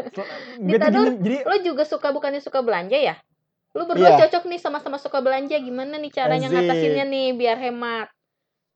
Gini, 0.63 0.79
dulu- 0.79 1.19
jadi 1.19 1.39
Lo 1.43 1.57
juga 1.61 1.83
suka 1.83 2.15
bukannya 2.15 2.39
suka 2.39 2.63
belanja 2.63 2.95
ya? 2.95 3.19
Lu 3.75 3.85
berdua 3.85 4.15
Iya. 4.15 4.19
cocok 4.25 4.47
nih 4.47 4.57
sama-sama 4.57 4.97
suka 4.97 5.19
belanja. 5.19 5.59
Gimana 5.59 5.99
nih 5.99 6.09
caranya 6.09 6.47
Asik. 6.47 6.57
ngatasinnya 6.57 7.05
nih 7.05 7.27
biar 7.35 7.59
hemat? 7.59 8.07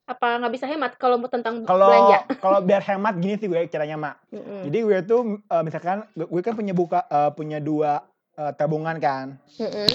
Apa 0.07 0.41
nggak 0.41 0.53
bisa 0.53 0.67
hemat 0.67 0.97
kalau 0.97 1.21
mau 1.21 1.31
tentang 1.31 1.65
kalau 1.65 1.89
belanja? 1.89 2.19
kalau 2.45 2.59
biar 2.65 2.83
hemat 2.83 3.15
gini 3.21 3.35
sih 3.37 3.47
gue 3.47 3.61
caranya 3.71 3.97
mak. 3.97 4.15
Mm-mm. 4.33 4.69
Jadi 4.69 4.79
gue 4.83 4.99
tuh 5.07 5.21
eh, 5.41 5.63
misalkan 5.63 6.07
gue 6.15 6.41
kan 6.43 6.55
punya 6.57 6.75
buka 6.75 7.01
eh, 7.07 7.31
punya 7.35 7.59
dua 7.61 8.05
eh, 8.37 8.53
tabungan 8.57 8.97
kan. 8.99 9.39
Mm-mm. 9.61 9.91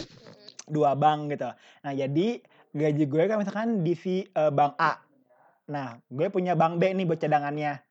dua 0.65 0.97
bank 0.97 1.29
gitu. 1.29 1.49
Nah, 1.85 1.93
jadi 1.93 2.41
gaji 2.73 3.03
gue 3.05 3.23
kan 3.29 3.37
misalkan 3.37 3.85
di 3.85 3.93
si 3.93 4.25
eh, 4.25 4.51
bank 4.51 4.75
A. 4.81 4.97
Nah, 5.69 5.97
gue 6.09 6.27
punya 6.29 6.53
bank 6.53 6.77
B 6.77 6.93
nih 6.93 7.05
buat 7.05 7.19
cadangannya. 7.21 7.81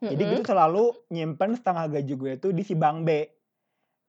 Jadi 0.00 0.22
gue 0.24 0.36
tuh 0.40 0.48
selalu 0.48 0.84
nyimpen 1.12 1.52
setengah 1.60 1.84
gaji 1.92 2.14
gue 2.16 2.32
tuh 2.40 2.50
di 2.56 2.64
si 2.64 2.72
bank 2.72 3.04
B. 3.04 3.28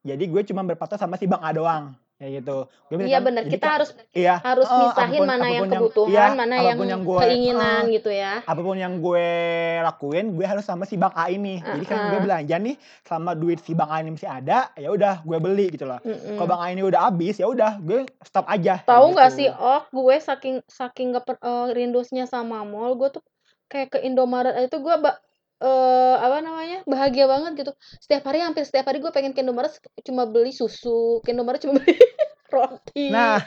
Jadi 0.08 0.24
gue 0.24 0.42
cuma 0.48 0.64
berpatok 0.64 0.96
sama 0.96 1.20
si 1.20 1.28
bank 1.28 1.44
A 1.44 1.52
doang. 1.52 1.92
Kayak 2.22 2.34
gitu. 2.38 2.58
Gue 2.86 3.02
Iya 3.02 3.18
benar, 3.20 3.44
kita 3.44 3.66
harus 3.72 3.90
iya, 4.14 4.38
harus 4.40 4.70
eh, 4.70 4.78
misahin 4.78 4.94
apapun- 5.18 5.26
mana 5.26 5.42
yang 5.42 5.50
apa 5.50 5.58
pun 5.58 5.66
yang- 5.66 5.82
kebutuhan, 5.82 6.14
iya, 6.14 6.38
mana 6.38 6.56
yang, 6.56 6.78
yang 6.78 7.02
gue- 7.02 7.18
keinginan 7.20 7.82
eh, 7.82 7.92
gitu 7.98 8.10
ya. 8.14 8.34
apa 8.46 8.62
pun 8.62 8.78
yang 8.78 8.94
gue 9.02 9.28
lakuin, 9.82 10.26
gue 10.32 10.46
harus 10.46 10.62
sama 10.62 10.86
si 10.86 10.96
bank 10.96 11.18
A 11.18 11.26
ini. 11.28 11.58
Jadi 11.58 11.82
kan 11.84 11.98
gue 12.04 12.14
Uh-uh. 12.14 12.22
belanja 12.22 12.56
nih, 12.56 12.76
selama 13.02 13.32
duit 13.34 13.58
si 13.60 13.74
bank 13.74 13.90
A 13.90 13.98
ini 14.00 14.14
masih 14.14 14.30
ada, 14.30 14.70
ya 14.76 14.90
udah 14.90 15.14
gue 15.20 15.38
beli 15.40 15.66
gitu 15.72 15.84
loh. 15.84 15.98
Mm-mm. 16.00 16.38
Kalau 16.38 16.48
bank 16.48 16.62
A 16.62 16.68
ini 16.70 16.84
udah 16.84 17.02
habis, 17.04 17.36
ya 17.36 17.48
udah 17.48 17.82
gue 17.82 18.00
stop 18.22 18.46
aja. 18.46 18.86
Tahu 18.86 19.06
nggak 19.12 19.30
gitu. 19.32 19.38
sih, 19.42 19.48
oh 19.50 19.82
gue 19.84 20.16
saking 20.16 20.62
saking 20.68 21.08
gak 21.12 21.26
per, 21.26 21.36
eh, 21.38 21.68
rindusnya 21.74 22.30
sama 22.30 22.62
mall, 22.62 22.94
gue 22.94 23.10
tuh 23.12 23.24
kayak 23.66 23.88
ke 23.90 24.00
Indomaret 24.00 24.54
itu 24.62 24.78
gue 24.78 24.94
eh, 25.62 26.16
apa 26.18 26.38
namanya 26.42 26.78
bahagia 26.90 27.26
banget 27.30 27.52
gitu. 27.62 27.72
Setiap 28.02 28.24
hari 28.28 28.42
hampir 28.42 28.66
setiap 28.66 28.90
hari 28.90 28.98
gue 29.00 29.12
pengen 29.14 29.32
ke 29.38 29.46
Indomaret 29.46 29.72
cuma 30.04 30.26
beli 30.26 30.52
susu, 30.52 31.22
ke 31.22 31.32
Indomaret 31.32 31.62
cuma 31.62 31.78
beli 31.80 31.96
roti. 32.52 33.08
Nah, 33.14 33.40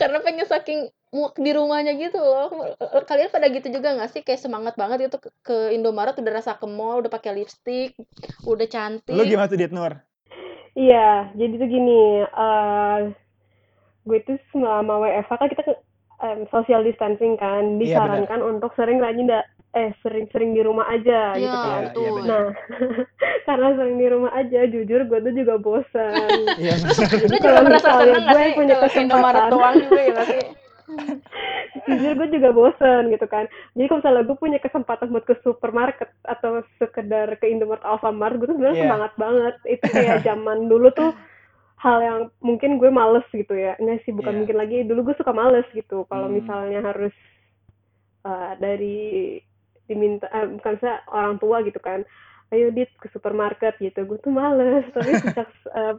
karena 0.00 0.18
pengen 0.24 0.46
saking 0.48 0.88
muak 1.12 1.36
di 1.36 1.50
rumahnya 1.52 1.92
gitu 1.98 2.16
loh. 2.16 2.48
Eh, 2.80 3.04
Kalian 3.04 3.28
pada 3.28 3.46
gitu 3.52 3.68
juga 3.68 3.92
nggak 3.98 4.10
sih? 4.14 4.20
Kayak 4.24 4.40
semangat 4.46 4.74
banget 4.80 5.10
itu 5.12 5.18
ke, 5.20 5.28
ke 5.44 5.56
Indomaret 5.76 6.16
udah 6.16 6.32
rasa 6.32 6.56
ke 6.56 6.64
mall, 6.64 7.04
udah 7.04 7.12
pakai 7.12 7.36
lipstick, 7.36 7.92
udah 8.46 8.66
cantik. 8.70 9.12
lu 9.12 9.22
gimana 9.26 9.48
tuh 9.50 9.58
Dit 9.60 9.72
Nur? 9.74 9.92
Iya, 10.76 11.32
jadi 11.32 11.52
tuh 11.56 11.68
gini, 11.72 12.00
eh 12.24 13.00
gue 14.06 14.18
tuh 14.22 14.36
selama 14.52 15.02
WFH 15.02 15.32
kan 15.34 15.48
kita 15.48 15.62
ke- 15.64 15.82
em, 16.22 16.44
social 16.52 16.84
distancing 16.84 17.34
kan, 17.40 17.80
Iya, 17.80 17.96
benar. 17.98 18.28
disarankan 18.28 18.40
untuk 18.44 18.70
sering 18.76 19.00
rajin 19.00 19.26
da- 19.26 19.48
eh 19.76 19.92
sering-sering 20.00 20.56
di 20.56 20.64
rumah 20.64 20.88
aja 20.88 21.36
Iya, 21.36 21.44
gitu 21.44 21.56
kan. 21.60 21.68
Iya, 21.76 21.86
betul. 21.86 22.00
iya 22.00 22.10
benar. 22.16 22.32
Nah, 22.32 22.46
karena 23.48 23.68
sering 23.76 23.96
di 24.00 24.06
rumah 24.08 24.32
aja, 24.32 24.60
jujur 24.64 25.00
gue 25.04 25.18
tuh 25.20 25.34
juga 25.36 25.54
bosan. 25.60 26.30
Iya, 26.56 26.74
juga 26.80 27.36
Kalau 27.38 27.60
merasa 27.62 27.88
misalnya 27.92 28.16
nggak 28.16 28.32
gue 28.32 28.40
sih 28.40 28.52
punya 28.56 28.76
kesempatan. 28.80 29.48
doang 29.52 29.74
juga 29.76 30.00
ya 30.00 30.10
nggak 30.16 30.28
sih? 30.32 30.44
jujur 31.84 32.12
gue 32.14 32.28
juga 32.32 32.48
bosan 32.50 33.02
gitu 33.10 33.26
kan. 33.26 33.44
Jadi 33.76 33.84
kalau 33.84 34.00
misalnya 34.00 34.22
gue 34.24 34.36
punya 34.38 34.58
kesempatan 34.58 35.06
buat 35.12 35.24
ke 35.28 35.34
supermarket 35.44 36.08
atau 36.24 36.64
sekedar 36.80 37.36
ke 37.36 37.46
Indomaret 37.46 37.84
Alfamart, 37.84 38.40
gue 38.40 38.48
tuh 38.48 38.56
sebenarnya 38.56 38.80
Iya. 38.80 38.84
semangat 38.88 39.12
banget. 39.20 39.54
Itu 39.68 39.86
kayak 39.92 40.16
zaman 40.24 40.58
dulu 40.66 40.88
tuh 40.90 41.10
hal 41.76 41.98
yang 42.00 42.20
mungkin 42.40 42.80
gue 42.80 42.88
males 42.88 43.26
gitu 43.28 43.52
ya. 43.52 43.76
Enggak 43.76 44.00
sih, 44.02 44.16
bukan 44.16 44.32
Iya. 44.32 44.38
mungkin 44.40 44.56
lagi. 44.56 44.76
Dulu 44.88 45.12
gue 45.12 45.16
suka 45.20 45.36
males 45.36 45.66
gitu. 45.76 46.08
Kalau 46.08 46.32
Hmm. 46.32 46.40
misalnya 46.40 46.80
harus 46.80 47.12
eh, 48.24 48.52
dari 48.58 49.38
diminta, 49.86 50.26
eh, 50.30 50.46
bukan 50.58 50.74
saya 50.82 51.02
orang 51.10 51.38
tua 51.40 51.62
gitu 51.66 51.78
kan. 51.82 52.02
Ayo 52.54 52.70
dit 52.70 52.86
ke 53.02 53.10
supermarket 53.10 53.74
gitu. 53.82 54.06
Gue 54.06 54.18
tuh 54.22 54.30
males. 54.30 54.86
Tapi 54.94 55.10
sejak 55.18 55.48
eh, 55.78 55.94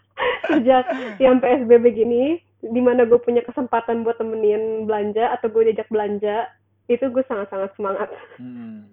sejak 0.52 0.84
yang 1.20 1.40
PSBB 1.40 1.84
gini, 1.92 2.40
di 2.64 2.80
mana 2.80 3.04
gue 3.04 3.20
punya 3.20 3.44
kesempatan 3.44 4.04
buat 4.04 4.16
temenin 4.16 4.88
belanja 4.88 5.36
atau 5.36 5.52
gue 5.52 5.72
diajak 5.72 5.88
belanja, 5.92 6.48
itu 6.88 7.04
gue 7.08 7.24
sangat-sangat 7.28 7.70
semangat. 7.76 8.08
Hmm. 8.40 8.88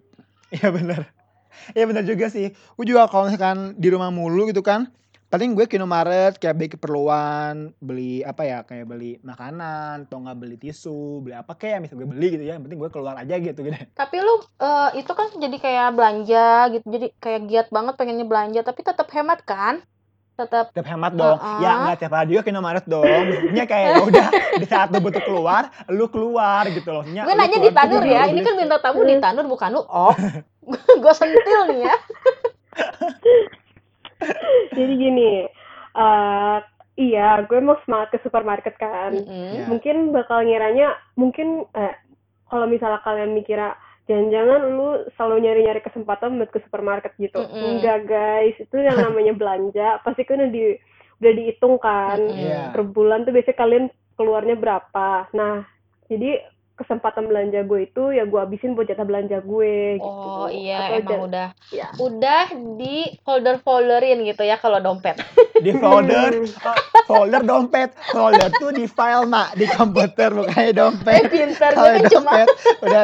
Iya 0.51 0.71
benar. 0.71 1.01
Iya 1.75 1.85
benar 1.89 2.03
juga 2.07 2.31
sih. 2.31 2.53
Gue 2.75 2.85
juga 2.87 3.07
kalau 3.11 3.27
misalkan 3.27 3.75
di 3.75 3.87
rumah 3.91 4.11
mulu 4.13 4.47
gitu 4.47 4.63
kan, 4.63 4.87
paling 5.27 5.59
gue 5.59 5.65
ke 5.67 5.75
Indomaret 5.75 6.39
kayak 6.39 6.55
beli 6.55 6.69
keperluan, 6.71 7.75
beli 7.83 8.23
apa 8.23 8.47
ya, 8.47 8.59
kayak 8.63 8.87
beli 8.87 9.19
makanan, 9.23 10.07
atau 10.07 10.23
nggak 10.23 10.37
beli 10.39 10.55
tisu, 10.55 11.19
beli 11.23 11.35
apa 11.35 11.51
kayak 11.59 11.83
misal 11.83 11.99
gue 11.99 12.07
beli 12.07 12.39
gitu 12.39 12.43
ya. 12.47 12.55
Yang 12.55 12.63
penting 12.67 12.79
gue 12.79 12.91
keluar 12.91 13.15
aja 13.19 13.35
gitu 13.35 13.59
gitu. 13.59 13.75
Tapi 13.91 14.15
lu 14.23 14.33
eh, 14.63 14.89
itu 15.03 15.11
kan 15.11 15.27
jadi 15.35 15.57
kayak 15.59 15.87
belanja 15.95 16.47
gitu, 16.79 16.85
jadi 16.87 17.07
kayak 17.19 17.41
giat 17.51 17.67
banget 17.71 17.93
pengennya 17.99 18.25
belanja, 18.25 18.59
tapi 18.63 18.79
tetap 18.87 19.07
hemat 19.11 19.43
kan? 19.43 19.83
Tetap 20.37 20.69
Tetap 20.69 20.87
hemat 20.93 21.17
dong. 21.17 21.35
Uh-uh. 21.41 21.59
Ya 21.65 21.71
nggak 21.81 21.97
tiap 21.97 22.13
hari 22.13 22.29
juga 22.31 22.41
ke 22.45 22.49
Indomaret 22.53 22.85
dong. 22.85 23.03
Maksudnya 23.03 23.65
kayak 23.67 23.87
ya 23.89 24.01
udah 24.05 24.27
di 24.61 24.65
saat 24.69 24.87
lu 24.93 25.01
butuh 25.01 25.23
keluar, 25.25 25.73
lu 25.91 26.05
keluar 26.07 26.63
gitu 26.71 26.93
loh. 26.93 27.03
Gue 27.03 27.33
nanya 27.35 27.57
keluar 27.57 27.65
di 27.67 27.71
Tanur 27.73 28.03
ya, 28.05 28.29
ini 28.31 28.45
kan 28.45 28.53
minta 28.55 28.77
tamu 28.79 29.03
di 29.03 29.17
Tanur 29.19 29.43
bukan 29.49 29.75
lu. 29.75 29.81
Oh, 29.91 30.15
gue 31.03 31.13
sentil 31.17 31.61
nih 31.73 31.89
ya. 31.91 31.95
Jadi 34.73 34.93
gini, 34.97 35.45
eh 35.97 36.57
iya, 36.97 37.45
gue 37.45 37.59
mau 37.61 37.77
semangat 37.85 38.17
ke 38.17 38.19
supermarket 38.25 38.73
kan. 38.81 39.13
Mm-mm. 39.13 39.49
Ya. 39.53 39.65
Mungkin 39.69 40.11
bakal 40.11 40.45
ngiranya, 40.45 40.97
mungkin 41.13 41.69
eh, 41.77 41.93
kalau 42.49 42.65
misalnya 42.65 43.03
kalian 43.05 43.37
mikirnya, 43.37 43.77
jangan-jangan 44.09 44.61
lu 44.73 44.89
selalu 45.13 45.35
nyari-nyari 45.45 45.81
kesempatan 45.83 46.41
buat 46.41 46.49
ke 46.49 46.59
supermarket 46.65 47.13
gitu. 47.21 47.37
Mm-mm. 47.37 47.77
Enggak 47.77 48.09
guys, 48.09 48.57
itu 48.57 48.75
yang 48.81 48.97
namanya 48.97 49.33
belanja, 49.37 50.01
pasti 50.01 50.25
kan 50.25 50.41
udah 50.41 50.51
di 50.51 50.73
udah 51.21 51.33
dihitung 51.33 51.75
kan. 51.77 52.17
Iya. 52.17 52.73
Per 52.73 52.81
bulan 52.89 53.25
tuh 53.27 53.33
biasanya 53.33 53.57
kalian 53.57 53.85
keluarnya 54.17 54.55
berapa. 54.57 55.29
Nah, 55.37 55.65
jadi 56.09 56.41
kesempatan 56.77 57.25
belanja 57.25 57.65
gue 57.65 57.89
itu 57.89 58.03
ya 58.13 58.29
gue 58.29 58.37
habisin 58.37 58.77
buat 58.77 58.85
jatah 58.85 59.01
belanja 59.01 59.41
gue 59.41 59.97
gitu. 59.97 60.29
Oh 60.29 60.45
iya, 60.45 61.01
Atau 61.01 61.01
emang 61.01 61.21
udah 61.25 61.47
ya. 61.73 61.89
udah 61.97 62.45
di 62.77 63.17
folder-folderin 63.25 64.21
gitu 64.29 64.45
ya 64.45 64.61
kalau 64.61 64.77
dompet. 64.77 65.17
Di 65.57 65.73
folder, 65.73 66.37
oh, 66.69 66.77
folder 67.09 67.41
dompet, 67.41 67.89
folder 68.13 68.53
tuh 68.61 68.69
di 68.69 68.85
file 68.85 69.25
mak 69.25 69.57
di 69.57 69.65
komputer 69.65 70.29
bukannya 70.29 70.69
Eh 70.69 70.73
dompet. 70.77 71.33
pintar 71.33 71.73
gue 71.73 71.81
Kalau 71.81 71.97
kan 71.97 72.03
cuma 72.13 72.31
dompet 72.37 72.47
udah 72.85 73.03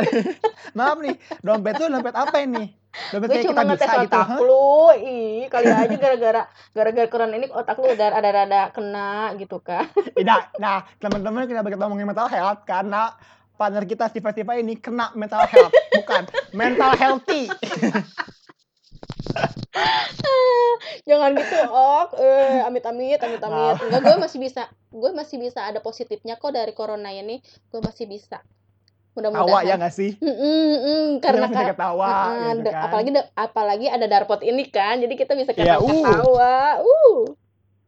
maaf 0.78 0.98
nih, 1.02 1.16
dompet 1.42 1.74
tuh 1.82 1.90
dompet 1.90 2.14
apa 2.14 2.38
ini? 2.46 2.70
Dompet 3.10 3.26
gue 3.26 3.34
kayak 3.42 3.46
cuma 3.50 3.54
kita 3.58 3.64
ngetes 3.74 3.90
bisa 3.90 3.98
gitu. 4.06 4.14
otak 4.14 4.28
hah? 4.30 4.38
lu. 4.38 4.86
Ih, 5.02 5.42
kali 5.50 5.66
aja 5.66 5.96
gara-gara 5.98 6.42
gara-gara 6.78 7.08
corona 7.10 7.34
ini 7.42 7.48
otak 7.50 7.76
lu 7.82 7.90
udah 7.90 8.08
ada 8.14 8.30
rada 8.30 8.62
kena 8.70 9.34
gitu 9.42 9.58
kan. 9.66 9.90
Nah, 10.22 10.46
nah 10.62 10.86
teman-teman 11.02 11.50
kenapa 11.50 11.74
kita 11.74 11.90
ngomongin 11.90 12.06
mental 12.06 12.30
health 12.30 12.62
karena 12.70 13.18
partner 13.54 13.84
kita 13.84 14.06
Siva-Siva 14.08 14.54
ini 14.56 14.76
kena 14.76 15.14
mental 15.14 15.46
health, 15.46 15.74
bukan 15.94 16.24
mental 16.52 16.92
healthy. 16.94 17.48
Jangan 21.04 21.36
gitu, 21.36 21.58
Ok. 21.68 22.10
Eh, 22.16 22.60
amit-amit, 22.64 23.20
amit-amit. 23.20 23.76
Maaf. 23.76 23.82
Enggak, 23.82 24.02
gue 24.04 24.16
masih 24.20 24.40
bisa. 24.40 24.62
Gue 24.90 25.12
masih 25.12 25.38
bisa 25.38 25.60
ada 25.64 25.80
positifnya 25.80 26.38
kok 26.38 26.52
dari 26.52 26.72
corona 26.72 27.12
ini. 27.12 27.40
Gue 27.70 27.82
masih 27.82 28.06
bisa. 28.06 28.40
Tawa 29.14 29.22
ya 29.22 29.30
Mudah-mudahan. 29.30 29.78
nggak 29.78 29.94
sih? 29.94 30.12
Mm, 30.18 30.26
mm, 30.26 30.74
mm, 30.82 31.06
karena 31.22 31.46
Kita 31.46 31.54
kar- 31.56 31.70
ketawa 31.70 32.14
gitu 32.50 32.66
kan. 32.66 32.82
apalagi 32.82 33.10
apalagi 33.36 33.88
ada 33.88 34.06
darpot 34.08 34.42
ini 34.42 34.64
kan. 34.68 34.98
Jadi 34.98 35.14
kita 35.14 35.38
bisa 35.38 35.54
Iya, 35.54 35.78
uh. 35.78 35.86
ketawa-ketawa. 35.86 36.56
Uh. 36.82 37.20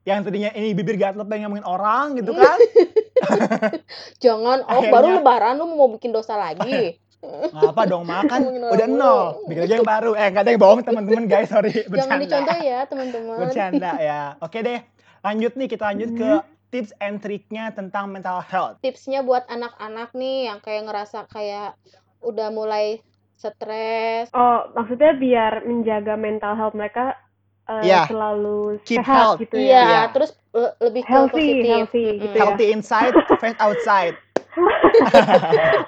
Yang 0.06 0.20
tadinya 0.24 0.52
ini 0.54 0.72
bibir 0.72 0.96
gatel 0.96 1.26
pengen 1.26 1.50
ngomongin 1.50 1.66
orang 1.66 2.14
gitu 2.16 2.32
kan. 2.32 2.56
Jangan, 4.24 4.62
oh 4.64 4.70
Akhirnya- 4.72 4.94
baru 4.94 5.08
lebaran 5.18 5.54
lu 5.58 5.66
mau 5.68 5.90
bikin 5.90 6.14
dosa 6.14 6.38
lagi. 6.38 6.96
Ngapa 7.26 7.90
dong 7.90 8.06
makan 8.06 8.70
udah 8.70 8.86
nol. 8.86 9.50
Bikin 9.50 9.66
aja 9.66 9.74
yang 9.76 9.88
baru. 9.88 10.14
Eh, 10.14 10.30
nggak 10.30 10.44
ada 10.46 10.52
yang 10.54 10.62
bohong 10.62 10.82
teman-teman 10.86 11.26
guys, 11.26 11.50
sorry. 11.50 11.74
Jangan 11.90 11.90
Bercanda. 11.90 12.22
dicontoh 12.22 12.58
ya, 12.62 12.80
teman-teman. 12.86 13.36
Bercanda 13.42 13.92
ya. 13.98 14.22
Oke 14.40 14.62
deh. 14.62 14.80
Lanjut 15.26 15.58
nih 15.58 15.66
kita 15.66 15.84
lanjut 15.90 16.10
ke 16.14 16.30
Hmm. 16.38 16.46
tips 16.70 16.92
and 17.00 17.18
triknya 17.18 17.74
tentang 17.74 18.14
mental 18.14 18.46
health. 18.46 18.78
Tipsnya 18.80 19.26
buat 19.26 19.42
anak-anak 19.48 20.14
nih 20.14 20.54
yang 20.54 20.62
kayak 20.62 20.86
ngerasa 20.86 21.26
kayak 21.26 21.74
udah 22.22 22.54
mulai 22.54 23.02
stres. 23.34 24.30
Oh, 24.30 24.70
maksudnya 24.72 25.18
biar 25.18 25.66
menjaga 25.66 26.14
mental 26.14 26.54
health 26.54 26.74
mereka 26.74 27.18
eh, 27.66 27.82
Iya. 27.84 28.02
selalu 28.06 28.78
Keep 28.82 29.00
sehat 29.02 29.10
health. 29.12 29.40
gitu 29.40 29.56
Iya, 29.56 29.66
ya. 29.68 29.82
Iya. 29.84 30.02
terus 30.10 30.32
le- 30.52 30.76
lebih 30.80 31.02
ke 31.02 31.10
Healthy, 31.10 31.34
positif. 31.36 31.66
healthy 31.68 32.04
Mm-mm. 32.04 32.22
gitu 32.22 32.32
ya. 32.32 32.42
Healthy 32.42 32.66
inside, 32.72 33.14
fat 33.42 33.58
outside. 33.60 34.16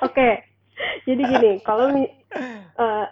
Oke, 0.01 0.29
jadi 1.03 1.21
gini, 1.23 1.51
kalau 1.61 1.93
eh, 2.83 3.05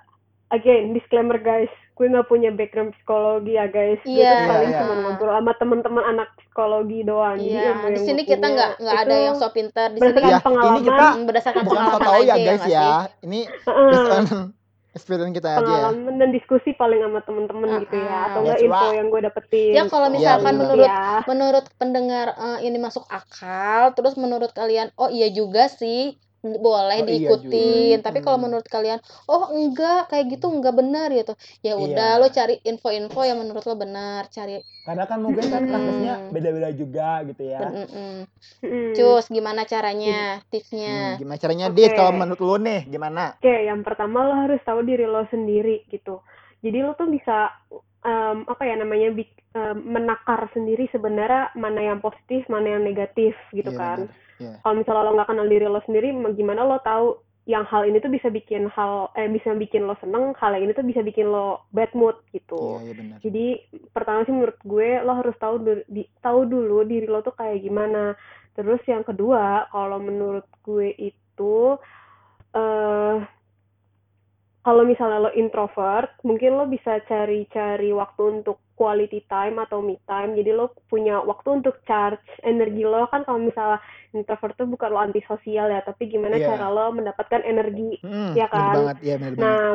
again 0.52 0.92
disclaimer 0.92 1.38
guys, 1.38 1.68
gue 1.94 2.06
nggak 2.06 2.28
punya 2.28 2.52
background 2.52 2.92
psikologi 2.94 3.56
ya 3.56 3.66
guys. 3.66 4.04
Gue 4.04 4.20
Iya. 4.20 4.32
tuh 4.36 4.50
paling 4.50 4.70
Iya, 4.70 4.80
cuma 4.80 4.92
iya. 4.92 5.02
ngobrol 5.02 5.32
sama 5.32 5.52
teman-teman 5.56 6.04
anak 6.06 6.28
psikologi 6.38 7.00
doang. 7.02 7.38
Jadi 7.38 7.56
Iya, 7.56 7.72
di 7.88 8.02
sini 8.02 8.22
kita 8.24 8.46
nggak 8.46 8.72
nggak 8.78 8.98
ada 9.00 9.16
yang 9.18 9.36
so 9.36 9.48
pinter 9.50 9.88
di 9.90 10.00
sini 10.00 10.12
berdasarkan 10.12 10.28
Iya, 10.28 10.36
ini 10.36 10.44
pengalaman, 10.44 10.84
kita 10.84 11.06
mm, 11.08 11.24
berdasarkan 11.24 11.62
Bukan 11.64 11.78
pengalaman 11.78 12.04
aja 12.04 12.20
ya 12.20 12.36
ya 12.36 12.36
guys 12.44 12.64
ya. 12.66 12.88
Ini 13.22 13.40
based 13.64 14.12
on 14.12 14.26
experience 14.96 15.36
kita 15.36 15.50
aja 15.50 15.60
ya. 15.60 15.66
pengalaman 15.86 16.16
dan 16.16 16.30
diskusi 16.32 16.72
paling 16.72 16.98
sama 16.98 17.20
temen-temen 17.20 17.84
gitu 17.84 17.96
ya, 17.96 18.18
atau 18.26 18.40
Ah. 18.40 18.42
enggak 18.42 18.58
Ya, 18.58 18.66
info 18.66 18.88
yang 18.90 19.08
gue 19.10 19.22
dapetin. 19.22 19.72
Ya 19.72 19.84
kalau 19.86 20.08
Iya, 20.08 20.16
misalkan 20.16 20.44
benar. 20.48 20.62
menurut 20.64 20.88
ya. 20.88 21.04
menurut 21.28 21.66
pendengar 21.76 22.28
eh, 22.32 22.60
ini 22.64 22.78
masuk 22.78 23.04
akal, 23.08 23.92
terus 23.92 24.16
menurut 24.16 24.52
kalian 24.52 24.90
oh 24.96 25.08
iya 25.08 25.28
juga 25.30 25.68
sih 25.68 26.16
boleh 26.46 26.98
Oh, 27.02 27.08
iya 27.10 27.10
diikutin. 27.10 27.98
juga. 27.98 28.06
Tapi 28.06 28.20
kalau 28.22 28.38
Hmm. 28.38 28.46
menurut 28.46 28.68
kalian 28.70 29.00
oh 29.26 29.50
enggak 29.50 30.14
kayak 30.14 30.26
gitu 30.38 30.46
enggak 30.54 30.76
benar 30.78 31.10
gitu. 31.10 31.34
Ya 31.66 31.74
Iya. 31.74 31.82
udah 31.82 32.10
lo 32.22 32.28
cari 32.30 32.56
info-info 32.62 33.20
yang 33.26 33.42
menurut 33.42 33.66
lo 33.66 33.76
benar, 33.76 34.30
cari 34.30 34.62
Karena 34.86 35.10
kan 35.10 35.18
mungkin 35.18 35.50
kan 35.50 35.66
Hmm. 35.66 35.74
kasusnya 35.74 36.14
beda-beda 36.30 36.70
juga 36.70 37.10
gitu 37.26 37.42
ya. 37.42 37.58
Mm-mm. 37.66 38.30
Mm. 38.62 38.94
Cus, 38.94 39.26
gimana 39.34 39.66
caranya? 39.66 40.38
Hmm, 40.38 40.46
Tipsnya? 40.54 41.18
gimana 41.18 41.38
caranya 41.42 41.66
Oke. 41.74 41.76
Dis 41.82 41.92
kalau 41.98 42.14
menurut 42.14 42.42
lu 42.46 42.56
nih 42.62 42.86
gimana? 42.86 43.34
Oke, 43.42 43.50
yang 43.66 43.82
pertama 43.82 44.22
lo 44.30 44.34
harus 44.46 44.62
tahu 44.62 44.86
diri 44.86 45.10
lo 45.10 45.26
sendiri 45.34 45.90
gitu. 45.90 46.22
Jadi 46.62 46.78
lo 46.86 46.94
tuh 46.94 47.10
bisa 47.10 47.50
em, 48.06 48.46
apa 48.46 48.62
ya 48.62 48.78
namanya 48.78 49.10
em, 49.10 49.78
menakar 49.82 50.54
sendiri 50.54 50.86
sebenarnya 50.94 51.50
mana 51.58 51.82
yang 51.82 52.00
positif, 52.06 52.46
mana 52.46 52.78
yang 52.78 52.86
negatif 52.86 53.34
gitu 53.58 53.74
Iya, 53.74 53.80
kan. 53.82 54.00
Iya. 54.40 54.60
Kalau 54.60 54.76
misalnya 54.76 55.06
lo 55.08 55.12
nggak 55.16 55.30
kenal 55.32 55.48
diri 55.48 55.66
lo 55.68 55.82
sendiri, 55.88 56.08
ma- 56.12 56.36
gimana 56.36 56.62
lo 56.68 56.78
tahu 56.84 57.20
yang 57.46 57.62
hal 57.70 57.86
ini 57.86 58.02
tuh 58.02 58.10
bisa 58.10 58.34
bikin 58.34 58.66
hal 58.74 59.14
eh 59.14 59.30
bisa 59.30 59.54
bikin 59.54 59.86
lo 59.86 59.94
seneng, 60.02 60.34
hal 60.42 60.58
yang 60.58 60.66
ini 60.66 60.74
tuh 60.74 60.82
bisa 60.82 61.06
bikin 61.06 61.30
lo 61.30 61.70
bad 61.70 61.94
mood 61.94 62.18
gitu. 62.34 62.82
iya 62.82 62.94
benar. 62.98 63.18
Jadi 63.22 63.46
pertama 63.94 64.26
sih 64.26 64.34
menurut 64.34 64.58
gue 64.66 64.90
lo 65.06 65.14
harus 65.14 65.36
tahu 65.38 65.56
di, 65.86 66.04
tahu 66.26 66.50
dulu 66.50 66.82
diri 66.90 67.06
lo 67.06 67.22
tuh 67.22 67.38
kayak 67.38 67.62
gimana. 67.62 68.18
Terus 68.58 68.82
yang 68.90 69.06
kedua, 69.06 69.70
kalau 69.70 70.02
menurut 70.02 70.48
gue 70.66 70.90
itu 70.98 71.78
eh 72.56 73.18
kalau 74.66 74.82
misalnya 74.82 75.30
lo 75.30 75.32
introvert, 75.38 76.10
mungkin 76.26 76.58
lo 76.58 76.66
bisa 76.66 76.98
cari-cari 77.06 77.94
waktu 77.94 78.42
untuk 78.42 78.58
quality 78.74 79.22
time 79.30 79.62
atau 79.62 79.78
me 79.78 80.02
time. 80.10 80.34
Jadi 80.34 80.58
lo 80.58 80.74
punya 80.90 81.22
waktu 81.22 81.62
untuk 81.62 81.86
charge 81.86 82.26
energi 82.42 82.82
lo 82.82 83.06
kan 83.14 83.22
kalau 83.30 83.46
misalnya 83.46 83.78
introvert 84.18 84.58
tuh 84.58 84.66
bukan 84.66 84.90
lo 84.90 84.98
antisosial 85.06 85.70
ya, 85.70 85.86
tapi 85.86 86.10
gimana 86.10 86.42
Iya. 86.42 86.58
cara 86.58 86.74
lo 86.74 86.90
mendapatkan 86.98 87.46
energi 87.46 88.02
Hmm, 88.02 88.34
Iya 88.34 88.50
benar 88.50 88.66
kan? 88.66 88.74
banget. 88.74 88.98
Iya 89.06 89.16
banget. 89.22 89.38
Nah, 89.38 89.66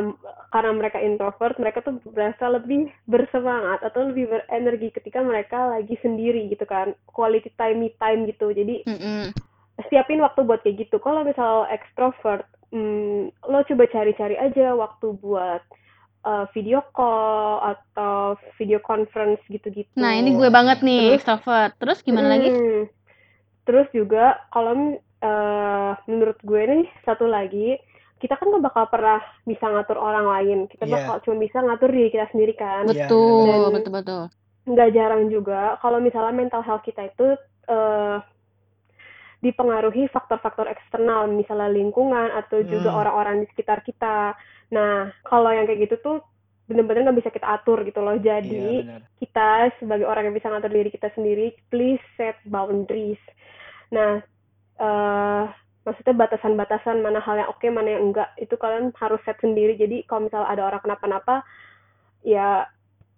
karena 0.51 0.71
mereka 0.75 0.97
introvert, 0.99 1.55
mereka 1.55 1.79
tuh 1.87 1.95
berasa 2.11 2.45
lebih 2.51 2.91
bersemangat 3.07 3.79
atau 3.87 4.11
lebih 4.11 4.27
berenergi 4.27 4.91
ketika 4.91 5.23
mereka 5.23 5.71
lagi 5.71 5.95
sendiri 6.03 6.51
gitu 6.51 6.67
kan. 6.67 6.91
Quality 7.07 7.55
time, 7.55 7.79
me 7.79 7.95
time 7.95 8.27
gitu. 8.27 8.51
Jadi, 8.51 8.83
Mm-mm. 8.91 9.31
siapin 9.87 10.19
waktu 10.19 10.43
buat 10.43 10.67
kayak 10.67 10.83
gitu. 10.83 10.99
Kalau 10.99 11.23
misal 11.23 11.63
extrovert, 11.71 12.43
hmm, 12.71 13.19
lo 13.45 13.59
coba 13.63 13.83
cari-cari 13.87 14.35
aja 14.35 14.73
waktu 14.73 15.13
buat 15.15 15.61
uh, 16.23 16.45
video 16.51 16.81
call 16.91 17.61
atau 17.61 18.35
video 18.57 18.79
conference 18.79 19.39
gitu-gitu. 19.47 19.89
Nah, 19.95 20.15
ini 20.15 20.33
gue 20.33 20.49
banget 20.49 20.79
nih, 20.81 21.13
Terus- 21.13 21.15
extrovert. 21.21 21.73
Terus 21.77 21.99
gimana 22.01 22.27
lagi? 22.31 22.49
Hmm. 22.49 22.83
Terus 23.61 23.87
juga 23.93 24.41
kalau 24.49 24.97
eh, 25.21 25.91
menurut 26.09 26.41
gue 26.41 26.61
nih 26.65 26.85
satu 27.05 27.29
lagi 27.29 27.77
kita 28.17 28.33
kan 28.37 28.49
nggak 28.49 28.65
bakal 28.73 28.85
pernah 28.89 29.21
bisa 29.45 29.65
ngatur 29.65 29.97
orang 29.97 30.25
lain. 30.25 30.59
Kita 30.65 30.85
Iya. 30.85 30.93
bakal 30.97 31.15
cuma 31.25 31.35
bisa 31.41 31.57
ngatur 31.61 31.89
diri 31.89 32.09
kita 32.09 32.25
sendiri 32.33 32.53
kan. 32.57 32.89
Iya, 32.89 33.05
Betul, 33.05 33.45
benar-benar. 33.45 33.73
betul, 33.77 33.93
betul. 33.93 34.21
Nggak 34.61 34.89
jarang 34.93 35.23
juga 35.29 35.61
kalau 35.77 35.97
misalnya 35.97 36.33
mental 36.33 36.61
health 36.65 36.81
kita 36.81 37.05
itu 37.05 37.37
eh, 37.69 38.17
dipengaruhi 39.41 40.05
faktor-faktor 40.13 40.69
eksternal, 40.69 41.25
misalnya 41.27 41.69
lingkungan 41.73 42.29
atau 42.37 42.61
juga 42.61 42.93
Hmm. 42.93 42.99
orang-orang 43.01 43.35
di 43.41 43.47
sekitar 43.49 43.81
kita. 43.81 44.37
Nah, 44.69 45.09
kalau 45.25 45.49
yang 45.49 45.65
kayak 45.65 45.89
gitu 45.89 45.95
tuh 45.99 46.17
bener-bener 46.69 47.09
nggak 47.09 47.19
bisa 47.19 47.33
kita 47.33 47.49
atur 47.59 47.81
gitu 47.83 47.99
loh. 47.99 48.15
Iya, 48.15 48.39
Jadi 48.39 48.85
benar. 48.85 49.01
kita 49.19 49.49
sebagai 49.81 50.05
orang 50.07 50.29
yang 50.29 50.35
bisa 50.37 50.47
ngatur 50.47 50.71
diri 50.71 50.89
kita 50.93 51.09
sendiri, 51.17 51.57
please 51.73 52.01
set 52.15 52.37
boundaries. 52.45 53.19
Nah, 53.91 54.21
eh 54.79 55.43
maksudnya 55.81 56.13
batasan-batasan 56.13 57.01
mana 57.01 57.17
hal 57.25 57.41
yang 57.41 57.49
oke, 57.49 57.65
mana 57.73 57.97
yang 57.97 58.13
enggak, 58.13 58.29
itu 58.37 58.53
kalian 58.55 58.93
harus 59.01 59.17
set 59.25 59.41
sendiri. 59.41 59.73
Jadi 59.73 60.05
kalau 60.05 60.29
misalnya 60.29 60.53
ada 60.53 60.63
orang 60.69 60.81
kenapa-napa, 60.85 61.41
ya 62.21 62.69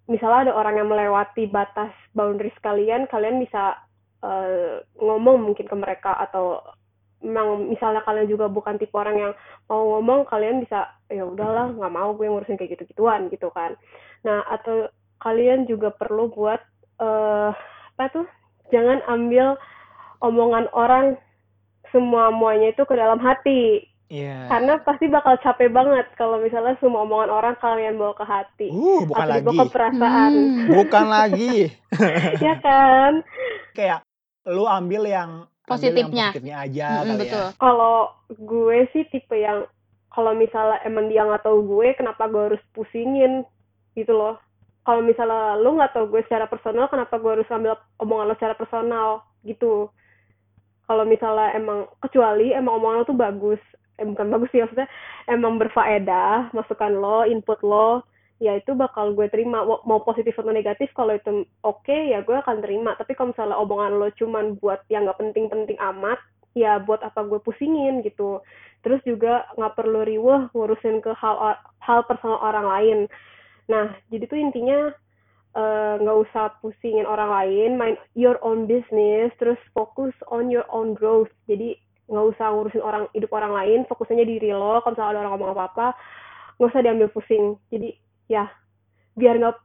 misalnya 0.07 0.49
ada 0.49 0.53
orang 0.55 0.79
yang 0.79 0.87
melewati 0.87 1.51
batas 1.51 1.91
boundaries 2.15 2.55
kalian, 2.63 3.03
kalian 3.11 3.43
bisa 3.43 3.83
eh, 4.23 4.81
ngomong 4.97 5.51
mungkin 5.51 5.67
ke 5.67 5.75
mereka 5.75 6.15
atau 6.15 6.63
memang 7.23 7.71
misalnya 7.71 8.03
kalian 8.03 8.27
juga 8.27 8.51
bukan 8.51 8.75
tipe 8.75 8.91
orang 8.99 9.15
yang 9.15 9.33
mau 9.71 9.95
ngomong, 9.95 10.27
kalian 10.27 10.59
bisa 10.59 10.91
ya 11.07 11.23
udahlah 11.23 11.71
nggak 11.71 11.93
mau 11.95 12.11
gue 12.15 12.27
ngurusin 12.27 12.59
kayak 12.59 12.75
gitu-gituan 12.75 13.31
gitu 13.31 13.47
kan. 13.55 13.79
Nah, 14.27 14.43
atau 14.51 14.91
kalian 15.23 15.63
juga 15.67 15.95
perlu 15.95 16.27
buat 16.35 16.59
eh 16.99 17.51
apa 17.95 18.05
tuh? 18.11 18.27
Jangan 18.75 19.05
ambil 19.07 19.55
omongan 20.19 20.67
orang 20.75 21.15
semua 21.93 22.33
muanya 22.33 22.75
itu 22.75 22.83
ke 22.83 22.95
dalam 22.97 23.21
hati. 23.21 23.87
Iya. 24.13 24.45
Karena 24.45 24.77
pasti 24.83 25.09
bakal 25.09 25.39
capek 25.41 25.73
banget 25.73 26.05
kalau 26.19 26.37
misalnya 26.37 26.77
semua 26.77 27.07
omongan 27.07 27.31
orang 27.33 27.55
kalian 27.57 27.97
bawa 27.97 28.13
ke 28.13 28.25
hati. 28.27 28.67
Uh, 28.69 29.07
bukan 29.09 29.25
atau 29.25 29.31
lagi. 29.31 29.39
dibawa 29.41 29.55
ke 29.57 29.65
perasaan. 29.73 30.31
Hmm. 30.33 30.67
Bukan 30.75 31.05
lagi. 31.07 31.55
Ya 32.45 32.57
kan? 32.57 33.21
Kayak 33.77 34.01
lu 34.49 34.63
ambil 34.67 35.03
yang 35.07 35.47
ambil 35.47 35.47
yang 35.47 35.47
Positifnya. 35.63 36.27
positifnya 36.35 36.55
aja 36.67 36.87
kali 37.07 37.19
betul. 37.23 37.45
ya. 37.47 37.55
Kalau 37.55 37.95
gue 38.35 38.77
sih 38.91 39.03
tipe 39.07 39.35
yang 39.39 39.63
kalau 40.11 40.35
misalnya 40.35 40.77
emang 40.83 41.07
dia 41.07 41.23
nggak 41.23 41.41
tahu 41.47 41.63
gue, 41.65 41.95
kenapa 41.95 42.27
gue 42.27 42.43
harus 42.53 42.63
pusingin 42.75 43.47
gitu 43.95 44.11
loh. 44.13 44.37
Kalau 44.83 44.99
misalnya 44.99 45.55
lu 45.57 45.79
nggak 45.79 45.95
tahu 45.95 46.11
gue 46.11 46.21
secara 46.27 46.45
personal, 46.51 46.91
kenapa 46.91 47.15
gue 47.15 47.31
harus 47.39 47.47
ambil 47.49 47.79
omongan 48.03 48.27
lo 48.29 48.35
secara 48.35 48.55
personal 48.59 49.23
gitu. 49.47 49.87
Kalau 50.83 51.07
misalnya 51.07 51.55
emang 51.55 51.87
kecuali 52.03 52.51
emang 52.51 52.83
omongan 52.83 52.97
lo 52.99 53.05
tuh 53.07 53.17
bagus, 53.17 53.61
eh 53.97 54.05
bukan 54.05 54.27
bagus 54.29 54.51
sih 54.51 54.59
maksudnya 54.59 54.91
emang 55.31 55.55
berfaedah 55.55 56.51
masukan 56.51 56.91
lo 56.99 57.23
input 57.23 57.63
lo 57.63 58.03
ya 58.43 58.59
itu 58.59 58.75
bakal 58.75 59.15
gue 59.15 59.31
terima. 59.31 59.63
Mau, 59.63 60.03
positif 60.03 60.35
atau 60.35 60.51
negatif 60.51 60.91
kalau 60.91 61.15
itu 61.15 61.47
oke 61.63 61.95
ya 61.95 62.19
gue 62.19 62.35
akan 62.35 62.59
terima. 62.59 62.91
Tapi 62.99 63.15
kalau 63.15 63.31
misalnya 63.31 63.55
omongan 63.55 63.95
lo 63.95 64.11
cuman 64.11 64.59
buat 64.59 64.83
yang 64.91 65.07
nggak 65.07 65.19
penting-penting 65.23 65.79
amat 65.79 66.19
ya 66.51 66.77
buat 66.83 66.99
apa 66.99 67.23
gue 67.23 67.39
pusingin 67.39 68.03
gitu. 68.03 68.43
Terus 68.83 68.99
juga 69.07 69.47
nggak 69.55 69.79
perlu 69.79 70.03
riweh 70.03 70.51
ngurusin 70.51 70.99
ke 70.99 71.15
hal 71.15 71.55
hal 71.79 71.99
personal 72.03 72.43
orang 72.43 72.67
lain. 72.67 72.99
Nah 73.71 73.95
jadi 74.11 74.27
tuh 74.27 74.35
intinya 74.35 74.91
eh, 75.55 75.95
nggak 76.03 76.19
usah 76.27 76.59
pusingin 76.59 77.07
orang 77.07 77.31
lain. 77.31 77.79
Mind 77.79 77.97
your 78.19 78.35
own 78.43 78.67
business. 78.67 79.31
Terus 79.39 79.57
fokus 79.71 80.11
on 80.27 80.51
your 80.51 80.67
own 80.67 80.91
growth. 80.91 81.31
Jadi 81.47 81.79
nggak 82.11 82.35
usah 82.35 82.51
ngurusin 82.51 82.83
orang 82.83 83.07
hidup 83.15 83.31
orang 83.31 83.55
lain. 83.55 83.79
Fokus 83.87 84.11
aja 84.11 84.27
diri 84.27 84.51
lo. 84.51 84.83
Kalau 84.83 84.99
misalnya 84.99 85.11
ada 85.15 85.19
orang 85.23 85.31
ngomong 85.39 85.51
apa 85.55 85.63
apa 85.71 85.87
nggak 86.59 86.69
usah 86.69 86.83
diambil 86.83 87.09
pusing. 87.09 87.55
Jadi 87.71 88.02
ya 88.27 88.49
biar 89.13 89.39
nggak 89.39 89.57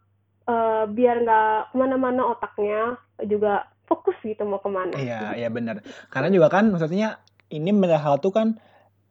eh, 0.49 0.85
biar 0.93 1.17
nggak 1.25 1.73
ke 1.73 1.75
mana-mana 1.77 2.33
otaknya 2.33 2.97
juga 3.25 3.69
fokus 3.89 4.17
gitu 4.21 4.45
mau 4.45 4.61
ke 4.61 4.69
mana 4.69 4.93
Iya, 4.95 5.35
iya 5.35 5.49
benar. 5.49 5.81
Karena 6.13 6.29
juga 6.29 6.53
kan 6.53 6.69
maksudnya 6.69 7.25
ini 7.49 7.73
banyak 7.73 7.97
hal 8.01 8.21
tuh 8.21 8.33
kan 8.33 8.61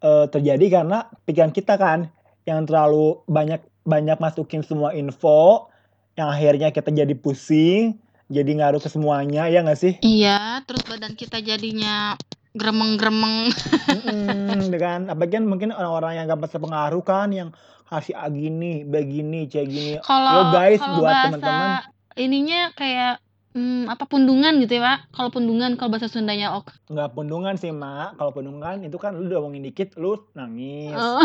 eh, 0.05 0.25
terjadi 0.29 0.81
karena 0.81 1.09
pikiran 1.25 1.51
kita 1.51 1.75
kan 1.81 2.13
yang 2.45 2.63
terlalu 2.69 3.25
banyak 3.25 3.59
banyak 3.87 4.17
masukin 4.19 4.61
semua 4.61 4.93
info 4.93 5.71
yang 6.19 6.33
akhirnya 6.33 6.73
kita 6.73 6.89
jadi 6.89 7.13
pusing, 7.13 8.01
jadi 8.27 8.51
ngaruh 8.57 8.81
ke 8.81 8.89
semuanya 8.89 9.47
ya 9.47 9.61
nggak 9.63 9.79
sih? 9.79 9.93
Iya, 10.01 10.65
terus 10.65 10.83
badan 10.89 11.13
kita 11.13 11.39
jadinya 11.39 12.17
gremeng-gremeng. 12.57 13.53
Mm-mm, 13.87 14.73
dengan 14.73 14.99
apalagi 15.13 15.39
kan 15.39 15.45
mungkin 15.45 15.69
orang-orang 15.71 16.19
yang 16.19 16.25
gampang 16.27 16.51
terpengaruh 16.51 17.03
kan 17.05 17.29
yang 17.31 17.49
kasih 17.87 18.17
ah 18.19 18.27
gini, 18.27 18.83
begini, 18.83 19.47
kayak 19.47 19.67
gini. 19.71 19.93
Kalau 20.03 20.51
guys 20.51 20.81
kalau 20.81 20.99
buat 20.99 21.15
teman-teman 21.31 21.69
ininya 22.17 22.61
kayak 22.75 23.23
hmm, 23.55 23.87
apa 23.87 24.03
pundungan 24.09 24.59
gitu 24.59 24.81
ya, 24.81 24.83
Pak? 24.83 24.97
Kalau 25.15 25.29
pundungan 25.31 25.79
kalau 25.79 25.89
bahasa 25.93 26.11
Sundanya 26.11 26.57
ok. 26.57 26.91
nggak 26.91 27.09
pundungan 27.15 27.55
sih 27.55 27.71
mak. 27.71 28.19
Kalau 28.19 28.35
pundungan 28.35 28.83
itu 28.83 28.97
kan 28.99 29.15
lu 29.15 29.29
udah 29.29 29.39
ngomongin 29.39 29.69
dikit 29.71 29.95
lu 29.95 30.19
nangis. 30.35 30.97
Oh, 30.97 31.23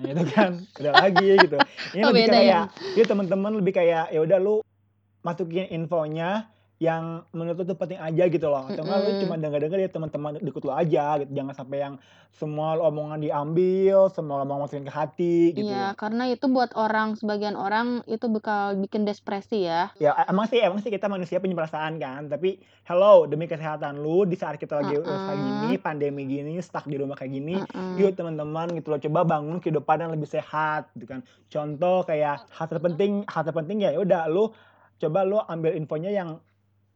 Nah, 0.00 0.16
itu 0.16 0.24
kan 0.32 0.50
udah 0.80 0.92
lagi 0.96 1.28
gitu. 1.44 1.56
Ini 1.94 2.02
oh 2.08 2.10
lebih 2.10 2.24
beda 2.24 2.38
ya. 2.40 2.40
kayak 2.40 2.64
ya 2.96 3.04
teman-teman 3.04 3.52
lebih 3.60 3.72
kayak 3.76 4.04
ya 4.08 4.20
udah 4.24 4.38
lu 4.40 4.64
masukin 5.20 5.68
infonya 5.68 6.48
yang 6.80 7.28
menurut 7.36 7.60
lu 7.60 7.64
tuh 7.68 7.76
penting 7.76 8.00
aja 8.00 8.24
gitu 8.24 8.48
loh. 8.48 8.64
Atau 8.72 8.88
enggak 8.88 8.98
lu 9.04 9.10
Mm-mm. 9.12 9.22
cuma 9.28 9.34
denger-denger 9.36 9.78
ya 9.84 9.90
teman-teman 9.92 10.40
deket 10.40 10.64
lu 10.64 10.72
aja 10.72 11.20
gitu. 11.20 11.30
Jangan 11.36 11.52
sampai 11.52 11.78
yang 11.84 11.94
semua 12.32 12.72
lu 12.72 12.88
omongan 12.88 13.20
diambil, 13.20 14.08
semua 14.08 14.40
lu 14.40 14.48
omong 14.48 14.64
masukin 14.64 14.88
ke 14.88 14.94
hati 14.96 15.52
gitu. 15.52 15.68
Iya, 15.68 15.92
karena 16.00 16.32
itu 16.32 16.48
buat 16.48 16.72
orang 16.72 17.20
sebagian 17.20 17.52
orang 17.52 18.00
itu 18.08 18.24
bakal 18.32 18.80
bikin 18.80 19.04
depresi 19.04 19.68
ya. 19.68 19.92
Ya 20.00 20.16
emang 20.24 20.48
sih 20.48 20.56
emang 20.56 20.80
sih 20.80 20.88
kita 20.88 21.04
manusia 21.12 21.36
punya 21.36 21.52
perasaan 21.52 22.00
kan, 22.00 22.32
tapi 22.32 22.56
hello 22.88 23.28
demi 23.28 23.44
kesehatan 23.44 24.00
lu 24.00 24.24
di 24.24 24.40
saat 24.40 24.56
kita 24.56 24.80
lagi 24.80 24.96
kayak 24.96 25.04
Heeh. 25.04 25.36
gini, 25.36 25.70
pandemi 25.76 26.24
gini, 26.24 26.56
stuck 26.64 26.88
di 26.88 26.96
rumah 26.96 27.12
kayak 27.12 27.36
gini, 27.36 27.60
Heeh. 27.60 28.08
yuk 28.08 28.16
teman-teman 28.16 28.72
gitu 28.72 28.88
loh 28.88 29.00
coba 29.04 29.36
bangun 29.36 29.60
kehidupan 29.60 30.00
yang 30.00 30.16
lebih 30.16 30.32
sehat 30.32 30.88
gitu 30.96 31.04
kan. 31.04 31.20
Contoh 31.52 32.08
kayak 32.08 32.48
hal 32.56 32.66
terpenting, 32.72 33.28
hal 33.28 33.44
terpenting 33.44 33.84
ya 33.84 33.92
udah 34.00 34.32
lu 34.32 34.48
coba 34.96 35.28
lu 35.28 35.36
ambil 35.44 35.76
infonya 35.76 36.08
yang 36.08 36.40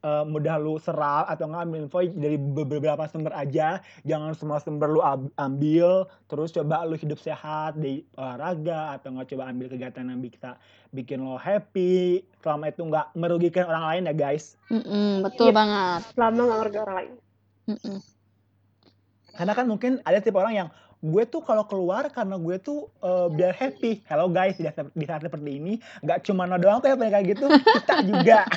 eh, 0.05 0.25
mudah 0.25 0.57
lu 0.57 0.77
serap 0.77 1.25
atau 1.27 1.49
enggak 1.49 1.65
ambil 1.65 1.81
info 1.83 1.99
dari 2.05 2.37
be- 2.37 2.69
beberapa 2.69 3.01
sumber 3.07 3.33
aja 3.33 3.81
jangan 4.03 4.31
semua 4.33 4.61
sumber 4.61 4.87
lu 4.87 5.01
ambil 5.35 6.05
terus 6.27 6.53
coba 6.53 6.85
lu 6.85 6.95
hidup 6.95 7.17
sehat 7.17 7.75
di 7.75 8.05
olahraga 8.15 8.95
atau 8.95 9.11
enggak 9.11 9.33
coba 9.33 9.49
ambil 9.49 9.67
kegiatan 9.67 10.05
yang 10.05 10.21
bisa 10.21 10.61
bikin 10.91 11.19
lo 11.19 11.35
happy 11.35 12.21
selama 12.39 12.69
itu 12.69 12.85
nggak 12.85 13.07
merugikan 13.15 13.65
orang 13.65 13.85
lain 13.89 14.03
ya 14.05 14.15
guys 14.15 14.61
Mm-mm, 14.69 15.25
betul 15.25 15.49
Iya. 15.49 15.57
banget. 15.57 16.01
selama 16.13 16.41
nggak 16.43 16.59
ngerti 16.61 16.77
orang 16.79 16.97
lain 16.97 17.13
Mm-mm. 17.65 17.99
karena 19.35 19.53
kan 19.53 19.67
mungkin 19.67 19.93
ada 20.03 20.21
tipe 20.21 20.37
orang 20.37 20.55
yang 20.55 20.69
gue 21.05 21.25
tuh 21.29 21.45
kalau 21.45 21.69
keluar 21.69 22.09
karena 22.09 22.41
gue 22.41 22.57
tuh 22.57 22.89
eh, 23.05 23.29
biar 23.29 23.53
happy. 23.53 24.01
Hello 24.09 24.33
guys. 24.33 24.57
Di 24.57 24.65
saat, 24.65 24.89
di 24.89 25.05
saat 25.05 25.21
seperti 25.21 25.51
ini 25.61 25.77
nggak 26.01 26.25
cuma 26.25 26.49
lo 26.49 26.57
doang 26.57 26.81
tuh 26.81 26.89
yang 26.89 26.97
kayak 26.97 27.37
gitu. 27.37 27.45
Kita 27.53 27.97
juga. 28.01 28.39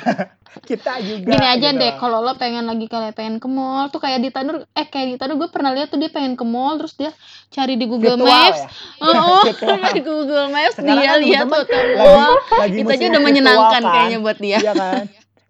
Kita 0.48 0.96
juga 1.04 1.36
Gini 1.36 1.44
aja 1.44 1.76
gitu 1.76 1.76
deh, 1.76 1.92
kalau 2.00 2.24
lo 2.24 2.32
pengen 2.40 2.64
lagi 2.64 2.88
kayak 2.88 3.12
pengen 3.12 3.36
ke 3.36 3.44
mall 3.44 3.92
tuh 3.92 4.00
kayak 4.00 4.24
di 4.24 4.32
Tanur, 4.32 4.64
eh 4.72 4.86
kayak 4.88 5.06
di 5.12 5.16
Tanur 5.20 5.36
gue 5.36 5.52
pernah 5.52 5.76
lihat 5.76 5.92
tuh 5.92 6.00
dia 6.00 6.08
pengen 6.08 6.40
ke 6.40 6.44
mall 6.48 6.80
terus 6.80 6.96
dia 6.96 7.12
cari 7.52 7.76
di 7.76 7.84
Google 7.84 8.16
virtual 8.16 8.32
Maps. 8.32 8.64
ya? 8.64 8.68
Oh, 9.04 9.44
oh, 9.44 9.92
di 10.00 10.00
Google 10.00 10.48
Maps 10.48 10.80
sekarang 10.80 11.04
dia 11.04 11.12
kan 11.12 11.20
lihat 11.20 11.44
tuh 11.52 11.64
ke 11.68 11.78
mall. 12.00 12.32
Itu 12.64 12.88
aja 12.96 13.04
udah 13.12 13.22
menyenangkan 13.28 13.82
kan? 13.84 13.92
kayaknya 13.92 14.18
buat 14.24 14.38
dia. 14.40 14.56
iya 14.56 14.72
kan 14.72 15.04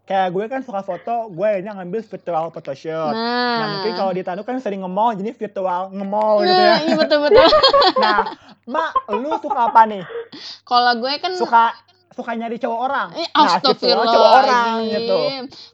kayak 0.09 0.33
gue 0.33 0.45
kan 0.49 0.65
suka 0.65 0.81
foto 0.81 1.29
gue 1.29 1.45
akhirnya 1.45 1.77
ngambil 1.77 2.01
virtual 2.01 2.49
photoshoot. 2.49 3.13
Nah 3.13 3.67
mungkin 3.77 3.93
Nah, 3.93 3.99
kalau 4.01 4.13
di 4.17 4.23
Tanu 4.25 4.41
kan 4.41 4.57
sering 4.57 4.81
nge-mall 4.81 5.13
jadi 5.21 5.37
virtual 5.37 5.93
nge-mall 5.93 6.41
gitu 6.49 6.57
ya. 6.57 6.73
nah 6.73 6.81
iya 6.81 6.95
betul-betul. 6.97 7.49
nah 8.03 8.19
mak 8.65 8.91
lu 9.13 9.29
suka 9.37 9.61
apa 9.69 9.85
nih? 9.85 10.03
Kalau 10.65 10.93
gue 10.97 11.13
kan 11.21 11.33
suka 11.37 11.77
suka 12.17 12.33
nyari 12.35 12.57
cowok 12.57 12.81
orang? 12.89 13.09
Eh, 13.21 13.29
nah 13.37 13.61
virtual 13.61 14.01
cowok 14.09 14.33
orang 14.41 14.73
gitu. 14.89 15.19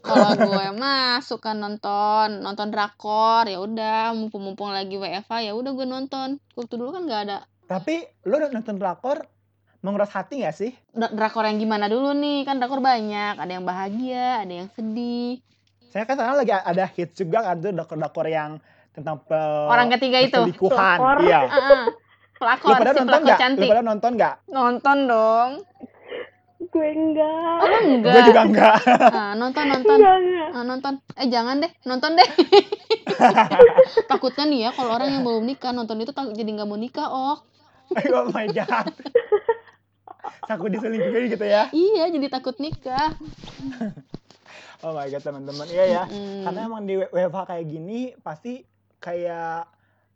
Kalau 0.03 0.30
gue 0.35 0.66
mah 0.82 1.22
suka 1.22 1.55
nonton, 1.55 2.43
nonton 2.43 2.68
drakor, 2.74 3.47
ya 3.47 3.62
udah 3.62 4.12
mumpung-mumpung 4.18 4.74
lagi 4.74 4.99
WFA 4.99 5.47
ya 5.47 5.53
udah 5.55 5.70
gue 5.78 5.87
nonton. 5.87 6.43
Waktu 6.59 6.74
dulu 6.74 6.91
kan 6.91 7.07
nggak 7.07 7.22
ada. 7.30 7.39
Tapi 7.70 8.03
lu 8.26 8.37
nonton 8.51 8.82
drakor 8.82 9.24
menguras 9.85 10.09
hati 10.09 10.41
gak 10.41 10.57
sih 10.57 10.72
Dra- 10.91 11.12
drakor 11.12 11.45
yang 11.45 11.61
gimana 11.61 11.87
dulu 11.87 12.11
nih? 12.11 12.43
Kan 12.43 12.57
drakor 12.57 12.80
banyak, 12.80 13.37
ada 13.37 13.53
yang 13.53 13.62
bahagia, 13.62 14.41
ada 14.41 14.55
yang 14.55 14.68
sedih. 14.72 15.45
saya 15.87 16.03
kan 16.03 16.16
sekarang 16.16 16.41
lagi 16.41 16.51
ada 16.51 16.85
hits 16.89 17.14
juga 17.14 17.45
kan 17.45 17.61
tuh 17.61 17.70
drakor-drakor 17.70 18.26
yang 18.26 18.59
tentang 18.91 19.20
pe- 19.20 19.68
Orang 19.68 19.93
ketiga 19.93 20.18
itu. 20.18 20.41
Pelakor. 20.57 21.20
iya 21.20 21.45
lu 21.47 21.93
Pelakor, 22.35 22.74
pada 22.74 22.91
si 22.91 22.97
nonton 22.97 23.07
pelakor 23.07 23.22
nggak 23.22 23.37
lu 23.37 23.43
cantik. 23.45 23.68
pada 23.68 23.82
nonton 23.82 24.11
nggak 24.14 24.35
Nonton 24.49 24.99
dong. 25.07 25.51
gue 26.64 26.89
enggak 26.91 27.59
Oh, 27.61 27.68
gue 27.68 28.01
enggak. 28.01 28.24
juga 28.24 28.41
enggak 28.43 28.74
Ah, 29.14 29.32
nonton, 29.37 29.64
nonton. 29.68 29.97
enggak 30.01 30.16
enggak 30.18 30.49
Ah, 30.51 30.64
nonton. 30.64 30.93
Eh, 31.14 31.28
jangan 31.28 31.61
deh. 31.61 31.70
Nonton 31.85 32.11
deh. 32.16 32.28
Takutnya 34.11 34.45
nih 34.45 34.59
ya, 34.64 34.70
kalau 34.72 34.91
orang 34.91 35.12
yang 35.12 35.22
belum 35.22 35.45
nikah 35.45 35.70
nonton 35.70 36.01
itu 36.01 36.11
jadi 36.11 36.51
nggak 36.51 36.66
mau 36.66 36.74
nikah, 36.74 37.07
oh. 37.07 37.37
oh 37.93 38.26
my 38.32 38.49
god 38.49 38.89
takut 40.51 40.68
diselingkuhin 40.72 41.33
gitu 41.33 41.47
ya? 41.47 41.68
Iya, 41.70 42.11
jadi 42.12 42.27
takut 42.29 42.57
nikah. 42.61 43.14
oh 44.85 44.93
my 44.93 45.09
god 45.09 45.22
teman-teman. 45.22 45.66
Iya 45.68 45.85
ya. 45.85 46.03
Mm-mm. 46.09 46.45
karena 46.49 46.61
emang 46.66 46.83
di 46.85 46.95
WFH 47.01 47.39
kayak 47.49 47.64
gini 47.68 48.01
pasti 48.20 48.64
kayak 49.01 49.68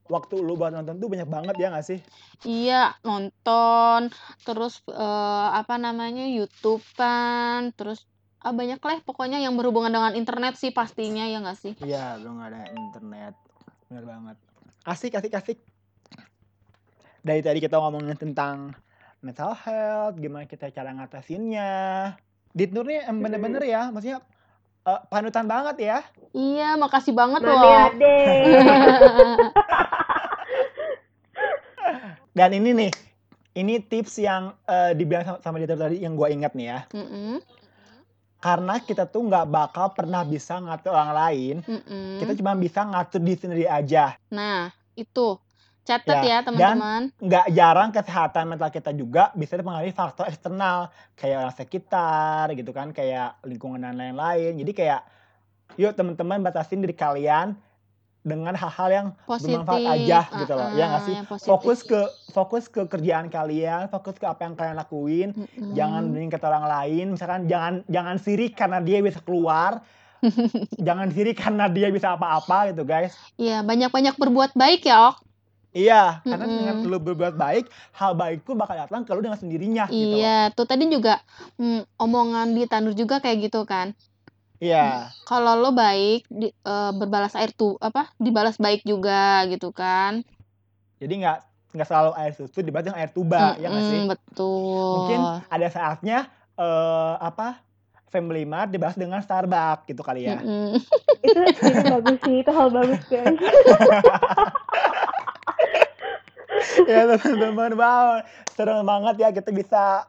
waktu 0.08 0.40
lu 0.40 0.56
buat 0.56 0.72
nonton 0.72 0.96
tuh 0.96 1.08
banyak 1.12 1.28
banget 1.28 1.54
ya 1.60 1.68
gak 1.70 1.86
sih? 1.86 2.00
Iya, 2.48 2.96
nonton, 3.04 4.08
terus 4.42 4.80
eh, 4.88 5.48
apa 5.52 5.76
namanya 5.76 6.24
YouTubean, 6.24 7.76
terus 7.76 8.08
ah, 8.40 8.56
banyak 8.56 8.80
lah 8.80 8.98
pokoknya 9.04 9.38
yang 9.38 9.54
berhubungan 9.54 9.92
dengan 9.92 10.16
internet 10.16 10.56
sih 10.56 10.72
pastinya 10.72 11.28
ya 11.28 11.42
nggak 11.44 11.58
sih? 11.58 11.72
iya 11.84 12.16
belum 12.16 12.40
ada 12.40 12.64
internet. 12.72 13.34
Bener 13.92 14.04
banget. 14.08 14.36
Asik 14.88 15.12
asik 15.20 15.32
asik. 15.36 15.58
Dari 17.20 17.44
tadi 17.44 17.58
kita 17.60 17.76
ngomongin 17.76 18.16
tentang 18.16 18.72
mental 19.18 19.50
health 19.54 20.14
gimana 20.18 20.46
kita 20.46 20.70
cara 20.70 20.94
ngatasinnya. 20.94 22.14
Ditnur 22.54 22.86
nih 22.86 23.02
em 23.06 23.18
bener-bener 23.18 23.62
ya 23.66 23.90
maksudnya 23.90 24.22
eh, 24.86 25.00
panutan 25.10 25.46
banget 25.46 25.76
ya. 25.82 25.98
Iya, 26.32 26.76
makasih 26.78 27.14
banget 27.14 27.42
loh. 27.42 27.58
ade. 27.58 28.18
Dan 32.38 32.54
ini 32.54 32.70
nih 32.70 32.90
ini 33.58 33.82
tips 33.82 34.22
yang 34.22 34.54
eh, 34.70 34.94
dibilang 34.94 35.26
sama, 35.26 35.38
sama 35.42 35.56
Ditnur 35.58 35.82
tadi 35.82 35.98
yang 35.98 36.14
gue 36.14 36.28
ingat 36.30 36.54
nih 36.54 36.66
ya. 36.70 36.80
Mm-mm, 36.94 37.42
karena 38.38 38.78
kita 38.78 39.10
tuh 39.10 39.26
nggak 39.26 39.50
bakal 39.50 39.90
pernah 39.98 40.22
bisa 40.22 40.62
ngatur 40.62 40.94
orang 40.94 41.12
lain. 41.12 41.56
Mm-mm. 41.66 42.22
kita 42.22 42.38
cuma 42.38 42.54
bisa 42.54 42.86
ngatur 42.86 43.18
diri 43.18 43.38
sendiri 43.38 43.66
aja. 43.66 44.14
Nah, 44.30 44.70
itu 44.94 45.42
catat 45.88 46.20
Ya, 46.20 46.28
ya 46.28 46.38
teman-teman. 46.44 47.02
nggak 47.16 47.46
jarang 47.50 47.88
kesehatan 47.88 48.44
mental 48.46 48.68
kita 48.68 48.92
juga 48.92 49.32
bisa 49.32 49.56
dipengaruhi 49.56 49.90
faktor 49.90 50.28
eksternal 50.28 50.92
kayak 51.16 51.36
orang 51.40 51.56
sekitar 51.56 52.52
gitu 52.52 52.68
kan 52.70 52.92
kayak 52.92 53.40
lingkungan 53.42 53.80
dan 53.80 53.96
lain-lain 53.96 54.52
jadi 54.54 54.72
kayak 54.72 55.00
yuk 55.74 55.96
teman-teman 55.96 56.38
batasin 56.38 56.78
diri 56.78 56.92
kalian 56.92 57.56
dengan 58.18 58.52
hal-hal 58.52 58.88
yang 58.90 59.06
Positif. 59.24 59.56
bermanfaat 59.56 59.94
aja 59.94 60.20
gitu 60.36 60.52
loh 60.52 60.68
ya 60.74 60.84
nggak 60.86 61.00
ah, 61.00 61.06
sih 61.06 61.16
positif. 61.24 61.48
fokus 61.48 61.78
ke 61.80 62.00
fokus 62.28 62.64
ke 62.66 62.82
kerjaan 62.84 63.26
kalian 63.28 63.88
fokus 63.88 64.18
ke 64.18 64.26
apa 64.26 64.44
yang 64.44 64.52
kalian 64.52 64.76
lakuin 64.76 65.28
Mm-mm. 65.32 65.72
jangan 65.72 66.02
bandingin 66.04 66.28
kata 66.28 66.46
orang 66.46 66.66
lain 66.68 67.06
misalkan 67.14 67.48
jangan 67.48 67.74
jangan 67.88 68.16
sirik 68.18 68.52
karena 68.52 68.78
dia 68.78 69.00
bisa 69.00 69.22
keluar 69.22 69.80
jangan 70.86 71.08
sirik 71.08 71.38
karena 71.38 71.70
dia 71.70 71.88
bisa 71.88 72.12
apa-apa 72.12 72.74
gitu 72.74 72.82
guys 72.82 73.14
Iya, 73.38 73.62
banyak-banyak 73.62 74.18
berbuat 74.18 74.58
baik 74.58 74.82
ya, 74.82 75.14
Ok. 75.14 75.22
Iya, 75.78 76.26
karena 76.26 76.44
Mm-mm. 76.50 76.58
dengan 76.58 76.74
lu 76.90 76.98
berbuat 76.98 77.34
baik, 77.38 77.70
hal 77.94 78.18
baik 78.18 78.42
tuh 78.42 78.58
bakal 78.58 78.74
datang 78.74 79.06
ke 79.06 79.14
lu 79.14 79.22
dengan 79.22 79.38
sendirinya 79.38 79.86
gitu. 79.86 80.18
Iya, 80.18 80.50
tuh 80.50 80.66
tadi 80.66 80.90
juga 80.90 81.22
mm, 81.54 81.86
omongan 82.02 82.50
di 82.50 82.66
Tanur 82.66 82.98
juga 82.98 83.22
kayak 83.22 83.46
gitu 83.46 83.62
kan. 83.62 83.94
Iya. 84.58 85.14
Kalau 85.22 85.54
lo 85.54 85.70
baik, 85.70 86.26
di- 86.26 86.50
eh, 86.50 86.92
berbalas 86.98 87.38
air 87.38 87.54
tuh 87.54 87.78
apa? 87.78 88.10
Dibalas 88.18 88.58
baik 88.58 88.82
juga 88.82 89.46
gitu 89.46 89.70
kan. 89.70 90.26
Jadi 90.98 91.14
nggak 91.22 91.38
nggak 91.78 91.86
selalu 91.86 92.10
air 92.18 92.32
susu 92.34 92.58
dibalas 92.58 92.90
dengan 92.90 92.98
air 92.98 93.12
tuba, 93.14 93.54
ya 93.62 93.70
nggak 93.70 93.84
sih? 93.86 93.98
Mm-mm, 94.02 94.10
betul. 94.10 94.82
Mungkin 94.98 95.20
ada 95.46 95.68
saatnya 95.70 96.18
eh 96.58 97.14
apa? 97.22 97.62
Family 98.08 98.48
Mart 98.48 98.72
dibalas 98.72 98.96
dengan 98.96 99.20
Starbucks 99.20 99.84
gitu 99.84 100.00
kali 100.00 100.26
ya. 100.26 100.40
Mm-mm. 100.42 100.80
itu 101.18 101.40
itu 101.44 101.82
bagus 101.82 102.18
sih 102.24 102.36
itu 102.46 102.50
hal 102.54 102.70
bagus 102.70 103.02
guys 103.10 103.36
ya 106.90 107.06
teman-teman, 107.16 107.72
wow, 107.76 108.20
seru 108.52 108.80
banget 108.84 109.14
ya 109.20 109.28
kita 109.32 109.50
bisa 109.50 110.06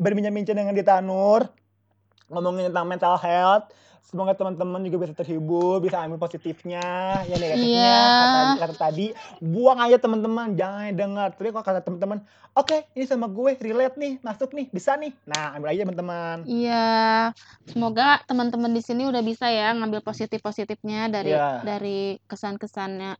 berbincang-bincang 0.00 0.56
dengan 0.56 0.74
Ditanur 0.74 1.50
ngomongin 2.30 2.70
tentang 2.70 2.86
mental 2.86 3.14
health. 3.18 3.66
Semoga 4.00 4.34
teman-teman 4.34 4.82
juga 4.90 5.06
bisa 5.06 5.14
terhibur, 5.14 5.78
bisa 5.78 6.02
ambil 6.02 6.18
positifnya, 6.18 7.22
ya 7.30 7.36
negatifnya. 7.38 7.62
Iya. 7.62 8.02
Kata, 8.02 8.40
kata 8.58 8.74
tadi, 8.74 9.06
buang 9.38 9.78
aja 9.78 10.02
teman-teman, 10.02 10.58
jangan 10.58 10.90
dengar. 10.98 11.30
Tapi 11.30 11.54
kalau 11.54 11.62
kata 11.62 11.78
teman-teman, 11.78 12.18
oke, 12.58 12.90
ini 12.98 13.06
sama 13.06 13.30
gue 13.30 13.54
relate 13.62 13.94
nih, 13.94 14.18
masuk 14.18 14.50
nih, 14.50 14.66
bisa 14.74 14.98
nih. 14.98 15.14
Nah, 15.30 15.54
ambil 15.54 15.70
aja 15.70 15.86
teman-teman. 15.86 16.36
Iya, 16.42 17.30
semoga 17.70 18.18
teman-teman 18.26 18.74
di 18.74 18.82
sini 18.82 19.06
udah 19.06 19.22
bisa 19.22 19.46
ya 19.46 19.70
ngambil 19.78 20.02
positif-positifnya 20.02 21.06
dari 21.06 21.30
Iya. 21.30 21.62
dari 21.62 22.18
kesan-kesannya 22.26 23.14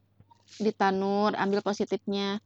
di 0.59 0.75
Tanur, 0.75 1.39
ambil 1.39 1.63
positifnya. 1.63 2.43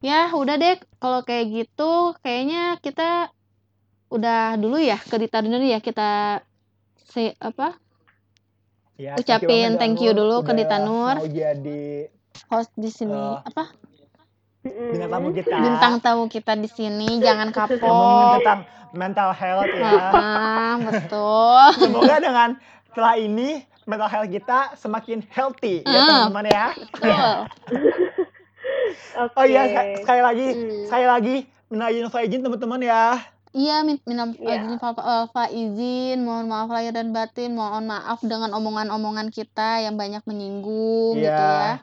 Ya, 0.00 0.32
udah 0.32 0.56
deh 0.56 0.80
kalau 0.96 1.20
kayak 1.20 1.46
gitu 1.50 1.92
kayaknya 2.18 2.76
kita 2.78 3.28
udah 4.08 4.56
dulu 4.56 4.76
ya 4.76 4.96
ke 4.96 5.16
Dita 5.16 5.38
dulu 5.38 5.60
ya 5.60 5.78
kita 5.78 6.40
say 7.06 7.36
apa 7.38 7.76
Ya, 8.96 9.16
Ucapin 9.16 9.76
thank 9.76 9.96
you 9.98 10.12
dulu 10.12 10.40
ke 10.40 10.52
udah 10.52 10.56
Ditanur. 10.58 11.14
Mau 11.16 11.24
jadi 11.26 12.12
host 12.46 12.68
di 12.74 12.88
sini 12.88 13.16
Eh, 13.16 13.36
apa 13.42 13.72
bintang 14.62 15.08
tamu 15.10 15.28
kita. 15.32 15.56
bintang 15.56 15.94
tamu 15.98 16.24
kita 16.26 16.52
di 16.54 16.68
sini 16.68 17.16
jangan 17.18 17.48
Ngomongin 17.48 17.80
kapok. 17.80 18.32
tentang 18.36 18.60
mental 18.92 19.30
health 19.32 19.72
ya. 19.74 19.92
Ah, 20.10 20.74
betul. 20.78 21.64
Semoga 21.82 22.16
dengan 22.18 22.48
setelah 22.86 23.16
ini 23.16 23.48
mental 23.84 24.08
health 24.10 24.28
kita 24.28 24.58
semakin 24.76 25.24
healthy 25.26 25.80
ya 25.82 25.92
Ah. 25.94 26.04
teman-teman 26.26 26.44
ya. 26.46 26.66
Betul. 26.90 27.36
Oke 29.16 29.34
Oh 29.34 29.44
iya 29.44 29.62
sekali 29.96 30.20
lagi 30.20 30.46
Hmm. 30.50 30.84
sekali 30.86 31.06
lagi 31.06 31.34
minal 31.70 32.10
faizin 32.10 32.42
teman-teman 32.42 32.82
ya. 32.82 33.04
Iya, 33.50 33.82
min 33.82 33.98
minal 34.04 34.30
Iya. 34.32 34.62
izin 34.62 34.78
fa, 34.78 34.94
eh, 34.94 35.26
faizin, 35.28 36.22
mohon 36.22 36.46
maaf 36.46 36.70
lahir 36.70 36.90
dan 36.90 37.10
batin, 37.10 37.50
mohon 37.52 37.82
maaf 37.84 38.22
dengan 38.22 38.54
omongan-omongan 38.54 39.26
kita 39.28 39.82
yang 39.82 39.98
banyak 39.98 40.22
menyinggung 40.22 41.18
gitu 41.18 41.26
ya. 41.26 41.82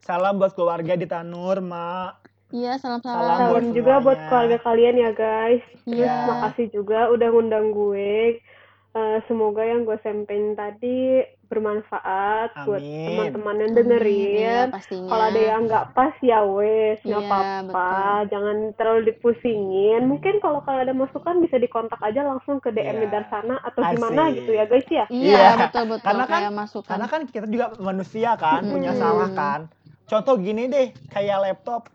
Salam 0.00 0.40
buat 0.40 0.56
keluarga 0.56 0.96
di 0.96 1.04
Tanur, 1.04 1.60
Mak. 1.60 2.24
Iya, 2.48 2.80
Salam 2.80 3.04
salam-salam. 3.04 3.52
buat 3.52 3.60
salam 3.60 3.76
juga 3.76 3.94
buat 4.00 4.18
keluarga 4.24 4.56
kalian 4.58 4.96
ya 4.96 5.10
guys 5.12 5.60
terus 5.84 6.00
Iya. 6.00 6.16
makasih 6.26 6.66
juga 6.72 7.12
udah 7.12 7.28
ngundang 7.28 7.66
gue 7.70 8.40
Eh, 8.88 9.18
semoga 9.28 9.60
yang 9.62 9.84
gue 9.84 10.00
sampein 10.00 10.56
tadi 10.56 11.20
bermanfaat 11.48 12.54
buat 12.62 12.78
Amin. 12.78 13.08
teman-teman 13.08 13.56
yang 13.58 13.72
dengerin 13.74 14.66
pastinya. 14.70 15.08
kalau 15.08 15.24
ada 15.26 15.40
yang 15.42 15.60
nggak 15.64 15.86
pas 15.90 16.14
ya 16.20 16.40
wes 16.44 16.98
nggak 17.00 17.18
Iya, 17.18 17.26
apa-apa 17.26 17.64
betul. 17.64 18.22
jangan 18.28 18.56
terlalu 18.74 19.00
dipusingin 19.06 20.02
mungkin 20.04 20.34
kalau 20.38 20.60
kalian 20.60 20.84
ada 20.84 20.94
masukan 20.94 21.34
bisa 21.38 21.56
dikontak 21.56 21.98
aja 22.00 22.20
langsung 22.22 22.56
ke 22.58 22.70
DM 22.70 23.00
Iya. 23.00 23.08
Darsana 23.10 23.56
atau 23.60 23.80
gimana 23.86 24.22
Asik. 24.26 24.36
gitu 24.38 24.50
ya 24.52 24.64
guys 24.64 24.88
ya 24.88 25.04
Iya, 25.08 25.32
Iya. 25.34 25.50
betul 25.58 25.84
betul 25.88 26.04
Karena 26.04 26.24
kan- 26.24 26.36
kayak 26.38 26.54
masukan. 26.54 26.88
Karena 26.88 27.06
kan 27.06 27.20
kita 27.24 27.46
juga 27.46 27.66
manusia 27.78 28.30
kan, 28.34 28.60
punya 28.62 28.90
Mm-mm. 28.90 29.00
salah 29.00 29.30
kan. 29.30 29.60
Contoh 30.04 30.34
gini 30.36 30.66
deh, 30.66 30.88
kayak 31.08 31.36
laptop, 31.42 31.88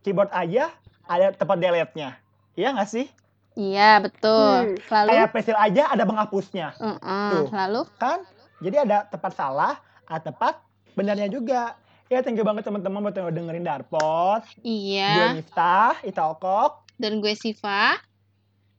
keyboard 0.00 0.30
aja 0.30 0.70
ada 1.04 1.30
tempat 1.30 1.56
delete-nya. 1.56 2.18
Iya 2.54 2.70
nggak 2.72 2.86
sih? 2.88 3.06
Iya, 3.52 3.98
betul. 3.98 4.52
Hmm. 4.68 4.76
Lalu 4.86 5.08
Kayak 5.10 5.28
pensil 5.30 5.56
aja 5.56 5.82
ada 5.88 6.04
penghapusnya, 6.04 6.68
Heeh, 6.74 7.30
Tuh. 7.32 7.46
lalu 7.50 7.80
kan? 7.96 8.20
Jadi 8.58 8.76
ada 8.78 9.04
tempat 9.04 9.32
salah, 9.32 9.76
ada 10.04 10.22
tempat 10.22 10.58
benarnya 10.92 11.28
juga. 11.28 11.76
Ya, 12.06 12.22
thank 12.22 12.34
you 12.34 12.42
banget 12.42 12.62
teman-teman 12.62 13.02
buat 13.02 13.12
yang 13.12 13.26
udah 13.26 13.36
dengerin 13.36 13.62
Darpot. 13.62 14.42
Gue 14.56 14.62
iya 14.62 15.34
Miftah, 15.34 15.98
Ita 16.00 16.30
Okok. 16.30 16.86
dan 16.96 17.18
gue 17.18 17.34
Siva 17.34 17.98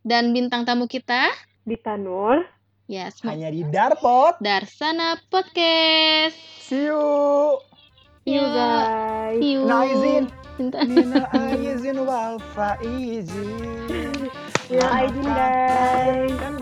dan 0.02 0.32
bintang 0.32 0.64
tamu 0.64 0.86
kita 0.86 1.30
di 1.62 1.76
Tanur 1.76 2.42
ya 2.88 3.12
semoga 3.12 3.36
Hanya 3.36 3.50
di 3.52 3.62
Darpot. 3.62 4.40
Darsana 4.40 5.20
Podcast. 5.28 6.40
See 6.64 6.88
you. 6.88 7.60
see 8.24 8.34
you 8.34 8.42
Iya. 8.42 8.56
guys 8.56 9.38
See 9.38 9.52
you. 9.52 9.62
Nah, 9.64 9.84
izin. 9.84 10.24
Bintang- 10.58 10.88
Minal 10.88 11.28
aizin 11.30 11.98
wal 12.02 12.40
faizin. 12.56 14.16
ya 14.74 14.88
Aidin 14.90 15.28
guys 15.28 16.34
Kan 16.34 16.56